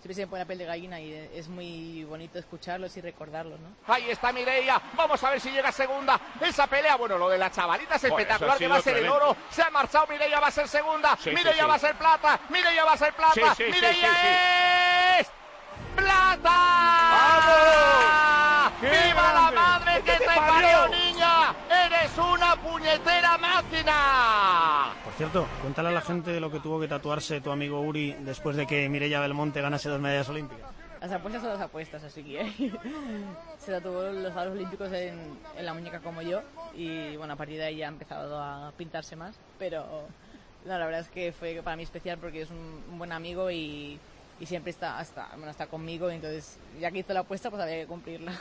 siempre 0.00 0.14
se 0.14 0.20
me 0.22 0.26
pone 0.28 0.42
la 0.42 0.46
piel 0.46 0.58
de 0.58 0.64
gallina 0.66 1.00
y 1.00 1.12
es 1.34 1.48
muy 1.48 2.04
bonito 2.04 2.38
escucharlos 2.38 2.94
y 2.96 3.00
recordarlos, 3.00 3.58
¿no? 3.60 3.68
Ahí 3.92 4.10
está 4.10 4.30
Mireia. 4.32 4.80
Vamos 4.94 5.22
a 5.24 5.30
ver 5.30 5.40
si 5.40 5.50
llega 5.50 5.72
segunda. 5.72 6.20
Esa 6.40 6.66
pelea, 6.66 6.96
bueno, 6.96 7.16
lo 7.18 7.28
de 7.30 7.38
la 7.38 7.50
chavalita 7.50 7.94
es 7.96 8.02
Joder, 8.02 8.12
espectacular, 8.12 8.58
que 8.58 8.68
va 8.68 8.76
a 8.76 8.82
ser 8.82 8.96
el 8.98 9.02
tremendo. 9.04 9.26
oro. 9.30 9.36
Se 9.50 9.62
ha 9.62 9.70
marchado 9.70 10.06
Mireia, 10.06 10.38
va 10.38 10.48
a 10.48 10.52
ser 10.52 10.68
segunda. 10.68 11.16
Sí, 11.16 11.30
sí, 11.30 11.34
Mireia 11.34 11.62
sí. 11.64 11.68
va 11.68 11.74
a 11.74 11.78
ser 11.78 11.94
plata. 11.96 12.40
Mireia 12.50 12.84
va 12.84 12.92
a 12.92 12.96
ser 12.96 13.12
plata. 13.14 13.32
Sí, 13.34 13.40
sí, 13.56 13.64
sí, 13.64 13.70
Mireia 13.72 14.10
sí, 14.10 14.16
es 15.20 15.30
plata. 15.96 16.54
¡Qué 18.80 18.86
¡Viva 18.88 19.32
la 19.32 19.50
grande! 19.50 19.56
madre 19.56 19.94
que 20.02 20.12
¿Qué 20.12 20.18
te 20.18 20.24
te 20.26 20.34
parió? 20.36 20.88
niña! 20.88 21.54
¡Eres 21.68 22.16
una 22.18 22.54
puñetera 22.56 23.36
máquina! 23.38 24.92
Cierto, 25.18 25.48
cuéntale 25.62 25.88
a 25.88 25.90
la 25.90 26.00
gente 26.00 26.38
lo 26.38 26.48
que 26.48 26.60
tuvo 26.60 26.78
que 26.78 26.86
tatuarse 26.86 27.40
tu 27.40 27.50
amigo 27.50 27.80
Uri 27.80 28.12
después 28.20 28.54
de 28.54 28.68
que 28.68 28.88
Mireia 28.88 29.18
Belmonte 29.18 29.60
ganase 29.60 29.88
dos 29.88 30.00
medallas 30.00 30.28
olímpicas. 30.28 30.70
Las 31.00 31.10
apuestas 31.10 31.42
son 31.42 31.50
las 31.54 31.60
apuestas, 31.60 32.04
así 32.04 32.22
que 32.22 32.52
se 33.58 33.72
tatuó 33.72 34.12
los 34.12 34.32
Juegos 34.32 34.52
Olímpicos 34.52 34.92
en, 34.92 35.18
en, 35.56 35.66
la 35.66 35.74
muñeca 35.74 35.98
como 35.98 36.22
yo 36.22 36.40
y 36.72 37.16
bueno, 37.16 37.32
a 37.32 37.36
partir 37.36 37.56
de 37.56 37.64
ahí 37.64 37.78
ya 37.78 37.86
ha 37.86 37.88
empezado 37.88 38.40
a 38.40 38.72
pintarse 38.76 39.16
más, 39.16 39.34
pero 39.58 40.06
no, 40.64 40.78
la 40.78 40.86
verdad 40.86 41.00
es 41.00 41.08
que 41.08 41.32
fue 41.32 41.60
para 41.64 41.76
mí 41.76 41.82
especial 41.82 42.18
porque 42.18 42.42
es 42.42 42.50
un, 42.50 42.84
un 42.88 42.98
buen 42.98 43.10
amigo 43.10 43.50
y, 43.50 43.98
y, 44.38 44.46
siempre 44.46 44.70
está, 44.70 45.00
hasta, 45.00 45.30
bueno, 45.34 45.50
está 45.50 45.66
conmigo, 45.66 46.08
entonces 46.10 46.60
ya 46.80 46.92
que 46.92 47.00
hizo 47.00 47.12
la 47.12 47.20
apuesta 47.20 47.50
pues 47.50 47.60
había 47.60 47.80
que 47.80 47.86
cumplirla. 47.86 48.34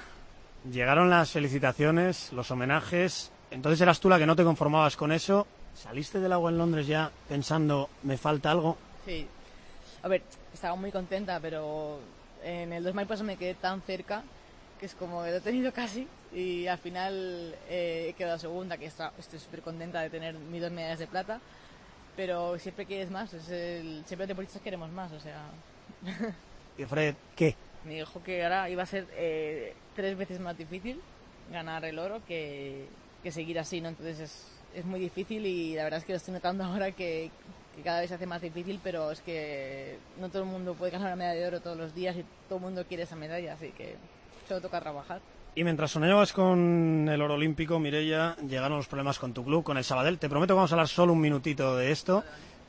Llegaron 0.71 1.09
las 1.09 1.31
felicitaciones, 1.31 2.31
los 2.33 2.51
homenajes, 2.51 3.31
entonces 3.49 3.81
eras 3.81 3.99
tú 3.99 4.09
la 4.09 4.19
que 4.19 4.27
no 4.27 4.35
te 4.35 4.43
conformabas 4.43 4.95
con 4.95 5.11
eso, 5.11 5.47
¿saliste 5.77 6.19
del 6.19 6.33
agua 6.33 6.51
en 6.51 6.57
Londres 6.57 6.87
ya 6.87 7.11
pensando 7.29 7.89
me 8.03 8.17
falta 8.17 8.51
algo? 8.51 8.77
Sí, 9.05 9.27
a 10.03 10.07
ver, 10.07 10.23
estaba 10.53 10.75
muy 10.75 10.91
contenta, 10.91 11.39
pero 11.39 11.99
en 12.43 12.73
el 12.73 12.83
dos 12.83 12.93
mariposas 12.93 13.25
me 13.25 13.37
quedé 13.37 13.53
tan 13.53 13.81
cerca 13.81 14.23
que 14.79 14.85
es 14.85 14.95
como 14.95 15.23
que 15.23 15.31
lo 15.31 15.37
he 15.37 15.41
tenido 15.41 15.71
casi 15.73 16.07
y 16.33 16.67
al 16.67 16.77
final 16.77 17.55
eh, 17.69 18.07
he 18.09 18.13
quedado 18.13 18.37
segunda, 18.37 18.77
que 18.77 18.85
está, 18.85 19.13
estoy 19.17 19.39
súper 19.39 19.61
contenta 19.61 20.01
de 20.01 20.09
tener 20.09 20.35
mis 20.35 20.61
dos 20.61 20.71
medallas 20.71 20.99
de 20.99 21.07
plata, 21.07 21.39
pero 22.15 22.57
siempre 22.59 22.85
quieres 22.85 23.11
más, 23.11 23.33
es 23.33 23.49
el, 23.49 24.03
siempre 24.05 24.23
los 24.23 24.29
deportistas 24.29 24.61
queremos 24.61 24.89
más, 24.91 25.11
o 25.11 25.19
sea... 25.19 25.45
¿Y 26.77 26.85
Fred 26.85 27.15
qué? 27.35 27.55
Me 27.85 27.95
dijo 27.95 28.21
que 28.21 28.43
ahora 28.43 28.69
iba 28.69 28.83
a 28.83 28.87
ser 28.87 29.07
eh, 29.13 29.73
tres 29.95 30.17
veces 30.17 30.39
más 30.39 30.57
difícil 30.57 30.99
ganar 31.51 31.85
el 31.85 31.97
oro 31.97 32.21
que, 32.27 32.87
que 33.23 33.31
seguir 33.31 33.57
así, 33.57 33.79
¿no? 33.81 33.89
Entonces 33.89 34.19
es, 34.19 34.56
es 34.77 34.85
muy 34.85 34.99
difícil 34.99 35.45
y 35.45 35.75
la 35.75 35.83
verdad 35.83 35.99
es 35.99 36.05
que 36.05 36.13
lo 36.13 36.17
estoy 36.17 36.33
notando 36.33 36.63
ahora 36.63 36.91
que, 36.91 37.31
cada 37.83 37.99
vez 37.99 38.09
se 38.09 38.15
hace 38.15 38.25
más 38.25 38.41
difícil, 38.41 38.79
pero 38.83 39.11
es 39.11 39.21
que 39.21 39.99
no 40.19 40.29
todo 40.29 40.41
el 40.41 40.49
mundo 40.49 40.73
puede 40.73 40.91
ganar 40.91 41.09
una 41.09 41.15
medalla 41.15 41.41
de 41.41 41.47
oro 41.47 41.59
todos 41.59 41.77
los 41.77 41.93
días 41.93 42.15
y 42.17 42.25
todo 42.47 42.57
el 42.57 42.65
mundo 42.65 42.83
quiere 42.87 43.03
esa 43.03 43.15
medalla, 43.15 43.53
así 43.53 43.69
que 43.69 43.95
solo 44.47 44.61
toca 44.61 44.81
trabajar. 44.81 45.21
Y 45.53 45.63
mientras 45.63 45.91
soñabas 45.91 46.33
con 46.33 47.07
el 47.07 47.21
oro 47.21 47.35
olímpico, 47.35 47.79
Mireia, 47.79 48.35
llegaron 48.47 48.77
los 48.77 48.87
problemas 48.87 49.19
con 49.19 49.31
tu 49.31 49.43
club, 49.43 49.63
con 49.63 49.77
el 49.77 49.83
Sabadell. 49.83 50.17
Te 50.17 50.27
prometo 50.27 50.53
que 50.53 50.55
vamos 50.55 50.71
a 50.71 50.75
hablar 50.75 50.87
solo 50.87 51.13
un 51.13 51.21
minutito 51.21 51.75
de 51.75 51.91
esto, 51.91 52.23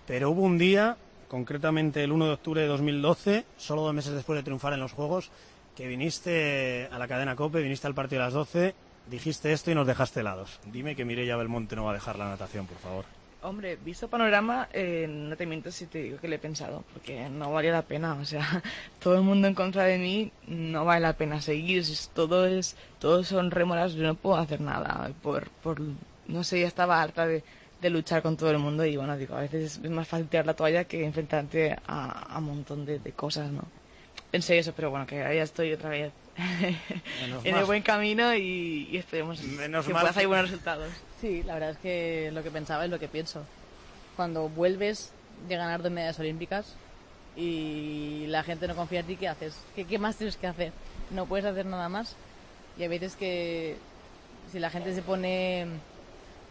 pero 0.07 0.31
hubo 0.31 0.43
un 0.43 0.59
día, 0.59 0.99
concretamente 1.27 2.05
el 2.05 2.13
1 2.13 2.27
de 2.27 2.33
octubre 2.33 2.61
de 2.61 2.67
2012, 2.67 3.47
solo 3.57 3.83
dos 3.83 3.95
meses 3.95 4.13
después 4.13 4.39
de 4.39 4.43
triunfar 4.43 4.75
en 4.75 4.81
los 4.81 4.93
Juegos, 4.93 5.31
que 5.75 5.87
viniste 5.87 6.89
a 6.93 6.99
la 6.99 7.09
cadena 7.09 7.35
COPE, 7.35 7.63
viniste 7.63 7.87
al 7.87 7.95
partido 7.95 8.21
de 8.21 8.27
las 8.27 8.35
12, 8.35 8.75
dijiste 9.11 9.53
esto 9.53 9.71
y 9.71 9.75
nos 9.75 9.87
dejaste 9.87 10.21
helados. 10.21 10.61
Dime 10.67 10.97
que 10.97 11.05
Mireia 11.05 11.37
Belmonte 11.37 11.77
no 11.77 11.85
va 11.85 11.91
a 11.91 11.95
dejar 11.95 12.19
la 12.19 12.29
natación, 12.29 12.67
por 12.67 12.79
favor. 12.79 13.05
Hombre, 13.41 13.77
visto 13.77 14.09
panorama, 14.09 14.69
eh, 14.73 15.07
no 15.09 15.37
te 15.37 15.47
miento 15.47 15.71
si 15.71 15.87
te 15.87 16.03
digo 16.03 16.19
que 16.19 16.27
le 16.27 16.37
he 16.37 16.41
pensado, 16.41 16.83
porque 16.93 17.29
no 17.29 17.53
valía 17.53 17.71
la 17.71 17.83
pena, 17.83 18.15
o 18.15 18.25
sea, 18.25 18.45
todo 19.01 19.15
el 19.15 19.23
mundo 19.23 19.47
en 19.47 19.55
contra 19.55 19.85
de 19.85 19.97
mí, 19.97 20.33
no 20.49 20.85
vale 20.85 21.03
la 21.03 21.13
pena 21.13 21.41
seguir, 21.41 21.85
todo 22.15 22.47
es, 22.47 22.77
todos 22.99 23.29
son 23.29 23.53
rémoras, 23.53 23.93
yo 23.93 24.03
no 24.03 24.17
puedo 24.17 24.37
hacer 24.37 24.61
nada, 24.61 25.13
por, 25.23 25.51
por, 25.63 25.81
no 26.27 26.43
sé, 26.43 26.61
ya 26.61 26.67
estaba 26.67 27.01
harta 27.01 27.29
de, 27.29 27.45
luchar 27.81 28.23
con 28.23 28.37
todo 28.37 28.51
el 28.51 28.59
mundo 28.59 28.85
y 28.85 28.97
bueno, 28.97 29.17
digo, 29.17 29.37
a 29.37 29.43
veces 29.43 29.81
es 29.85 29.91
más 29.91 30.09
fácil 30.09 30.27
tirar 30.27 30.45
la 30.45 30.55
toalla 30.55 30.83
que 30.85 31.05
enfrentarte 31.05 31.77
a, 31.87 32.35
a 32.35 32.39
un 32.39 32.45
montón 32.45 32.85
de, 32.85 32.99
de 32.99 33.13
cosas, 33.13 33.53
¿no? 33.53 33.63
Pensé 34.31 34.59
eso, 34.59 34.73
pero 34.75 34.91
bueno, 34.91 35.07
que 35.07 35.17
ya 35.17 35.43
estoy 35.43 35.73
otra 35.73 35.91
vez 35.91 36.13
en 37.45 37.57
el 37.57 37.65
buen 37.65 37.83
camino 37.83 38.35
y, 38.35 38.89
y 38.91 38.97
esperemos 38.99 39.41
Menos 39.41 39.87
que 39.87 39.93
puedas 39.93 40.15
que- 40.15 40.21
hay 40.21 40.27
buenos 40.27 40.51
resultados. 40.51 40.91
Sí, 41.21 41.43
la 41.43 41.55
verdad 41.55 41.71
es 41.71 41.79
que 41.79 42.31
lo 42.33 42.43
que 42.43 42.51
pensaba 42.51 42.85
es 42.85 42.91
lo 42.91 42.99
que 42.99 43.09
pienso. 43.09 43.45
Cuando 44.17 44.49
vuelves 44.49 45.13
de 45.49 45.57
ganar 45.57 45.83
dos 45.83 45.91
medallas 45.93 46.19
olímpicas 46.19 46.77
y 47.37 48.27
la 48.29 48.43
gente 48.43 48.67
no 48.69 48.75
confía 48.77 49.01
en 49.01 49.07
ti, 49.07 49.17
¿qué 49.17 49.29
haces? 49.29 49.57
¿Qué, 49.75 49.85
qué 49.85 49.99
más 49.99 50.17
tienes 50.17 50.37
que 50.37 50.47
hacer? 50.47 50.73
No 51.11 51.27
puedes 51.27 51.47
hacer 51.47 51.67
nada 51.67 51.89
más. 51.89 52.17
Y 52.79 52.83
hay 52.83 52.89
veces 52.89 53.17
que 53.17 53.77
si 54.53 54.59
la 54.59 54.71
gente 54.71 54.95
se 54.95 55.03
pone, 55.03 55.67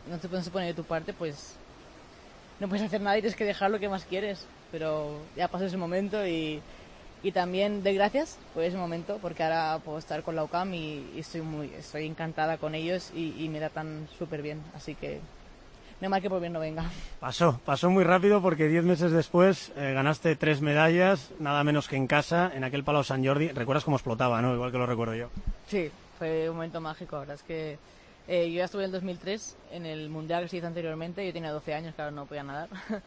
no 0.09 0.17
se, 0.19 0.27
no 0.27 0.41
se 0.41 0.49
pone 0.51 0.65
de 0.67 0.73
tu 0.73 0.83
parte, 0.83 1.13
pues 1.13 1.55
no 2.59 2.67
puedes 2.67 2.83
hacer 2.85 3.01
nada 3.01 3.17
y 3.17 3.21
tienes 3.21 3.37
que 3.37 3.45
dejar 3.45 3.69
lo 3.71 3.79
que 3.79 3.89
más 3.89 4.03
quieres. 4.05 4.45
Pero 4.71 5.19
ya 5.35 5.47
pasó 5.47 5.65
ese 5.65 5.77
momento 5.77 6.25
y, 6.27 6.59
y 7.23 7.31
también 7.31 7.83
de 7.83 7.93
gracias 7.93 8.37
por 8.53 8.63
ese 8.63 8.77
momento, 8.77 9.19
porque 9.21 9.43
ahora 9.43 9.79
puedo 9.83 9.97
estar 9.97 10.23
con 10.23 10.35
la 10.35 10.43
UCAM 10.43 10.73
y, 10.73 11.11
y 11.15 11.19
estoy 11.19 11.41
muy 11.41 11.71
estoy 11.73 12.05
encantada 12.05 12.57
con 12.57 12.75
ellos 12.75 13.11
y, 13.15 13.33
y 13.37 13.49
me 13.49 13.59
da 13.59 13.69
tan 13.69 14.07
súper 14.17 14.41
bien. 14.41 14.61
Así 14.75 14.95
que 14.95 15.19
no 15.99 16.09
mal 16.09 16.21
que 16.21 16.29
por 16.29 16.39
bien 16.39 16.53
no 16.53 16.59
venga. 16.59 16.85
Pasó, 17.19 17.59
pasó 17.65 17.89
muy 17.89 18.03
rápido 18.03 18.41
porque 18.41 18.67
diez 18.67 18.83
meses 18.83 19.11
después 19.11 19.71
eh, 19.75 19.93
ganaste 19.93 20.35
tres 20.35 20.61
medallas, 20.61 21.31
nada 21.39 21.63
menos 21.63 21.87
que 21.87 21.95
en 21.95 22.05
casa, 22.05 22.51
en 22.53 22.63
aquel 22.63 22.83
Palau 22.83 23.03
San 23.03 23.25
Jordi. 23.25 23.49
Recuerdas 23.49 23.83
cómo 23.83 23.97
explotaba, 23.97 24.39
¿no? 24.41 24.53
Igual 24.53 24.71
que 24.71 24.77
lo 24.77 24.85
recuerdo 24.85 25.15
yo. 25.15 25.29
Sí, 25.67 25.89
fue 26.19 26.49
un 26.49 26.55
momento 26.55 26.79
mágico. 26.81 27.15
La 27.15 27.21
verdad 27.21 27.35
es 27.37 27.43
que 27.43 27.79
eh, 28.27 28.51
yo 28.51 28.57
ya 28.57 28.65
estuve 28.65 28.83
en 28.83 28.87
el 28.87 28.91
2003 28.91 29.57
en 29.71 29.85
el 29.87 30.09
mundial 30.09 30.43
que 30.43 30.49
se 30.49 30.57
hizo 30.57 30.67
anteriormente. 30.67 31.25
Yo 31.25 31.33
tenía 31.33 31.51
12 31.51 31.73
años, 31.73 31.95
claro, 31.95 32.11
no 32.11 32.27
podía 32.27 32.43
nadar. 32.43 32.69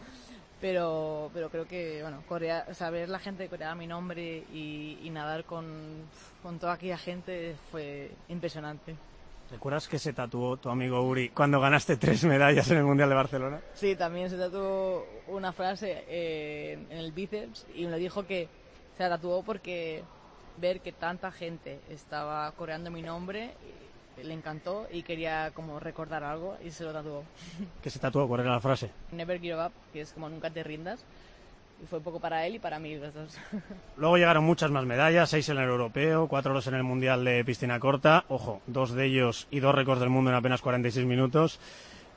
pero, 0.60 1.30
pero 1.32 1.48
creo 1.48 1.66
que, 1.66 2.02
bueno, 2.02 2.22
corea, 2.28 2.72
saber 2.74 3.08
la 3.08 3.18
gente 3.18 3.48
corear 3.48 3.76
mi 3.76 3.86
nombre 3.86 4.44
y, 4.52 4.98
y 5.02 5.10
nadar 5.10 5.44
con, 5.44 5.64
con 6.42 6.58
toda 6.58 6.74
aquella 6.74 6.98
gente 6.98 7.56
fue 7.70 8.10
impresionante. 8.28 8.96
¿Recuerdas 9.50 9.88
que 9.88 9.98
se 9.98 10.12
tatuó 10.12 10.56
tu 10.58 10.68
amigo 10.68 11.02
Uri 11.02 11.30
cuando 11.30 11.58
ganaste 11.60 11.96
tres 11.96 12.22
medallas 12.24 12.70
en 12.70 12.78
el 12.78 12.84
Mundial 12.84 13.08
de 13.08 13.14
Barcelona? 13.16 13.60
Sí, 13.74 13.96
también 13.96 14.30
se 14.30 14.36
tatuó 14.36 15.04
una 15.26 15.52
frase 15.52 16.04
eh, 16.08 16.78
en 16.88 16.98
el 16.98 17.10
bíceps 17.10 17.66
y 17.74 17.86
me 17.86 17.98
dijo 17.98 18.24
que 18.26 18.48
se 18.96 19.08
tatuó 19.08 19.42
porque 19.42 20.04
ver 20.58 20.80
que 20.80 20.92
tanta 20.92 21.32
gente 21.32 21.80
estaba 21.88 22.52
coreando 22.52 22.90
mi 22.92 23.02
nombre 23.02 23.54
le 24.22 24.34
encantó 24.34 24.86
y 24.92 25.02
quería 25.02 25.50
como 25.54 25.80
recordar 25.80 26.24
algo 26.24 26.56
y 26.64 26.70
se 26.70 26.84
lo 26.84 26.92
tatuó. 26.92 27.24
¿Qué 27.82 27.90
se 27.90 27.98
tatuó? 27.98 28.26
¿Cuál 28.28 28.42
era 28.42 28.52
la 28.52 28.60
frase? 28.60 28.90
Never 29.12 29.40
give 29.40 29.64
up, 29.64 29.72
que 29.92 30.02
es 30.02 30.12
como 30.12 30.28
nunca 30.28 30.50
te 30.50 30.62
rindas. 30.62 31.04
Y 31.82 31.86
fue 31.86 32.00
poco 32.00 32.20
para 32.20 32.46
él 32.46 32.56
y 32.56 32.58
para 32.58 32.78
mí 32.78 32.96
los 32.96 33.14
dos. 33.14 33.38
Luego 33.96 34.18
llegaron 34.18 34.44
muchas 34.44 34.70
más 34.70 34.84
medallas, 34.84 35.30
seis 35.30 35.48
en 35.48 35.56
el 35.56 35.68
europeo, 35.68 36.28
cuatro 36.28 36.52
oros 36.52 36.66
en 36.66 36.74
el 36.74 36.82
Mundial 36.82 37.24
de 37.24 37.44
piscina 37.44 37.80
corta. 37.80 38.24
Ojo, 38.28 38.60
dos 38.66 38.92
de 38.92 39.06
ellos 39.06 39.46
y 39.50 39.60
dos 39.60 39.74
récords 39.74 40.00
del 40.00 40.10
mundo 40.10 40.30
en 40.30 40.36
apenas 40.36 40.60
46 40.60 41.06
minutos. 41.06 41.58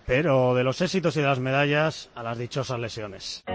Pero 0.05 0.53
de 0.53 0.65
los 0.65 0.81
éxitos 0.81 1.15
y 1.15 1.21
de 1.21 1.27
las 1.27 1.39
medallas 1.39 2.09
a 2.13 2.23
las 2.23 2.37
dichosas 2.37 2.77
lesiones. 2.77 3.45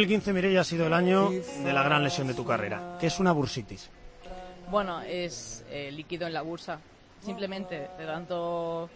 2015, 0.00 0.32
Mireia, 0.32 0.62
ha 0.62 0.64
sido 0.64 0.86
el 0.86 0.94
año 0.94 1.28
de 1.28 1.72
la 1.74 1.82
gran 1.82 2.02
lesión 2.02 2.26
de 2.26 2.32
tu 2.32 2.42
carrera, 2.42 2.96
que 2.98 3.06
es 3.08 3.20
una 3.20 3.32
bursitis. 3.32 3.90
Bueno, 4.70 5.02
es 5.02 5.62
eh, 5.70 5.90
líquido 5.92 6.26
en 6.26 6.32
la 6.32 6.40
bursa. 6.40 6.80
Simplemente 7.20 7.90
de 7.98 8.06
tanto, 8.06 8.88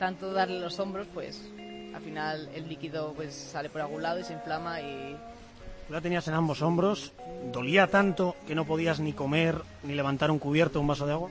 tanto 0.00 0.32
darle 0.32 0.58
los 0.58 0.80
hombros, 0.80 1.06
pues 1.14 1.40
al 1.94 2.02
final 2.02 2.50
el 2.56 2.68
líquido 2.68 3.12
pues 3.14 3.36
sale 3.36 3.70
por 3.70 3.82
algún 3.82 4.02
lado 4.02 4.18
y 4.18 4.24
se 4.24 4.32
inflama 4.32 4.80
y 4.80 5.16
Tú 5.86 5.92
la 5.92 6.00
tenías 6.00 6.26
en 6.26 6.34
ambos 6.34 6.60
hombros, 6.60 7.12
dolía 7.52 7.86
tanto 7.86 8.34
que 8.48 8.56
no 8.56 8.66
podías 8.66 8.98
ni 8.98 9.12
comer, 9.12 9.62
ni 9.84 9.94
levantar 9.94 10.32
un 10.32 10.40
cubierto, 10.40 10.80
un 10.80 10.88
vaso 10.88 11.06
de 11.06 11.12
agua. 11.12 11.30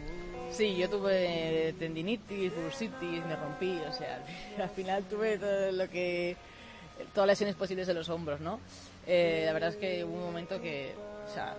Sí, 0.52 0.74
yo 0.78 0.90
tuve 0.90 1.76
tendinitis, 1.78 2.54
bursitis, 2.64 3.26
me 3.26 3.36
rompí, 3.36 3.78
o 3.90 3.92
sea, 3.92 4.24
al 4.64 4.70
final 4.70 5.04
tuve 5.04 5.38
todo 5.38 5.74
lo 5.74 5.90
que, 5.90 6.38
todas 7.14 7.28
las 7.28 7.36
lesiones 7.36 7.56
posibles 7.56 7.88
de 7.88 7.94
los 7.94 8.10
hombros, 8.10 8.40
¿no? 8.40 8.60
Eh, 9.08 9.44
la 9.46 9.54
verdad 9.54 9.70
es 9.70 9.76
que 9.78 10.04
hubo 10.04 10.14
un 10.14 10.26
momento 10.26 10.62
que, 10.62 10.94
o 11.26 11.34
sea, 11.34 11.56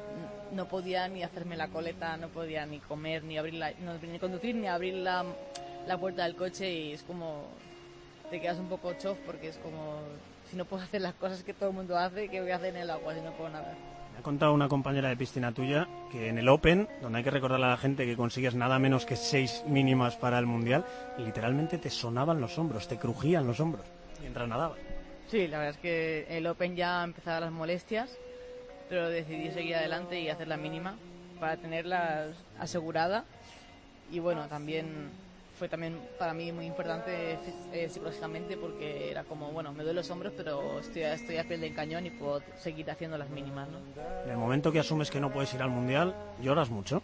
no 0.53 0.67
podía 0.67 1.09
ni 1.09 1.23
hacerme 1.23 1.57
la 1.57 1.69
coleta, 1.69 2.17
no 2.17 2.29
podía 2.29 2.67
ni 2.67 2.79
comer, 2.81 3.25
ni 3.25 3.39
abrir 3.39 3.55
la, 3.55 3.73
no, 3.81 3.95
ni 3.95 4.19
conducir, 4.19 4.55
ni 4.55 4.67
abrir 4.67 4.95
la, 4.95 5.25
la 5.87 5.99
puerta 5.99 6.25
del 6.25 6.37
coche 6.37 6.71
y 6.71 6.93
es 6.93 7.03
como, 7.03 7.45
te 8.31 8.41
quedas 8.41 8.59
un 8.59 8.69
poco 8.69 8.93
chof 8.95 9.19
porque 9.27 9.49
es 9.49 9.59
como, 9.59 10.01
si 10.51 10.57
no 10.57 10.65
puedo 10.65 10.83
hacer 10.83 11.01
las 11.01 11.15
cosas 11.15 11.43
que 11.43 11.55
todo 11.55 11.71
el 11.71 11.75
mundo 11.75 11.97
hace, 11.97 12.29
¿qué 12.29 12.41
voy 12.41 12.51
a 12.51 12.57
hacer 12.57 12.75
en 12.75 12.83
el 12.83 12.91
agua 12.91 13.15
si 13.15 13.21
no 13.21 13.33
puedo 13.33 13.51
nadar? 13.51 13.75
Me 14.13 14.21
ha 14.21 14.23
contado 14.23 14.55
una 14.55 14.69
compañera 14.69 15.11
de 15.11 15.17
piscina 15.17 15.53
tuya 15.53 15.87
que 16.11 16.29
en 16.29 16.39
el 16.39 16.49
Open, 16.49 16.89
donde 17.03 17.19
hay 17.19 17.25
que 17.25 17.31
recordarle 17.31 17.67
a 17.67 17.71
la 17.71 17.77
gente 17.77 18.07
que 18.07 18.17
consigues 18.17 18.55
nada 18.55 18.79
menos 18.79 19.05
que 19.05 19.15
seis 19.15 19.63
mínimas 19.67 20.17
para 20.17 20.39
el 20.39 20.47
Mundial, 20.47 20.87
literalmente 21.19 21.77
te 21.77 21.91
sonaban 21.91 22.41
los 22.41 22.59
hombros, 22.59 22.89
te 22.89 22.99
crujían 22.99 23.47
los 23.47 23.61
hombros 23.61 23.85
mientras 24.21 24.49
nadabas. 24.49 24.79
Sí, 25.29 25.49
la 25.49 25.59
verdad 25.59 25.75
es 25.75 25.81
que 25.81 26.27
el 26.29 26.47
Open 26.47 26.77
ya 26.77 27.03
empezaba 27.03 27.41
las 27.41 27.53
molestias 27.53 28.17
pero 28.89 29.09
decidí 29.09 29.51
seguir 29.51 29.77
adelante 29.77 30.21
y 30.21 30.29
hacer 30.29 30.49
la 30.49 30.57
mínima 30.57 30.97
para 31.41 31.57
tenerla 31.57 32.29
asegurada 32.59 33.25
y 34.11 34.21
bueno, 34.21 34.47
también 34.49 35.11
fue 35.59 35.69
también 35.69 35.99
para 36.19 36.35
mí 36.35 36.53
muy 36.53 36.67
importante 36.67 37.39
eh, 37.73 37.89
psicológicamente 37.89 38.57
porque 38.57 39.11
era 39.11 39.25
como, 39.25 39.51
bueno, 39.53 39.73
me 39.73 39.79
duelen 39.79 39.97
los 39.97 40.11
hombros, 40.11 40.33
pero 40.37 40.81
estoy, 40.81 41.03
estoy 41.03 41.39
a 41.39 41.45
piel 41.45 41.63
de 41.63 41.73
cañón 41.73 42.07
y 42.07 42.11
puedo 42.11 42.43
seguir 42.59 42.91
haciendo 42.91 43.17
las 43.17 43.31
mínimas, 43.31 43.67
¿no? 43.69 43.79
En 44.25 44.31
el 44.31 44.37
momento 44.37 44.71
que 44.71 44.81
asumes 44.81 45.11
que 45.11 45.19
no 45.19 45.33
puedes 45.33 45.53
ir 45.55 45.63
al 45.63 45.71
Mundial, 45.71 46.15
¿lloras 46.43 46.71
mucho? 46.71 47.03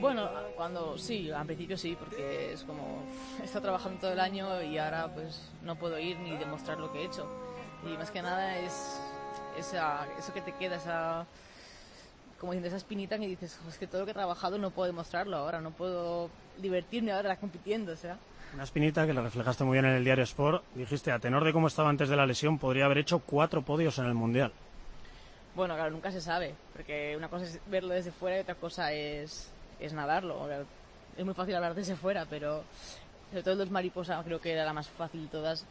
Bueno, 0.00 0.28
cuando 0.56 0.96
sí, 0.96 1.30
al 1.30 1.46
principio 1.46 1.76
sí, 1.76 1.96
porque 1.98 2.52
es 2.52 2.64
como 2.64 3.02
he 3.40 3.44
estado 3.44 3.62
trabajando 3.62 4.00
todo 4.00 4.12
el 4.12 4.20
año 4.20 4.62
y 4.62 4.78
ahora 4.78 5.12
pues 5.12 5.50
no 5.62 5.76
puedo 5.76 5.98
ir 5.98 6.18
ni 6.20 6.36
demostrar 6.36 6.78
lo 6.78 6.92
que 6.92 7.02
he 7.02 7.04
hecho. 7.04 7.26
Y 7.84 7.96
más 7.96 8.10
que 8.10 8.22
nada 8.22 8.58
es 8.58 9.00
esa, 9.58 10.06
eso 10.18 10.32
que 10.32 10.40
te 10.40 10.52
queda, 10.52 10.76
esa 10.76 11.26
como 12.40 12.52
diciendo 12.52 12.68
esa 12.68 12.78
espinita 12.78 13.18
que 13.18 13.26
dices, 13.26 13.58
es 13.68 13.76
que 13.76 13.86
todo 13.86 14.00
lo 14.00 14.04
que 14.06 14.12
he 14.12 14.14
trabajado 14.14 14.56
no 14.56 14.70
puedo 14.70 14.86
demostrarlo 14.86 15.36
ahora, 15.36 15.60
no 15.60 15.72
puedo 15.72 16.30
divertirme 16.56 17.12
ahora 17.12 17.36
compitiendo, 17.36 17.92
o 17.92 17.96
sea. 17.96 18.16
Una 18.54 18.64
espinita 18.64 19.06
que 19.06 19.12
la 19.12 19.20
reflejaste 19.20 19.62
muy 19.62 19.74
bien 19.74 19.84
en 19.84 19.92
el 19.92 20.04
diario 20.04 20.24
Sport. 20.24 20.64
Dijiste, 20.74 21.12
a 21.12 21.18
tenor 21.18 21.44
de 21.44 21.52
cómo 21.52 21.66
estaba 21.66 21.90
antes 21.90 22.08
de 22.08 22.16
la 22.16 22.24
lesión, 22.24 22.58
podría 22.58 22.86
haber 22.86 22.98
hecho 22.98 23.18
cuatro 23.18 23.60
podios 23.60 23.98
en 23.98 24.06
el 24.06 24.14
Mundial. 24.14 24.52
Bueno, 25.54 25.74
claro, 25.74 25.90
nunca 25.90 26.10
se 26.10 26.22
sabe, 26.22 26.54
porque 26.72 27.14
una 27.14 27.28
cosa 27.28 27.44
es 27.44 27.60
verlo 27.66 27.92
desde 27.92 28.10
fuera 28.10 28.38
y 28.38 28.40
otra 28.40 28.54
cosa 28.54 28.92
es, 28.94 29.50
es 29.80 29.92
nadarlo. 29.92 30.48
Es 31.16 31.24
muy 31.24 31.34
fácil 31.34 31.54
hablar 31.54 31.74
desde 31.74 31.96
fuera, 31.96 32.26
pero 32.28 32.62
sobre 33.30 33.42
todo 33.42 33.54
los 33.56 33.70
mariposa 33.70 34.22
creo 34.24 34.40
que 34.40 34.52
era 34.52 34.64
la 34.64 34.72
más 34.72 34.88
fácil 34.88 35.24
de 35.24 35.28
todas. 35.28 35.66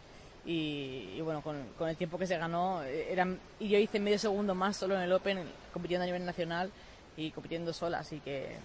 Y, 0.45 1.19
bueno, 1.21 1.41
con, 1.41 1.87
el 1.87 1.97
tiempo 1.97 2.17
que 2.17 2.25
se 2.25 2.37
ganó, 2.37 2.81
eh, 2.83 3.11
eran, 3.11 3.39
y 3.59 3.67
yo 3.69 3.77
hice 3.77 3.99
medio 3.99 4.17
segundo 4.17 4.55
más 4.55 4.77
solo 4.77 4.95
en 4.95 5.01
el 5.01 5.11
Open, 5.11 5.43
compitiendo 5.73 6.03
a 6.03 6.05
nivel 6.05 6.25
nacional 6.25 6.71
y 7.17 7.31
compitiendo 7.31 7.73
sola, 7.73 7.99
así 7.99 8.19
que 8.19 8.55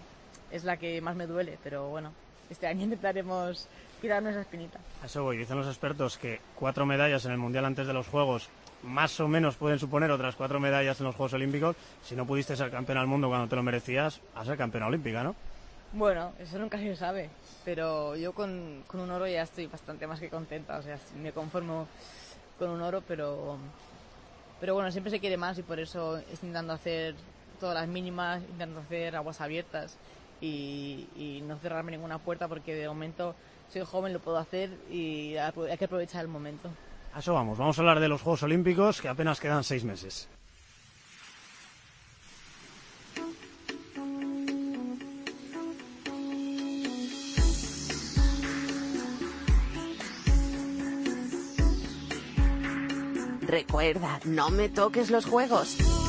es 0.51 0.65
la 0.65 0.77
que 0.77 1.01
más 1.01 1.17
me 1.17 1.27
duele, 1.27 1.59
pero 1.63 1.89
bueno, 1.89 2.13
este 2.49 2.69
año 2.69 2.83
intentaremos 2.85 3.69
quitarnos 4.01 4.31
esa 4.31 4.43
espinita. 4.43 4.79
A 5.03 5.07
eso 5.07 5.25
voy, 5.25 5.37
dicen 5.37 5.59
los 5.59 5.67
expertos 5.67 6.17
que 6.17 6.41
cuatro 6.55 6.87
medallas 6.87 7.25
en 7.25 7.33
el 7.33 7.39
Mundial 7.39 7.65
antes 7.65 7.87
de 7.87 7.93
los 7.93 8.07
Juegos 8.07 8.49
más 8.85 9.19
o 9.21 9.29
menos 9.29 9.57
pueden 9.57 9.79
suponer 9.79 10.11
otras 10.11 10.37
cuatro 10.37 10.61
medallas 10.61 11.01
en 11.01 11.07
los 11.07 11.17
Juegos 11.17 11.33
Olímpicos. 11.35 11.77
Si 12.03 12.15
no 12.15 12.27
pudiste 12.27 12.57
ser 12.57 12.71
campeón 12.71 12.99
al 12.99 13.07
mundo 13.07 13.29
cuando 13.29 13.49
te 13.49 13.57
lo 13.57 13.63
merecías, 13.63 14.21
a 14.35 14.45
ser 14.45 14.57
campeona 14.57 14.87
olímpica, 14.87 15.23
¿no? 15.23 15.35
Bueno, 15.93 16.33
eso 16.41 16.59
nunca 16.59 16.77
se 16.77 16.97
sabe, 16.97 17.31
pero 17.65 18.17
yo 18.17 18.33
con, 18.33 18.83
con, 18.87 19.01
un 19.01 19.11
oro 19.11 19.29
ya 19.29 19.43
estoy 19.43 19.67
bastante 19.67 20.09
más 20.09 20.19
que 20.19 20.29
contenta, 20.29 20.79
o 20.79 20.83
sea, 20.83 20.99
me 21.23 21.31
conformo 21.31 21.87
con 22.59 22.71
un 22.71 22.83
oro, 22.83 23.01
pero, 23.07 23.59
pero 24.61 24.75
bueno, 24.75 24.91
siempre 24.91 25.13
se 25.13 25.21
quiere 25.21 25.37
más 25.37 25.57
y 25.59 25.63
por 25.63 25.79
eso 25.79 26.19
estoy 26.19 26.35
intentando 26.49 26.73
hacer 26.73 27.15
todas 27.61 27.77
las 27.77 27.87
mínimas, 27.87 28.43
intentando 28.43 28.81
hacer 28.81 29.15
aguas 29.15 29.41
abiertas 29.41 29.97
y, 30.41 31.07
y 31.17 31.45
no 31.47 31.59
cerrarme 31.59 31.93
ninguna 31.93 32.19
puerta 32.19 32.49
porque 32.49 32.75
de 32.75 32.89
momento 32.89 33.37
soy 33.73 33.83
joven, 33.83 34.13
lo 34.13 34.19
puedo 34.19 34.39
hacer 34.39 34.71
y 34.91 35.37
hay 35.37 35.79
que 35.79 35.85
aprovechar 35.85 36.23
el 36.23 36.29
momento. 36.29 36.71
A 37.15 37.21
eso 37.21 37.33
vamos, 37.33 37.57
vamos 37.57 37.79
a 37.79 37.81
hablar 37.81 38.01
de 38.01 38.09
los 38.09 38.23
Juegos 38.23 38.43
Olímpicos 38.43 39.01
que 39.01 39.09
apenas 39.09 39.39
quedan 39.39 39.63
seis 39.63 39.85
meses. 39.85 40.29
Recuerda, 53.43 54.19
no 54.25 54.51
me 54.51 54.69
toques 54.69 55.13
los 55.13 55.25
juegos. 55.27 56.04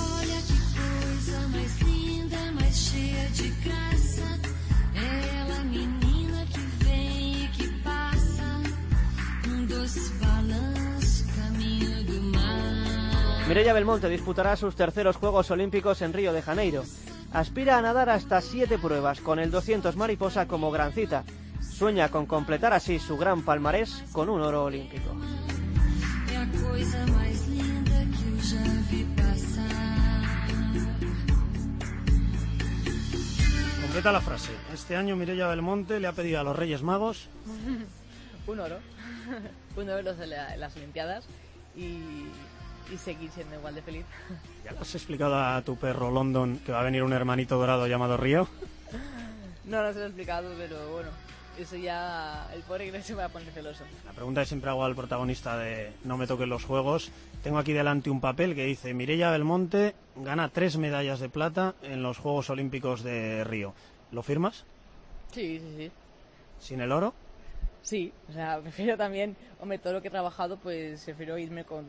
Mireia 13.48 13.74
Belmonte 13.74 14.10
disputará 14.10 14.56
sus 14.56 14.76
terceros 14.76 15.18
Juegos 15.18 15.52
Olímpicos 15.52 16.02
en 16.02 16.14
Río 16.14 16.34
de 16.34 16.42
Janeiro. 16.42 16.84
Aspira 17.32 17.78
a 17.78 17.82
nadar 17.82 18.10
hasta 18.10 18.42
siete 18.42 18.80
pruebas, 18.80 19.22
con 19.22 19.38
el 19.38 19.52
200 19.52 19.96
mariposa 19.98 20.48
como 20.48 20.72
gran 20.72 20.94
cita. 20.94 21.24
Sueña 21.62 22.10
con 22.10 22.26
completar 22.26 22.74
así 22.74 22.98
su 22.98 23.18
gran 23.18 23.44
palmarés 23.44 24.04
con 24.12 24.30
un 24.30 24.42
oro 24.42 24.64
olímpico. 24.64 25.16
Completa 33.82 34.12
la 34.12 34.22
frase. 34.22 34.54
Este 34.74 34.96
año 34.96 35.16
Mireia 35.16 35.48
Belmonte 35.48 36.00
le 36.00 36.08
ha 36.08 36.14
pedido 36.14 36.40
a 36.40 36.44
los 36.44 36.56
Reyes 36.56 36.82
Magos 36.82 37.30
un 38.48 38.60
oro. 38.60 38.80
un 39.76 39.90
oro 39.90 40.12
en 40.12 40.60
las 40.60 40.76
Olimpiadas 40.76 41.26
y, 41.76 42.26
y 42.92 42.98
seguir 42.98 43.30
siendo 43.32 43.56
igual 43.56 43.76
de 43.76 43.82
feliz. 43.82 44.06
¿Ya 44.66 44.72
le 44.72 44.80
has 44.80 44.96
explicado 44.96 45.36
a 45.36 45.62
tu 45.62 45.76
perro 45.78 46.12
London 46.12 46.60
que 46.60 46.72
va 46.72 46.82
a 46.82 46.84
venir 46.84 47.04
un 47.04 47.14
hermanito 47.14 47.58
dorado 47.58 47.88
llamado 47.88 48.18
Río? 48.18 48.48
No, 49.66 49.82
no 49.82 49.94
se 49.94 50.00
lo 50.00 50.06
he 50.06 50.08
explicado, 50.08 50.54
pero 50.58 50.92
bueno, 50.92 51.10
eso 51.58 51.76
ya 51.76 52.48
el 52.54 52.62
pobre 52.62 52.92
que 52.92 53.02
se 53.02 53.16
va 53.16 53.26
a 53.26 53.30
poner 53.30 53.52
celoso. 53.52 53.84
La 54.06 54.12
pregunta 54.12 54.42
que 54.42 54.48
siempre 54.48 54.70
hago 54.70 54.84
al 54.84 54.96
protagonista 54.96 55.58
de 55.58 55.92
No 56.04 56.18
me 56.18 56.28
toquen 56.28 56.50
los 56.50 56.64
juegos. 56.64 57.12
Tengo 57.44 57.58
aquí 57.58 57.74
delante 57.74 58.10
un 58.10 58.22
papel 58.22 58.56
que 58.56 58.66
dice 58.66 58.94
Mireia 58.94 59.32
Belmonte 59.32 59.96
gana 60.16 60.50
tres 60.50 60.78
medallas 60.78 61.20
de 61.20 61.30
plata 61.30 61.76
en 61.82 62.04
los 62.04 62.18
Juegos 62.18 62.50
Olímpicos 62.50 63.04
de 63.04 63.44
Río. 63.44 63.74
¿Lo 64.12 64.24
firmas? 64.24 64.66
Sí, 65.32 65.60
sí, 65.60 65.74
sí. 65.78 65.92
¿Sin 66.60 66.82
el 66.82 66.92
oro? 66.92 67.14
Sí, 67.82 68.12
o 68.30 68.34
sea, 68.34 68.60
prefiero 68.62 68.98
también, 68.98 69.36
hombre, 69.60 69.78
todo 69.78 69.94
lo 69.94 70.02
que 70.02 70.10
he 70.10 70.12
trabajado, 70.12 70.58
pues 70.58 71.04
prefiero 71.04 71.38
irme 71.38 71.64
con, 71.64 71.86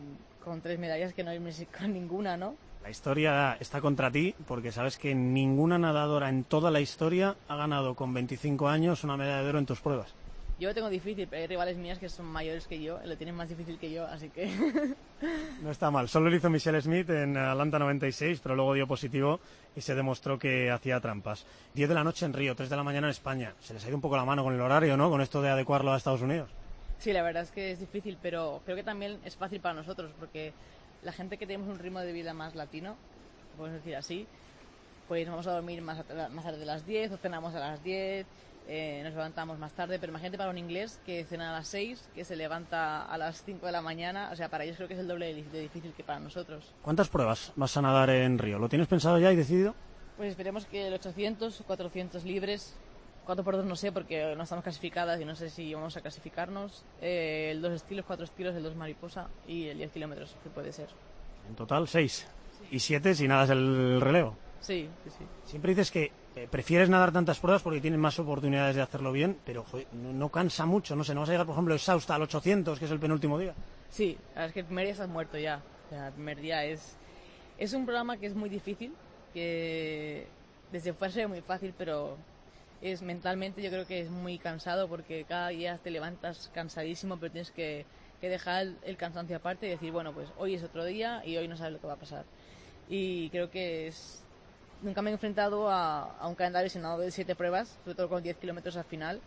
con 0.46 0.60
tres 0.60 0.78
medallas 0.78 1.12
que 1.12 1.24
no 1.24 1.34
irme 1.34 1.50
con 1.76 1.92
ninguna, 1.92 2.36
¿no? 2.36 2.54
La 2.84 2.88
historia 2.88 3.56
está 3.58 3.80
contra 3.80 4.12
ti 4.12 4.32
porque 4.46 4.70
sabes 4.70 4.96
que 4.96 5.12
ninguna 5.12 5.76
nadadora 5.76 6.28
en 6.28 6.44
toda 6.44 6.70
la 6.70 6.80
historia 6.80 7.34
ha 7.48 7.56
ganado 7.56 7.96
con 7.96 8.14
25 8.14 8.68
años 8.68 9.02
una 9.02 9.16
medalla 9.16 9.42
de 9.42 9.48
oro 9.48 9.58
en 9.58 9.66
tus 9.66 9.80
pruebas. 9.80 10.14
Yo 10.60 10.68
lo 10.68 10.74
tengo 10.74 10.88
difícil, 10.88 11.26
pero 11.28 11.42
hay 11.42 11.48
rivales 11.48 11.76
mías 11.76 11.98
que 11.98 12.08
son 12.08 12.26
mayores 12.26 12.68
que 12.68 12.80
yo, 12.80 13.00
lo 13.04 13.16
tienen 13.16 13.34
más 13.34 13.48
difícil 13.48 13.76
que 13.76 13.90
yo, 13.90 14.06
así 14.06 14.30
que... 14.30 14.46
no 15.62 15.70
está 15.72 15.90
mal. 15.90 16.08
Solo 16.08 16.30
lo 16.30 16.36
hizo 16.36 16.48
Michelle 16.48 16.80
Smith 16.80 17.10
en 17.10 17.36
Atlanta 17.36 17.80
96, 17.80 18.38
pero 18.40 18.54
luego 18.54 18.72
dio 18.74 18.86
positivo 18.86 19.40
y 19.74 19.80
se 19.80 19.96
demostró 19.96 20.38
que 20.38 20.70
hacía 20.70 21.00
trampas. 21.00 21.44
10 21.74 21.88
de 21.88 21.94
la 21.94 22.04
noche 22.04 22.24
en 22.24 22.32
Río, 22.32 22.54
3 22.54 22.70
de 22.70 22.76
la 22.76 22.84
mañana 22.84 23.08
en 23.08 23.10
España. 23.10 23.52
Se 23.60 23.74
les 23.74 23.84
ha 23.84 23.88
ido 23.88 23.96
un 23.96 24.00
poco 24.00 24.16
la 24.16 24.24
mano 24.24 24.44
con 24.44 24.54
el 24.54 24.60
horario, 24.60 24.96
¿no? 24.96 25.10
Con 25.10 25.20
esto 25.20 25.42
de 25.42 25.50
adecuarlo 25.50 25.92
a 25.92 25.96
Estados 25.96 26.22
Unidos. 26.22 26.50
Sí, 26.98 27.12
la 27.12 27.22
verdad 27.22 27.42
es 27.42 27.50
que 27.50 27.72
es 27.72 27.78
difícil, 27.78 28.18
pero 28.20 28.62
creo 28.64 28.76
que 28.76 28.82
también 28.82 29.18
es 29.24 29.36
fácil 29.36 29.60
para 29.60 29.74
nosotros, 29.74 30.12
porque 30.18 30.52
la 31.02 31.12
gente 31.12 31.36
que 31.36 31.46
tenemos 31.46 31.68
un 31.68 31.78
ritmo 31.78 32.00
de 32.00 32.12
vida 32.12 32.32
más 32.34 32.54
latino, 32.54 32.96
podemos 33.56 33.78
decir 33.78 33.96
así, 33.96 34.26
pues 35.08 35.28
vamos 35.28 35.46
a 35.46 35.52
dormir 35.52 35.82
más, 35.82 35.98
más 36.30 36.44
tarde 36.44 36.58
de 36.58 36.66
las 36.66 36.86
10 36.86 37.12
o 37.12 37.16
cenamos 37.16 37.54
a 37.54 37.60
las 37.60 37.82
10, 37.82 38.26
eh, 38.68 39.00
nos 39.04 39.14
levantamos 39.14 39.58
más 39.58 39.72
tarde, 39.72 39.98
pero 40.00 40.10
imagínate 40.10 40.38
para 40.38 40.50
un 40.50 40.58
inglés 40.58 40.98
que 41.06 41.24
cena 41.24 41.50
a 41.50 41.58
las 41.58 41.68
6, 41.68 42.08
que 42.14 42.24
se 42.24 42.34
levanta 42.34 43.04
a 43.04 43.16
las 43.16 43.44
5 43.44 43.64
de 43.64 43.72
la 43.72 43.80
mañana, 43.80 44.30
o 44.32 44.36
sea, 44.36 44.48
para 44.48 44.64
ellos 44.64 44.76
creo 44.76 44.88
que 44.88 44.94
es 44.94 45.00
el 45.00 45.06
doble 45.06 45.32
de 45.34 45.60
difícil 45.60 45.92
que 45.92 46.02
para 46.02 46.18
nosotros. 46.18 46.72
¿Cuántas 46.82 47.08
pruebas 47.08 47.52
vas 47.54 47.76
a 47.76 47.82
nadar 47.82 48.10
en 48.10 48.38
Río? 48.38 48.58
¿Lo 48.58 48.68
tienes 48.68 48.88
pensado 48.88 49.18
ya 49.20 49.32
y 49.32 49.36
decidido? 49.36 49.74
Pues 50.16 50.30
esperemos 50.30 50.66
que 50.66 50.88
el 50.88 50.94
800 50.94 51.60
o 51.60 51.64
400 51.64 52.24
libres 52.24 52.74
4 53.26 53.44
por 53.44 53.56
2 53.56 53.66
no 53.66 53.76
sé 53.76 53.90
porque 53.92 54.34
no 54.36 54.44
estamos 54.44 54.62
clasificadas 54.62 55.20
y 55.20 55.24
no 55.24 55.34
sé 55.34 55.50
si 55.50 55.74
vamos 55.74 55.96
a 55.96 56.00
clasificarnos. 56.00 56.84
Eh, 57.00 57.48
el 57.50 57.60
2 57.60 57.72
estilos, 57.72 58.04
4 58.06 58.24
estilos, 58.24 58.54
el 58.54 58.62
2 58.62 58.76
mariposa 58.76 59.28
y 59.46 59.66
el 59.66 59.78
10 59.78 59.90
kilómetros, 59.90 60.36
que 60.42 60.48
puede 60.48 60.72
ser. 60.72 60.88
En 61.48 61.56
total 61.56 61.88
6. 61.88 62.28
Y 62.70 62.78
7 62.78 63.14
si 63.14 63.28
nada 63.28 63.44
es 63.44 63.50
el 63.50 64.00
relevo. 64.00 64.36
Sí, 64.60 64.88
sí, 65.04 65.10
sí. 65.10 65.24
Siempre 65.44 65.72
dices 65.72 65.90
que 65.90 66.12
eh, 66.36 66.48
prefieres 66.50 66.88
nadar 66.88 67.12
tantas 67.12 67.38
pruebas 67.38 67.62
porque 67.62 67.80
tienes 67.80 67.98
más 67.98 68.18
oportunidades 68.18 68.76
de 68.76 68.82
hacerlo 68.82 69.12
bien, 69.12 69.38
pero 69.44 69.64
joder, 69.64 69.86
no, 69.92 70.12
no, 70.12 70.28
cansa 70.30 70.64
mucho, 70.64 70.96
no 70.96 71.04
sé, 71.04 71.14
no 71.14 71.20
vas 71.20 71.28
a 71.28 71.32
llegar, 71.32 71.46
por 71.46 71.54
ejemplo, 71.54 71.74
exhausta 71.74 72.14
al 72.14 72.22
800, 72.22 72.78
que 72.78 72.84
es 72.84 72.90
el 72.90 72.98
penúltimo 72.98 73.38
día. 73.38 73.54
Sí, 73.88 74.16
la 74.34 74.42
verdad 74.42 74.46
es 74.46 74.52
que 74.54 74.60
el 74.60 74.66
primer 74.66 74.84
día 74.84 74.92
estás 74.92 75.08
muerto 75.08 75.38
ya. 75.38 75.62
O 75.86 75.88
sea, 75.90 76.08
el 76.08 76.14
primer 76.14 76.40
día 76.40 76.64
es... 76.64 76.96
Es 77.58 77.72
un 77.72 77.86
programa 77.86 78.18
que 78.18 78.26
es 78.26 78.34
muy 78.34 78.50
difícil, 78.50 78.92
que 79.32 80.26
desde 80.72 80.92
fuera 80.92 81.12
se 81.12 81.20
ve 81.20 81.26
muy 81.26 81.40
fácil, 81.40 81.72
pero 81.76 82.18
es 82.82 83.02
mentalmente 83.02 83.62
yo 83.62 83.70
creo 83.70 83.86
que 83.86 84.00
es 84.00 84.10
muy 84.10 84.38
cansado 84.38 84.88
porque 84.88 85.24
cada 85.24 85.48
día 85.48 85.78
te 85.82 85.90
levantas 85.90 86.50
cansadísimo, 86.54 87.18
pero 87.18 87.32
tienes 87.32 87.50
que, 87.50 87.86
que 88.20 88.28
dejar 88.28 88.68
el, 88.82 88.96
cansancio 88.96 89.36
aparte 89.36 89.66
y 89.66 89.70
decir, 89.70 89.92
bueno, 89.92 90.12
pues 90.12 90.28
hoy 90.38 90.54
es 90.54 90.62
otro 90.62 90.84
día 90.84 91.22
y 91.24 91.36
hoy 91.36 91.48
no 91.48 91.56
sabes 91.56 91.74
lo 91.74 91.80
que 91.80 91.86
va 91.86 91.94
a 91.94 91.98
pasar. 91.98 92.24
Y 92.88 93.30
creo 93.30 93.50
que 93.50 93.88
es... 93.88 94.22
Nunca 94.82 95.00
me 95.02 95.10
he 95.10 95.12
enfrentado 95.14 95.70
a, 95.70 96.16
un 96.28 96.34
calendario 96.34 96.70
llenado 96.70 96.98
de 96.98 97.10
siete 97.10 97.34
pruebas, 97.34 97.78
sobre 97.82 97.94
todo 97.94 98.08
con 98.08 98.22
10 98.22 98.36
kilómetros 98.36 98.76
al 98.76 98.84
final. 98.84 99.20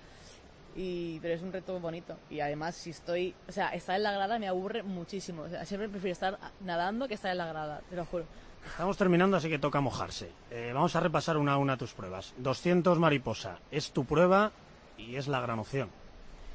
Y, 0.75 1.19
pero 1.21 1.33
es 1.33 1.41
un 1.41 1.51
reto 1.51 1.79
bonito. 1.79 2.15
Y 2.29 2.39
además, 2.39 2.75
si 2.75 2.91
estoy. 2.91 3.33
O 3.47 3.51
sea, 3.51 3.69
estar 3.69 3.95
en 3.95 4.03
la 4.03 4.11
grada 4.11 4.37
me 4.37 4.47
aburre 4.47 4.83
muchísimo. 4.83 5.47
Siempre 5.65 5.89
prefiero 5.89 6.13
estar 6.13 6.37
nadando 6.61 7.07
que 7.07 7.15
estar 7.15 7.31
en 7.31 7.39
la 7.39 7.47
grada, 7.47 7.81
te 7.89 7.95
lo 7.95 8.05
juro. 8.05 8.25
Estamos 8.67 8.97
terminando, 8.97 9.37
así 9.37 9.49
que 9.49 9.59
toca 9.59 9.81
mojarse. 9.81 10.31
Eh, 10.51 10.71
vamos 10.73 10.95
a 10.95 10.99
repasar 10.99 11.37
una 11.37 11.53
a 11.53 11.57
una 11.57 11.77
tus 11.77 11.93
pruebas. 11.93 12.33
200 12.37 12.97
mariposa, 12.99 13.59
es 13.71 13.91
tu 13.91 14.05
prueba 14.05 14.51
y 14.97 15.15
es 15.15 15.27
la 15.27 15.41
gran 15.41 15.59
opción. 15.59 15.89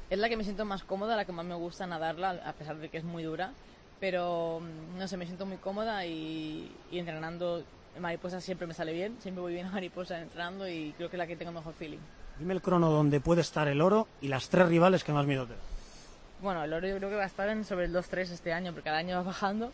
Es 0.09 0.19
la 0.19 0.29
que 0.29 0.37
me 0.37 0.43
siento 0.43 0.65
más 0.65 0.83
cómoda, 0.83 1.15
la 1.15 1.25
que 1.25 1.31
más 1.31 1.45
me 1.45 1.55
gusta 1.55 1.87
nadarla, 1.87 2.41
a 2.45 2.53
pesar 2.53 2.77
de 2.77 2.89
que 2.89 2.97
es 2.97 3.03
muy 3.03 3.23
dura. 3.23 3.51
Pero, 3.99 4.61
mm, 4.61 4.97
no 4.99 5.07
sé, 5.07 5.17
me 5.17 5.25
siento 5.25 5.45
muy 5.45 5.57
cómoda 5.57 6.05
y, 6.05 6.71
y 6.91 6.99
entrenando 6.99 7.63
mariposa 7.99 8.41
siempre 8.41 8.67
me 8.67 8.73
sale 8.73 8.93
bien. 8.93 9.17
Siempre 9.21 9.41
voy 9.41 9.53
bien 9.53 9.67
a 9.67 9.71
mariposa 9.71 10.19
entrenando 10.19 10.67
y 10.67 10.93
creo 10.97 11.09
que 11.09 11.15
es 11.15 11.19
la 11.19 11.27
que 11.27 11.35
tengo 11.35 11.51
mejor 11.51 11.73
feeling. 11.73 11.99
Dime 12.39 12.53
el 12.53 12.61
crono 12.61 12.91
donde 12.91 13.19
puede 13.19 13.41
estar 13.41 13.67
el 13.67 13.81
oro 13.81 14.07
y 14.21 14.27
las 14.27 14.49
tres 14.49 14.67
rivales 14.67 15.03
que 15.03 15.13
más 15.13 15.25
miedo 15.25 15.45
te 15.45 15.53
dan. 15.53 15.61
Bueno, 16.41 16.63
el 16.63 16.73
oro 16.73 16.87
yo 16.87 16.97
creo 16.97 17.09
que 17.09 17.15
va 17.15 17.23
a 17.23 17.27
estar 17.27 17.47
en 17.49 17.63
sobre 17.63 17.85
el 17.85 17.93
2-3 17.93 18.31
este 18.31 18.51
año, 18.51 18.73
porque 18.73 18.85
cada 18.85 18.97
año 18.97 19.15
va 19.15 19.23
bajando. 19.23 19.71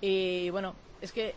Y 0.00 0.48
bueno, 0.50 0.74
es 1.00 1.12
que 1.12 1.34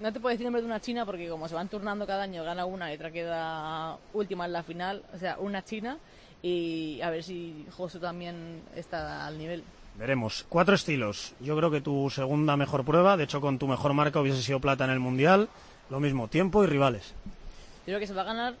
no 0.00 0.12
te 0.12 0.20
puedo 0.20 0.32
decir 0.32 0.46
el 0.46 0.52
nombre 0.52 0.62
de 0.62 0.66
una 0.66 0.80
china 0.80 1.04
porque 1.04 1.28
como 1.28 1.48
se 1.48 1.54
van 1.54 1.68
turnando 1.68 2.06
cada 2.06 2.22
año, 2.22 2.44
gana 2.44 2.64
una 2.64 2.92
y 2.92 2.96
otra 2.96 3.10
queda 3.10 3.98
última 4.12 4.46
en 4.46 4.52
la 4.52 4.62
final. 4.62 5.02
O 5.14 5.18
sea, 5.18 5.38
una 5.38 5.64
china 5.64 5.98
y 6.42 7.00
a 7.00 7.10
ver 7.10 7.22
si 7.22 7.66
Josu 7.76 7.98
también 7.98 8.62
está 8.74 9.26
al 9.26 9.38
nivel. 9.38 9.64
Veremos. 9.98 10.44
Cuatro 10.48 10.74
estilos. 10.74 11.34
Yo 11.40 11.56
creo 11.56 11.70
que 11.70 11.80
tu 11.80 12.10
segunda 12.10 12.56
mejor 12.56 12.84
prueba, 12.84 13.16
de 13.16 13.24
hecho 13.24 13.40
con 13.40 13.58
tu 13.58 13.66
mejor 13.66 13.94
marca 13.94 14.20
hubiese 14.20 14.42
sido 14.42 14.60
plata 14.60 14.84
en 14.84 14.90
el 14.90 15.00
Mundial. 15.00 15.48
Lo 15.88 16.00
mismo, 16.00 16.28
tiempo 16.28 16.64
y 16.64 16.66
rivales. 16.66 17.14
Yo 17.24 17.92
creo 17.92 18.00
que 18.00 18.06
se 18.06 18.14
va 18.14 18.22
a 18.22 18.26
ganar, 18.26 18.54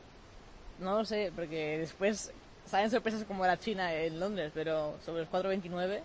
no 0.78 0.98
lo 0.98 1.04
sé, 1.04 1.32
porque 1.34 1.78
después 1.78 2.32
salen 2.64 2.90
sorpresas 2.90 3.24
como 3.24 3.44
la 3.44 3.58
China 3.58 3.92
en 3.92 4.18
Londres, 4.20 4.52
pero 4.54 4.94
sobre 5.04 5.22
los 5.22 5.30
4.29 5.30 6.00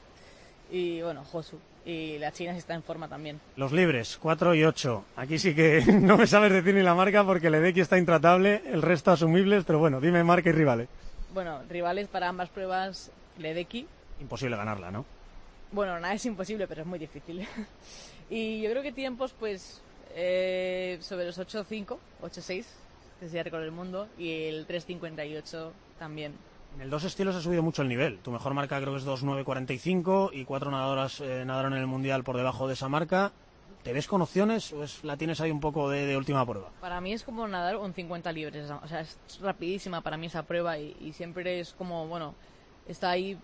y 0.72 1.01
bueno, 1.01 1.24
Josu. 1.24 1.59
Y 1.86 2.17
la 2.19 2.32
China 2.32 2.55
está 2.55 2.76
en 2.76 2.84
forma 2.84 3.07
también. 3.07 3.39
Los 3.55 3.72
libres, 3.72 4.17
4 4.22 4.55
y 4.55 4.63
8. 4.63 5.05
Aquí 5.17 5.39
sí 5.39 5.53
que 5.55 5.84
no 6.01 6.17
me 6.17 6.28
sabes 6.28 6.51
decir 6.51 6.76
ni 6.76 6.82
la 6.82 6.95
marca 6.95 7.24
porque 7.26 7.49
Ledecky 7.49 7.82
está 7.82 7.97
intratable, 7.97 8.61
el 8.65 8.82
resto 8.82 9.11
asumibles, 9.11 9.63
pero 9.65 9.80
bueno, 9.80 9.99
dime 9.99 10.24
marca 10.24 10.49
y 10.49 10.53
rivales. 10.53 10.88
Bueno, 11.34 11.61
rivales 11.69 12.07
para 12.07 12.30
ambas 12.30 12.49
pruebas, 12.49 13.11
Ledecky. 13.38 13.88
Imposible 14.19 14.55
ganarla, 14.57 14.91
¿no? 14.91 15.05
Bueno, 15.72 15.99
nada 15.99 16.13
es 16.13 16.26
imposible, 16.26 16.67
pero 16.67 16.82
es 16.82 16.88
muy 16.88 16.99
difícil. 16.99 17.47
y 18.30 18.61
yo 18.61 18.69
creo 18.69 18.84
que 18.84 18.91
tiempos, 18.91 19.34
pues, 19.38 19.82
eh, 20.13 20.97
sobre 21.01 21.26
los 21.26 21.39
8.5, 21.39 21.97
8.6, 22.22 22.65
que 23.19 23.26
sería 23.28 23.43
récord 23.43 23.61
del 23.61 23.72
mundo, 23.72 24.07
y 24.17 24.43
el 24.43 24.67
3.58 24.67 25.72
también. 25.97 26.34
En 26.76 26.82
el 26.82 26.89
dos 26.89 27.03
estilos 27.03 27.36
ha 27.36 27.41
subido 27.41 27.63
mucho 27.63 27.82
el 27.82 27.89
nivel. 27.89 28.19
Tu 28.19 28.32
mejor 28.32 28.53
marca 28.53 28.80
creo 28.80 28.93
que 28.93 28.99
es 28.99 29.05
2.945 29.05 30.30
y 30.34 30.45
cuatro 30.45 30.72
nadadoras 30.72 31.19
eh, 31.19 31.43
nadaron 31.45 31.74
en 31.74 31.80
el 31.80 31.88
Mundial 31.88 32.24
por 32.24 32.38
debajo 32.38 32.67
de 32.67 32.74
esa 32.74 32.89
marca. 32.89 33.32
¿Te 33.84 33.93
ves 33.93 34.07
con 34.07 34.22
opciones 34.22 34.72
o 34.74 34.84
es, 34.84 35.03
la 35.03 35.17
tienes 35.17 35.41
ahí 35.41 35.49
un 35.49 35.59
poco 35.59 35.89
de, 35.89 36.05
de 36.05 36.15
última 36.15 36.45
prueba? 36.45 36.69
Para 36.80 37.01
mí 37.01 37.13
es 37.13 37.24
como 37.24 37.47
nadar 37.47 37.78
un 37.78 37.93
50 37.93 38.32
libres, 38.32 38.69
o 38.69 38.88
sea, 38.88 39.01
es 39.01 39.17
rapidísima 39.41 40.01
para 40.01 40.17
mí 40.17 40.28
esa 40.28 40.43
prueba 40.43 40.78
y, 40.78 40.95
y 41.01 41.13
siempre 41.13 41.59
es 41.59 41.74
como, 41.74 42.07
bueno, 42.07 42.36
está 42.88 43.09
ahí. 43.09 43.38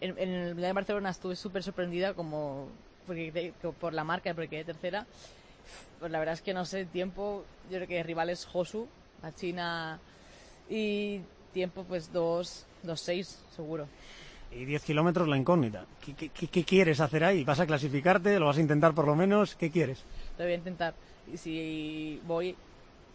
En, 0.00 0.16
en 0.16 0.30
el 0.30 0.56
de 0.56 0.72
Barcelona 0.72 1.10
estuve 1.10 1.34
súper 1.34 1.64
sorprendida 1.64 2.14
como 2.14 2.68
porque, 3.06 3.52
por 3.80 3.92
la 3.92 4.04
marca, 4.04 4.32
porque 4.32 4.48
quedé 4.48 4.64
tercera. 4.64 5.06
Pues 5.98 6.10
la 6.12 6.20
verdad 6.20 6.34
es 6.34 6.42
que 6.42 6.54
no 6.54 6.64
sé, 6.64 6.86
tiempo, 6.86 7.44
yo 7.68 7.78
creo 7.78 7.88
que 7.88 8.02
rivales 8.04 8.46
Josu, 8.46 8.86
la 9.22 9.34
China 9.34 9.98
y 10.68 11.20
tiempo 11.52 11.84
pues 11.84 12.12
2, 12.12 12.66
2.6 12.84 13.36
seguro. 13.54 13.86
Y 14.52 14.64
10 14.64 14.82
kilómetros 14.84 15.28
la 15.28 15.36
incógnita. 15.36 15.84
¿Qué, 16.04 16.14
qué- 16.28 16.48
qué- 16.48 16.64
quieres 16.64 16.98
hacer 17.00 17.22
ahí? 17.22 17.44
¿Vas 17.44 17.60
a 17.60 17.66
clasificarte? 17.66 18.38
¿Lo 18.40 18.46
vas 18.46 18.56
a 18.56 18.60
intentar 18.60 18.94
por 18.94 19.06
lo 19.06 19.14
menos? 19.14 19.54
¿Qué 19.54 19.70
quieres? 19.70 20.02
Lo 20.38 20.44
voy 20.44 20.52
a 20.54 20.56
intentar. 20.56 20.94
Y 21.32 21.36
si 21.36 22.20
voy, 22.26 22.56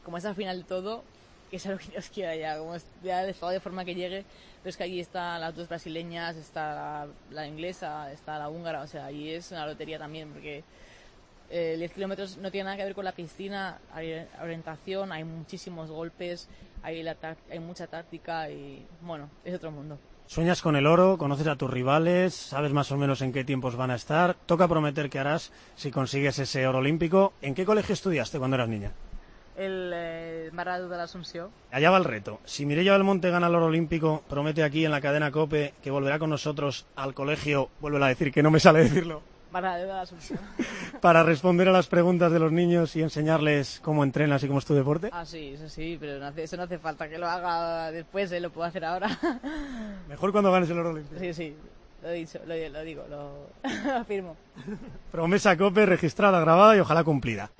como 0.05 0.17
es 0.17 0.23
al 0.25 0.35
final 0.35 0.59
de 0.59 0.63
todo, 0.63 1.03
que 1.51 1.59
sea 1.59 1.73
lo 1.73 1.77
que 1.77 1.87
Dios 1.89 2.09
quiera 2.09 2.35
ya, 2.35 2.57
como 2.57 2.75
ya 3.03 3.23
de, 3.23 3.33
de 3.33 3.59
forma 3.59 3.83
que 3.83 3.95
llegue, 3.95 4.23
pero 4.63 4.69
es 4.69 4.77
que 4.77 4.83
allí 4.83 4.99
están 5.01 5.41
las 5.41 5.53
dos 5.55 5.67
brasileñas, 5.67 6.37
está 6.37 6.73
la, 6.73 7.07
la 7.31 7.47
inglesa, 7.47 8.11
está 8.13 8.39
la 8.39 8.49
húngara, 8.49 8.81
o 8.81 8.87
sea, 8.87 9.05
allí 9.07 9.29
es 9.29 9.51
una 9.51 9.65
lotería 9.65 9.99
también, 9.99 10.29
porque 10.31 10.63
eh, 11.51 11.75
10 11.77 11.91
kilómetros 11.93 12.37
no 12.37 12.49
tiene 12.49 12.63
nada 12.65 12.77
que 12.77 12.83
ver 12.85 12.95
con 12.95 13.05
la 13.05 13.11
piscina, 13.11 13.77
hay 13.93 14.25
orientación, 14.41 15.11
hay 15.11 15.23
muchísimos 15.23 15.91
golpes, 15.91 16.47
hay, 16.85 17.01
la 17.01 17.17
hay 17.49 17.59
mucha 17.59 17.87
táctica 17.87 18.49
y, 18.49 18.85
bueno, 19.01 19.29
es 19.43 19.55
otro 19.55 19.71
mundo. 19.71 19.97
Sueñas 20.27 20.61
con 20.61 20.75
el 20.75 20.85
oro, 20.85 21.17
conoces 21.17 21.47
a 21.47 21.55
tus 21.55 21.69
rivales, 21.69 22.33
sabes 22.33 22.73
más 22.73 22.91
o 22.91 22.97
menos 22.97 23.21
en 23.21 23.33
qué 23.33 23.43
tiempos 23.43 23.75
van 23.75 23.91
a 23.91 23.95
estar. 23.95 24.35
Toca 24.45 24.67
prometer 24.67 25.09
que 25.09 25.19
harás 25.19 25.51
si 25.75 25.91
consigues 25.91 26.37
ese 26.39 26.67
oro 26.67 26.79
olímpico. 26.79 27.33
¿En 27.41 27.55
qué 27.55 27.65
colegio 27.65 27.93
estudiaste 27.93 28.37
cuando 28.37 28.55
eras 28.55 28.69
niña? 28.69 28.91
El 29.57 29.91
eh, 29.95 30.49
Marado 30.51 30.89
de 30.89 30.97
la 30.97 31.03
Asunción, 31.03 31.49
Allá 31.71 31.89
va 31.89 31.97
el 31.97 32.03
reto. 32.03 32.39
Si 32.43 32.65
Mireia 32.65 32.93
Belmonte 32.93 33.29
gana 33.29 33.47
el 33.47 33.55
oro 33.55 33.67
olímpico, 33.67 34.23
promete 34.27 34.63
aquí 34.63 34.85
en 34.85 34.91
la 34.91 35.01
cadena 35.01 35.31
COPE 35.31 35.73
que 35.81 35.91
volverá 35.91 36.19
con 36.19 36.29
nosotros 36.29 36.85
al 36.95 37.13
colegio, 37.13 37.69
vuelve 37.79 38.03
a 38.03 38.09
decir 38.09 38.31
que 38.31 38.43
no 38.43 38.51
me 38.51 38.59
sale 38.59 38.79
decirlo, 38.79 39.21
Para 41.01 41.23
responder 41.23 41.67
a 41.67 41.71
las 41.71 41.87
preguntas 41.87 42.31
de 42.31 42.39
los 42.39 42.51
niños 42.51 42.95
y 42.95 43.01
enseñarles 43.01 43.79
cómo 43.83 44.03
entrenas 44.03 44.43
y 44.43 44.47
cómo 44.47 44.59
es 44.59 44.65
tu 44.65 44.73
deporte. 44.73 45.09
Ah, 45.13 45.25
sí, 45.25 45.53
eso 45.55 45.69
sí, 45.69 45.97
pero 45.99 46.19
no 46.19 46.27
hace- 46.27 46.43
eso 46.43 46.57
no 46.57 46.63
hace 46.63 46.77
falta 46.79 47.07
que 47.09 47.17
lo 47.17 47.27
haga 47.27 47.91
después, 47.91 48.31
¿eh? 48.31 48.39
lo 48.39 48.49
puedo 48.49 48.67
hacer 48.67 48.83
ahora. 48.85 49.09
Mejor 50.09 50.31
cuando 50.31 50.51
ganes 50.51 50.69
el 50.69 50.79
oro 50.79 50.89
olímpico. 50.91 51.19
sí, 51.19 51.33
sí, 51.33 51.55
lo 52.01 52.09
he 52.09 52.13
dicho, 52.13 52.39
lo, 52.45 52.55
lo 52.69 52.81
digo, 52.83 53.03
lo 53.09 53.49
afirmo. 53.95 54.35
Promesa 55.11 55.55
COPE 55.57 55.85
registrada, 55.85 56.39
grabada 56.39 56.75
y 56.75 56.79
ojalá 56.79 57.03
cumplida. 57.03 57.51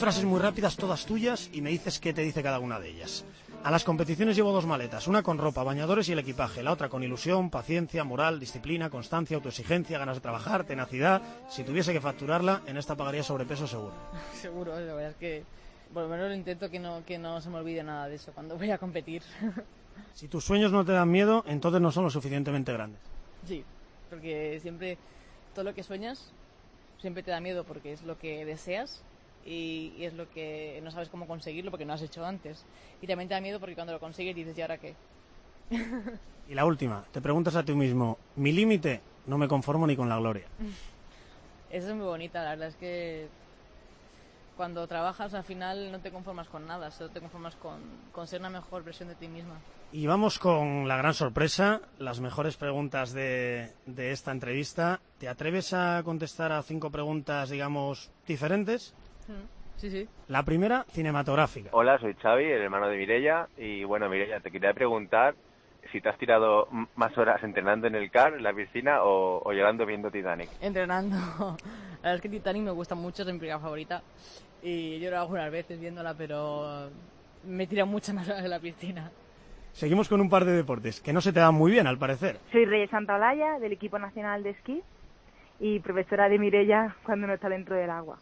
Frases 0.00 0.24
muy 0.24 0.40
rápidas, 0.40 0.76
todas 0.76 1.04
tuyas, 1.04 1.50
y 1.52 1.60
me 1.60 1.68
dices 1.68 2.00
qué 2.00 2.14
te 2.14 2.22
dice 2.22 2.42
cada 2.42 2.58
una 2.58 2.80
de 2.80 2.88
ellas. 2.88 3.22
A 3.62 3.70
las 3.70 3.84
competiciones 3.84 4.34
llevo 4.34 4.50
dos 4.50 4.64
maletas, 4.64 5.06
una 5.06 5.22
con 5.22 5.36
ropa, 5.36 5.62
bañadores 5.62 6.08
y 6.08 6.12
el 6.12 6.18
equipaje, 6.18 6.62
la 6.62 6.72
otra 6.72 6.88
con 6.88 7.02
ilusión, 7.02 7.50
paciencia, 7.50 8.02
moral, 8.02 8.40
disciplina, 8.40 8.88
constancia, 8.88 9.36
autoexigencia, 9.36 9.98
ganas 9.98 10.16
de 10.16 10.22
trabajar, 10.22 10.64
tenacidad. 10.64 11.20
Si 11.50 11.64
tuviese 11.64 11.92
que 11.92 12.00
facturarla, 12.00 12.62
en 12.66 12.78
esta 12.78 12.96
pagaría 12.96 13.22
sobrepeso 13.22 13.66
seguro. 13.66 13.92
Seguro, 14.40 14.72
la 14.80 14.94
verdad 14.94 15.10
es 15.10 15.16
que 15.16 15.44
por 15.92 16.04
lo 16.04 16.08
menos 16.08 16.28
lo 16.28 16.34
intento 16.34 16.70
que 16.70 16.78
no, 16.78 17.04
que 17.04 17.18
no 17.18 17.42
se 17.42 17.50
me 17.50 17.58
olvide 17.58 17.82
nada 17.82 18.08
de 18.08 18.14
eso 18.14 18.32
cuando 18.32 18.56
voy 18.58 18.70
a 18.70 18.78
competir. 18.78 19.22
Si 20.14 20.28
tus 20.28 20.44
sueños 20.44 20.72
no 20.72 20.82
te 20.84 20.92
dan 20.92 21.10
miedo, 21.10 21.44
entonces 21.46 21.80
no 21.80 21.92
son 21.92 22.04
lo 22.04 22.10
suficientemente 22.10 22.72
grandes. 22.72 23.00
sí, 23.46 23.64
porque 24.08 24.58
siempre 24.62 24.96
todo 25.54 25.64
lo 25.64 25.74
que 25.74 25.82
sueñas 25.82 26.32
siempre 27.00 27.22
te 27.22 27.30
da 27.30 27.40
miedo 27.40 27.64
porque 27.64 27.92
es 27.92 28.02
lo 28.02 28.18
que 28.18 28.46
deseas 28.46 29.02
y, 29.44 29.92
y 29.96 30.04
es 30.04 30.14
lo 30.14 30.28
que 30.30 30.80
no 30.82 30.90
sabes 30.90 31.08
cómo 31.08 31.26
conseguirlo 31.26 31.70
porque 31.70 31.84
no 31.84 31.92
has 31.92 32.02
hecho 32.02 32.24
antes. 32.24 32.64
Y 33.00 33.06
también 33.06 33.28
te 33.28 33.34
da 33.34 33.40
miedo 33.40 33.60
porque 33.60 33.74
cuando 33.74 33.92
lo 33.92 34.00
consigues 34.00 34.34
dices, 34.34 34.56
¿y 34.56 34.62
ahora 34.62 34.78
qué? 34.78 34.94
Y 36.48 36.54
la 36.54 36.64
última, 36.64 37.04
te 37.12 37.20
preguntas 37.20 37.54
a 37.54 37.62
ti 37.62 37.72
mismo, 37.74 38.18
mi 38.34 38.50
límite, 38.50 39.00
no 39.26 39.38
me 39.38 39.46
conformo 39.46 39.86
ni 39.86 39.94
con 39.94 40.08
la 40.08 40.16
gloria. 40.18 40.46
Eso 41.70 41.90
es 41.90 41.94
muy 41.94 42.06
bonita, 42.06 42.42
la 42.42 42.50
verdad 42.50 42.68
es 42.68 42.74
que 42.74 43.28
cuando 44.56 44.84
trabajas 44.88 45.32
al 45.32 45.44
final 45.44 45.92
no 45.92 46.00
te 46.00 46.10
conformas 46.10 46.48
con 46.48 46.66
nada, 46.66 46.90
solo 46.90 47.10
te 47.10 47.20
conformas 47.20 47.54
con, 47.54 47.80
con 48.10 48.26
ser 48.26 48.40
una 48.40 48.50
mejor 48.50 48.82
versión 48.82 49.08
de 49.08 49.14
ti 49.14 49.28
misma. 49.28 49.54
Y 49.92 50.06
vamos 50.06 50.40
con 50.40 50.88
la 50.88 50.96
gran 50.96 51.14
sorpresa, 51.14 51.80
las 51.98 52.18
mejores 52.18 52.56
preguntas 52.56 53.12
de, 53.12 53.72
de 53.86 54.10
esta 54.10 54.32
entrevista. 54.32 55.00
¿Te 55.18 55.28
atreves 55.28 55.72
a 55.72 56.02
contestar 56.04 56.50
a 56.50 56.62
cinco 56.62 56.90
preguntas, 56.90 57.48
digamos, 57.50 58.10
diferentes? 58.26 58.92
Sí, 59.76 59.90
sí. 59.90 60.08
La 60.28 60.42
primera, 60.42 60.84
cinematográfica. 60.90 61.70
Hola, 61.72 61.98
soy 61.98 62.14
Xavi, 62.14 62.44
el 62.44 62.62
hermano 62.62 62.88
de 62.88 62.98
Mirella. 62.98 63.48
Y 63.56 63.84
bueno, 63.84 64.08
Mirella, 64.08 64.40
te 64.40 64.50
quería 64.50 64.74
preguntar 64.74 65.34
si 65.90 66.00
te 66.00 66.08
has 66.08 66.18
tirado 66.18 66.68
más 66.96 67.16
horas 67.16 67.42
entrenando 67.42 67.86
en 67.86 67.94
el 67.94 68.10
car, 68.10 68.34
en 68.34 68.42
la 68.42 68.52
piscina 68.52 69.02
o, 69.02 69.40
o 69.42 69.52
llorando 69.52 69.86
viendo 69.86 70.10
Titanic. 70.10 70.50
Entrenando. 70.60 71.16
La 72.02 72.10
verdad 72.10 72.14
es 72.16 72.20
que 72.20 72.28
Titanic 72.28 72.62
me 72.62 72.70
gusta 72.70 72.94
mucho, 72.94 73.22
es 73.22 73.32
mi 73.32 73.38
película 73.38 73.58
favorita. 73.58 74.02
Y 74.62 75.00
yo 75.00 75.10
lo 75.10 75.16
hago 75.16 75.24
algunas 75.24 75.50
veces 75.50 75.80
viéndola, 75.80 76.14
pero 76.14 76.90
me 77.44 77.66
tira 77.66 77.84
muchas 77.86 78.14
más 78.14 78.28
horas 78.28 78.44
en 78.44 78.50
la 78.50 78.60
piscina. 78.60 79.10
Seguimos 79.72 80.08
con 80.08 80.20
un 80.20 80.28
par 80.28 80.44
de 80.44 80.52
deportes 80.52 81.00
que 81.00 81.12
no 81.12 81.20
se 81.20 81.32
te 81.32 81.40
dan 81.40 81.54
muy 81.54 81.70
bien, 81.70 81.86
al 81.86 81.98
parecer. 81.98 82.38
Soy 82.52 82.66
Reyes 82.66 82.90
Santaolalla, 82.90 83.58
del 83.58 83.72
equipo 83.72 83.98
nacional 83.98 84.42
de 84.42 84.50
esquí 84.50 84.82
y 85.58 85.78
profesora 85.80 86.28
de 86.28 86.38
Mirella 86.38 86.96
cuando 87.04 87.26
no 87.26 87.34
está 87.34 87.48
dentro 87.48 87.76
del 87.76 87.90
agua. 87.90 88.18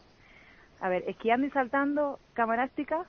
A 0.81 0.89
ver, 0.89 1.03
esquiando 1.07 1.47
y 1.47 1.51
saltando, 1.51 2.19
camarástica, 2.33 3.05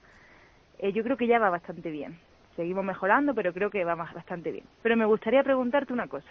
eh, 0.78 0.92
yo 0.92 1.02
creo 1.02 1.16
que 1.16 1.26
ya 1.26 1.38
va 1.38 1.50
bastante 1.50 1.90
bien. 1.90 2.18
Seguimos 2.56 2.84
mejorando, 2.84 3.34
pero 3.34 3.52
creo 3.52 3.70
que 3.70 3.84
va 3.84 3.96
más- 3.96 4.12
bastante 4.14 4.50
bien. 4.50 4.64
Pero 4.82 4.96
me 4.96 5.04
gustaría 5.04 5.42
preguntarte 5.44 5.92
una 5.92 6.08
cosa. 6.08 6.28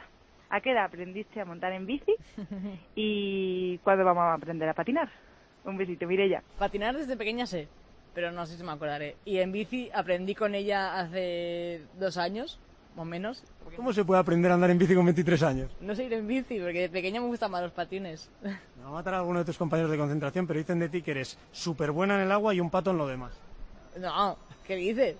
¿A 0.49 0.61
qué 0.61 0.71
edad 0.71 0.85
aprendiste 0.85 1.39
a 1.39 1.45
montar 1.45 1.71
en 1.73 1.85
bici? 1.85 2.15
¿Y 2.95 3.77
cuándo 3.79 4.03
vamos 4.03 4.21
a 4.23 4.33
aprender 4.33 4.67
a 4.67 4.73
patinar? 4.73 5.09
Un 5.63 5.77
besito, 5.77 6.07
Mireia. 6.07 6.43
Patinar 6.57 6.95
desde 6.95 7.15
pequeña 7.17 7.45
sé, 7.45 7.69
pero 8.13 8.31
no 8.31 8.45
sé 8.45 8.57
si 8.57 8.63
me 8.63 8.71
acordaré. 8.71 9.15
Y 9.25 9.37
en 9.37 9.51
bici 9.51 9.89
aprendí 9.93 10.35
con 10.35 10.55
ella 10.55 10.99
hace 10.99 11.85
dos 11.93 12.17
años, 12.17 12.59
o 12.95 13.05
menos. 13.05 13.43
¿Cómo 13.75 13.93
se 13.93 14.03
puede 14.03 14.19
aprender 14.19 14.51
a 14.51 14.55
andar 14.55 14.69
en 14.69 14.77
bici 14.77 14.95
con 14.95 15.05
23 15.05 15.43
años? 15.43 15.71
No 15.79 15.95
sé 15.95 16.05
ir 16.05 16.13
en 16.13 16.27
bici, 16.27 16.59
porque 16.59 16.81
de 16.81 16.89
pequeña 16.89 17.21
me 17.21 17.27
gustan 17.27 17.51
más 17.51 17.61
los 17.61 17.71
patines. 17.71 18.29
Me 18.41 18.83
va 18.83 18.89
a 18.89 18.93
matar 18.93 19.13
a 19.13 19.17
alguno 19.17 19.39
de 19.39 19.45
tus 19.45 19.57
compañeros 19.57 19.91
de 19.91 19.97
concentración, 19.97 20.47
pero 20.47 20.59
dicen 20.59 20.79
de 20.79 20.89
ti 20.89 21.01
que 21.01 21.11
eres 21.11 21.37
súper 21.51 21.91
buena 21.91 22.15
en 22.15 22.21
el 22.21 22.31
agua 22.31 22.53
y 22.53 22.59
un 22.59 22.69
pato 22.69 22.91
en 22.91 22.97
lo 22.97 23.07
demás. 23.07 23.31
No, 23.97 24.37
¿qué 24.65 24.75
dices? 24.75 25.17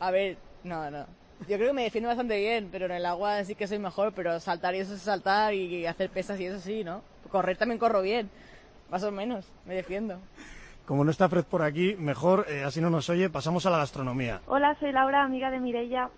A 0.00 0.10
ver, 0.10 0.36
no, 0.64 0.90
no. 0.90 1.06
Yo 1.48 1.56
creo 1.56 1.68
que 1.68 1.72
me 1.72 1.82
defiendo 1.82 2.08
bastante 2.08 2.38
bien, 2.38 2.68
pero 2.70 2.86
en 2.86 2.92
el 2.92 3.06
agua 3.06 3.44
sí 3.44 3.54
que 3.54 3.66
soy 3.66 3.78
mejor, 3.78 4.12
pero 4.14 4.38
saltar 4.40 4.74
y 4.74 4.78
eso 4.78 4.94
es 4.94 5.02
saltar 5.02 5.54
y 5.54 5.86
hacer 5.86 6.08
pesas 6.10 6.38
y 6.40 6.46
eso 6.46 6.60
sí, 6.60 6.84
¿no? 6.84 7.02
Correr 7.30 7.56
también 7.56 7.78
corro 7.78 8.00
bien, 8.00 8.30
más 8.90 9.02
o 9.02 9.10
menos, 9.10 9.44
me 9.66 9.74
defiendo. 9.74 10.18
Como 10.86 11.04
no 11.04 11.10
está 11.10 11.28
Fred 11.28 11.44
por 11.44 11.62
aquí, 11.62 11.96
mejor, 11.96 12.46
eh, 12.48 12.64
así 12.64 12.80
no 12.80 12.90
nos 12.90 13.08
oye, 13.08 13.30
pasamos 13.30 13.66
a 13.66 13.70
la 13.70 13.78
gastronomía. 13.78 14.40
Hola, 14.46 14.76
soy 14.78 14.92
Laura, 14.92 15.24
amiga 15.24 15.50
de 15.50 15.60
Mireia. 15.60 16.10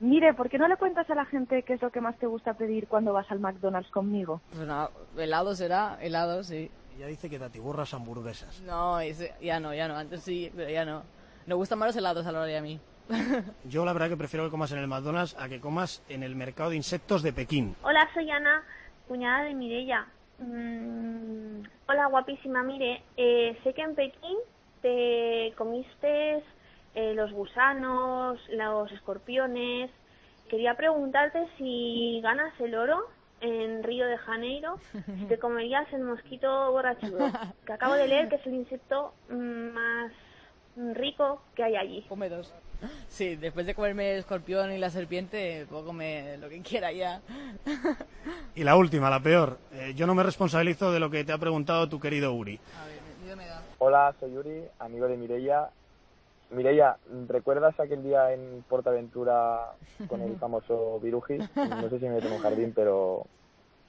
Mire, 0.00 0.32
¿por 0.34 0.48
qué 0.48 0.58
no 0.58 0.66
le 0.66 0.76
cuentas 0.76 1.08
a 1.10 1.14
la 1.14 1.26
gente 1.26 1.62
qué 1.62 1.74
es 1.74 1.82
lo 1.82 1.90
que 1.90 2.00
más 2.00 2.16
te 2.18 2.26
gusta 2.26 2.54
pedir 2.54 2.88
cuando 2.88 3.12
vas 3.12 3.30
al 3.30 3.38
McDonald's 3.38 3.90
conmigo? 3.90 4.40
Pues 4.54 4.66
nada, 4.66 4.90
helado 5.16 5.54
será, 5.54 5.98
helado, 6.00 6.42
sí. 6.42 6.70
Ella 6.96 7.06
dice 7.06 7.28
que 7.28 7.38
te 7.38 7.44
atiburras 7.44 7.92
hamburguesas. 7.92 8.60
No, 8.62 8.98
ese- 9.00 9.34
ya 9.42 9.60
no, 9.60 9.74
ya 9.74 9.88
no, 9.88 9.96
antes 9.96 10.22
sí, 10.22 10.50
pero 10.56 10.70
ya 10.70 10.84
no. 10.86 11.02
Me 11.46 11.54
gustan 11.54 11.78
más 11.78 11.88
los 11.88 11.96
helados 11.96 12.26
a 12.26 12.32
la 12.32 12.38
hora 12.40 12.46
de 12.46 12.56
a 12.56 12.62
mí. 12.62 12.80
Yo 13.64 13.84
la 13.84 13.92
verdad 13.92 14.08
que 14.08 14.16
prefiero 14.16 14.44
que 14.46 14.50
comas 14.50 14.72
en 14.72 14.78
el 14.78 14.86
McDonald's 14.88 15.36
a 15.38 15.48
que 15.48 15.60
comas 15.60 16.02
en 16.08 16.22
el 16.22 16.34
mercado 16.34 16.70
de 16.70 16.76
insectos 16.76 17.22
de 17.22 17.32
Pekín. 17.34 17.76
Hola, 17.82 18.08
soy 18.14 18.30
Ana, 18.30 18.62
cuñada 19.06 19.44
de 19.44 19.54
Mirella. 19.54 20.06
Mm, 20.38 21.60
hola, 21.88 22.06
guapísima. 22.06 22.62
Mire, 22.62 23.02
eh, 23.18 23.58
sé 23.62 23.74
que 23.74 23.82
en 23.82 23.94
Pekín 23.94 24.36
te 24.80 25.52
comiste 25.58 26.42
eh, 26.94 27.14
los 27.14 27.32
gusanos, 27.32 28.38
los 28.50 28.90
escorpiones. 28.92 29.90
Quería 30.48 30.74
preguntarte 30.74 31.46
si 31.56 32.20
ganas 32.22 32.58
el 32.60 32.74
oro 32.74 33.06
en 33.40 33.82
Río 33.82 34.06
de 34.06 34.18
Janeiro, 34.18 34.78
si 34.92 35.24
te 35.28 35.38
comerías 35.38 35.90
el 35.92 36.02
mosquito 36.02 36.70
borrachudo, 36.72 37.30
que 37.64 37.72
acabo 37.72 37.94
de 37.94 38.08
leer 38.08 38.28
que 38.28 38.36
es 38.36 38.46
el 38.46 38.54
insecto 38.54 39.14
mm, 39.28 39.68
más 39.72 40.12
rico 40.94 41.42
que 41.54 41.64
hay 41.64 41.76
allí. 41.76 42.02
Come 42.08 42.28
dos. 42.28 42.52
Sí, 43.08 43.36
después 43.36 43.66
de 43.66 43.74
comerme 43.74 44.12
el 44.12 44.20
escorpión 44.20 44.72
y 44.72 44.78
la 44.78 44.90
serpiente, 44.90 45.66
puedo 45.68 45.84
comer 45.84 46.38
lo 46.38 46.48
que 46.48 46.60
quiera 46.62 46.92
ya. 46.92 47.20
Y 48.54 48.64
la 48.64 48.76
última, 48.76 49.08
la 49.10 49.20
peor. 49.20 49.58
Eh, 49.72 49.92
yo 49.94 50.06
no 50.06 50.14
me 50.14 50.22
responsabilizo 50.22 50.90
de 50.92 50.98
lo 50.98 51.08
que 51.08 51.24
te 51.24 51.32
ha 51.32 51.38
preguntado 51.38 51.88
tu 51.88 52.00
querido 52.00 52.32
Uri. 52.32 52.58
Hola, 53.78 54.14
soy 54.18 54.34
Yuri, 54.34 54.64
amigo 54.78 55.06
de 55.06 55.16
Mireia. 55.16 55.70
Mireia, 56.50 56.96
¿recuerdas 57.28 57.78
aquel 57.78 58.02
día 58.02 58.32
en 58.32 58.64
Portaventura 58.68 59.72
con 60.08 60.20
el 60.20 60.36
famoso 60.40 60.98
Viruji? 61.00 61.38
No 61.38 61.88
sé 61.88 61.98
si 61.98 62.04
me 62.06 62.14
meto 62.14 62.26
en 62.26 62.32
un 62.34 62.40
jardín, 62.40 62.72
pero 62.74 63.26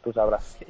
tú 0.04 0.14
sabrás. 0.14 0.58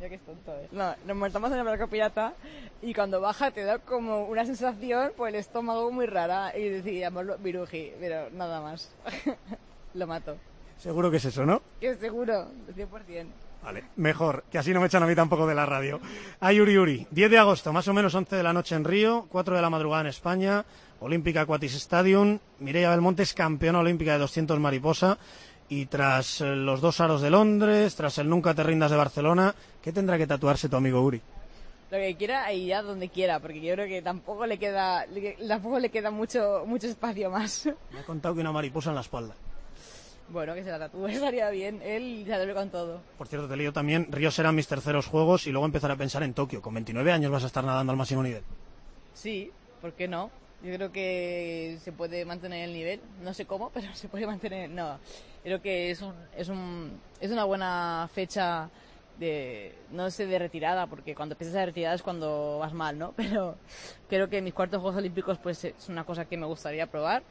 Ya 0.00 0.08
que 0.08 0.14
es 0.14 0.20
tonto, 0.22 0.52
¿eh? 0.54 0.68
No, 0.72 0.94
nos 1.04 1.16
montamos 1.16 1.50
en 1.52 1.58
el 1.58 1.64
barco 1.64 1.88
pirata 1.88 2.32
y 2.80 2.94
cuando 2.94 3.20
baja 3.20 3.50
te 3.50 3.64
da 3.64 3.78
como 3.78 4.24
una 4.24 4.46
sensación 4.46 5.12
por 5.14 5.28
el 5.28 5.34
estómago 5.34 5.90
muy 5.90 6.06
rara 6.06 6.56
y 6.56 6.68
decíamos 6.68 7.42
viruji, 7.42 7.92
pero 8.00 8.30
nada 8.30 8.62
más. 8.62 8.90
Lo 9.94 10.06
mato. 10.06 10.36
Seguro 10.78 11.10
que 11.10 11.18
es 11.18 11.24
eso, 11.26 11.44
¿no? 11.44 11.60
Que 11.80 11.94
seguro, 11.96 12.46
100%. 12.74 13.26
Vale, 13.66 13.82
mejor, 13.96 14.44
que 14.48 14.58
así 14.58 14.72
no 14.72 14.78
me 14.80 14.86
echan 14.86 15.02
a 15.02 15.06
mí 15.08 15.16
tampoco 15.16 15.44
de 15.44 15.54
la 15.56 15.66
radio. 15.66 15.98
A 16.38 16.52
Yuri 16.52 16.74
Yuri, 16.74 17.06
10 17.10 17.30
de 17.32 17.38
agosto, 17.38 17.72
más 17.72 17.88
o 17.88 17.92
menos 17.92 18.14
11 18.14 18.36
de 18.36 18.42
la 18.44 18.52
noche 18.52 18.76
en 18.76 18.84
Río, 18.84 19.26
4 19.28 19.56
de 19.56 19.60
la 19.60 19.68
madrugada 19.70 20.02
en 20.02 20.06
España, 20.06 20.64
Olímpica 21.00 21.40
Aquatis 21.40 21.74
Stadium, 21.74 22.38
Mireia 22.60 22.90
Belmonte 22.90 23.24
es 23.24 23.34
campeona 23.34 23.80
olímpica 23.80 24.12
de 24.12 24.20
200 24.20 24.60
mariposa 24.60 25.18
y 25.68 25.86
tras 25.86 26.40
eh, 26.42 26.54
los 26.54 26.80
dos 26.80 27.00
aros 27.00 27.20
de 27.22 27.30
Londres, 27.30 27.96
tras 27.96 28.18
el 28.18 28.28
Nunca 28.30 28.54
te 28.54 28.62
rindas 28.62 28.92
de 28.92 28.96
Barcelona, 28.98 29.52
¿qué 29.82 29.92
tendrá 29.92 30.16
que 30.16 30.28
tatuarse 30.28 30.68
tu 30.68 30.76
amigo 30.76 31.00
Uri? 31.02 31.20
Lo 31.90 31.98
que 31.98 32.14
quiera 32.16 32.52
y 32.52 32.66
ya 32.66 32.82
donde 32.82 33.08
quiera, 33.08 33.40
porque 33.40 33.60
yo 33.60 33.74
creo 33.74 33.88
que 33.88 34.00
tampoco 34.00 34.46
le 34.46 34.58
queda, 34.58 35.06
le- 35.06 35.36
tampoco 35.48 35.80
le 35.80 35.90
queda 35.90 36.12
mucho, 36.12 36.62
mucho 36.66 36.86
espacio 36.86 37.30
más. 37.32 37.66
Me 37.92 37.98
ha 37.98 38.04
contado 38.04 38.36
que 38.36 38.40
una 38.42 38.52
mariposa 38.52 38.90
en 38.90 38.94
la 38.94 39.00
espalda. 39.02 39.34
Bueno, 40.28 40.54
que 40.54 40.64
se 40.64 40.70
la 40.70 40.78
tatúe 40.78 41.06
estaría 41.08 41.50
bien. 41.50 41.80
Él 41.82 42.24
se 42.26 42.34
atreve 42.34 42.54
con 42.54 42.70
todo. 42.70 43.00
Por 43.18 43.28
cierto, 43.28 43.48
te 43.48 43.56
leo 43.56 43.72
también, 43.72 44.08
Río 44.10 44.30
serán 44.30 44.54
mis 44.54 44.66
terceros 44.66 45.06
juegos 45.06 45.46
y 45.46 45.52
luego 45.52 45.66
empezar 45.66 45.90
a 45.90 45.96
pensar 45.96 46.22
en 46.22 46.34
Tokio. 46.34 46.60
Con 46.60 46.74
29 46.74 47.12
años 47.12 47.30
vas 47.30 47.44
a 47.44 47.46
estar 47.46 47.64
nadando 47.64 47.92
al 47.92 47.98
máximo 47.98 48.22
nivel. 48.22 48.42
Sí, 49.14 49.50
¿por 49.80 49.92
qué 49.92 50.08
no? 50.08 50.30
Yo 50.62 50.74
creo 50.74 50.90
que 50.90 51.78
se 51.82 51.92
puede 51.92 52.24
mantener 52.24 52.68
el 52.68 52.74
nivel, 52.74 53.00
no 53.22 53.34
sé 53.34 53.46
cómo, 53.46 53.70
pero 53.74 53.94
se 53.94 54.08
puede 54.08 54.26
mantener. 54.26 54.70
No, 54.70 54.98
creo 55.42 55.62
que 55.62 55.90
es 55.90 56.02
un, 56.02 56.14
es 56.36 56.48
un, 56.48 57.00
es 57.20 57.30
una 57.30 57.44
buena 57.44 58.08
fecha 58.12 58.68
de, 59.18 59.74
no 59.92 60.10
sé, 60.10 60.26
de 60.26 60.38
retirada, 60.38 60.86
porque 60.86 61.14
cuando 61.14 61.34
empiezas 61.34 61.56
a 61.56 61.66
retirada 61.66 61.94
es 61.94 62.02
cuando 62.02 62.58
vas 62.58 62.72
mal, 62.74 62.98
¿no? 62.98 63.12
Pero 63.16 63.56
creo 64.08 64.28
que 64.28 64.42
mis 64.42 64.52
cuartos 64.52 64.80
Juegos 64.80 64.98
Olímpicos, 64.98 65.38
pues 65.38 65.64
es 65.64 65.88
una 65.88 66.04
cosa 66.04 66.26
que 66.26 66.36
me 66.36 66.46
gustaría 66.46 66.86
probar 66.86 67.22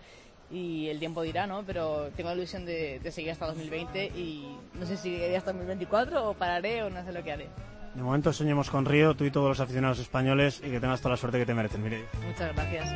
y 0.51 0.87
el 0.89 0.99
tiempo 0.99 1.21
dirá, 1.21 1.47
¿no? 1.47 1.63
Pero 1.63 2.09
tengo 2.15 2.29
la 2.29 2.35
ilusión 2.35 2.65
de, 2.65 2.99
de 2.99 3.11
seguir 3.11 3.31
hasta 3.31 3.47
2020 3.47 4.05
y 4.15 4.57
no 4.79 4.85
sé 4.85 4.97
si 4.97 5.11
llegaré 5.11 5.37
hasta 5.37 5.51
2024 5.51 6.29
o 6.29 6.33
pararé 6.33 6.83
o 6.83 6.89
no 6.89 7.03
sé 7.03 7.11
lo 7.11 7.23
que 7.23 7.31
haré. 7.31 7.49
De 7.95 8.01
momento 8.01 8.33
soñemos 8.33 8.69
con 8.69 8.85
Río, 8.85 9.15
tú 9.15 9.23
y 9.23 9.31
todos 9.31 9.47
los 9.47 9.59
aficionados 9.61 9.99
españoles 9.99 10.61
y 10.63 10.69
que 10.69 10.79
tengas 10.81 10.99
toda 10.99 11.11
la 11.11 11.17
suerte 11.17 11.39
que 11.39 11.45
te 11.45 11.53
mereces, 11.53 11.79
Mireia. 11.79 12.05
Muchas 12.27 12.53
gracias. 12.53 12.89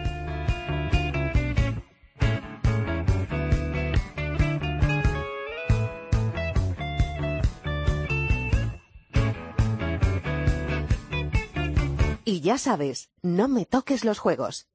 Y 12.25 12.41
ya 12.41 12.59
sabes, 12.59 13.09
no 13.23 13.47
me 13.47 13.65
toques 13.65 14.05
los 14.05 14.19
juegos. 14.19 14.67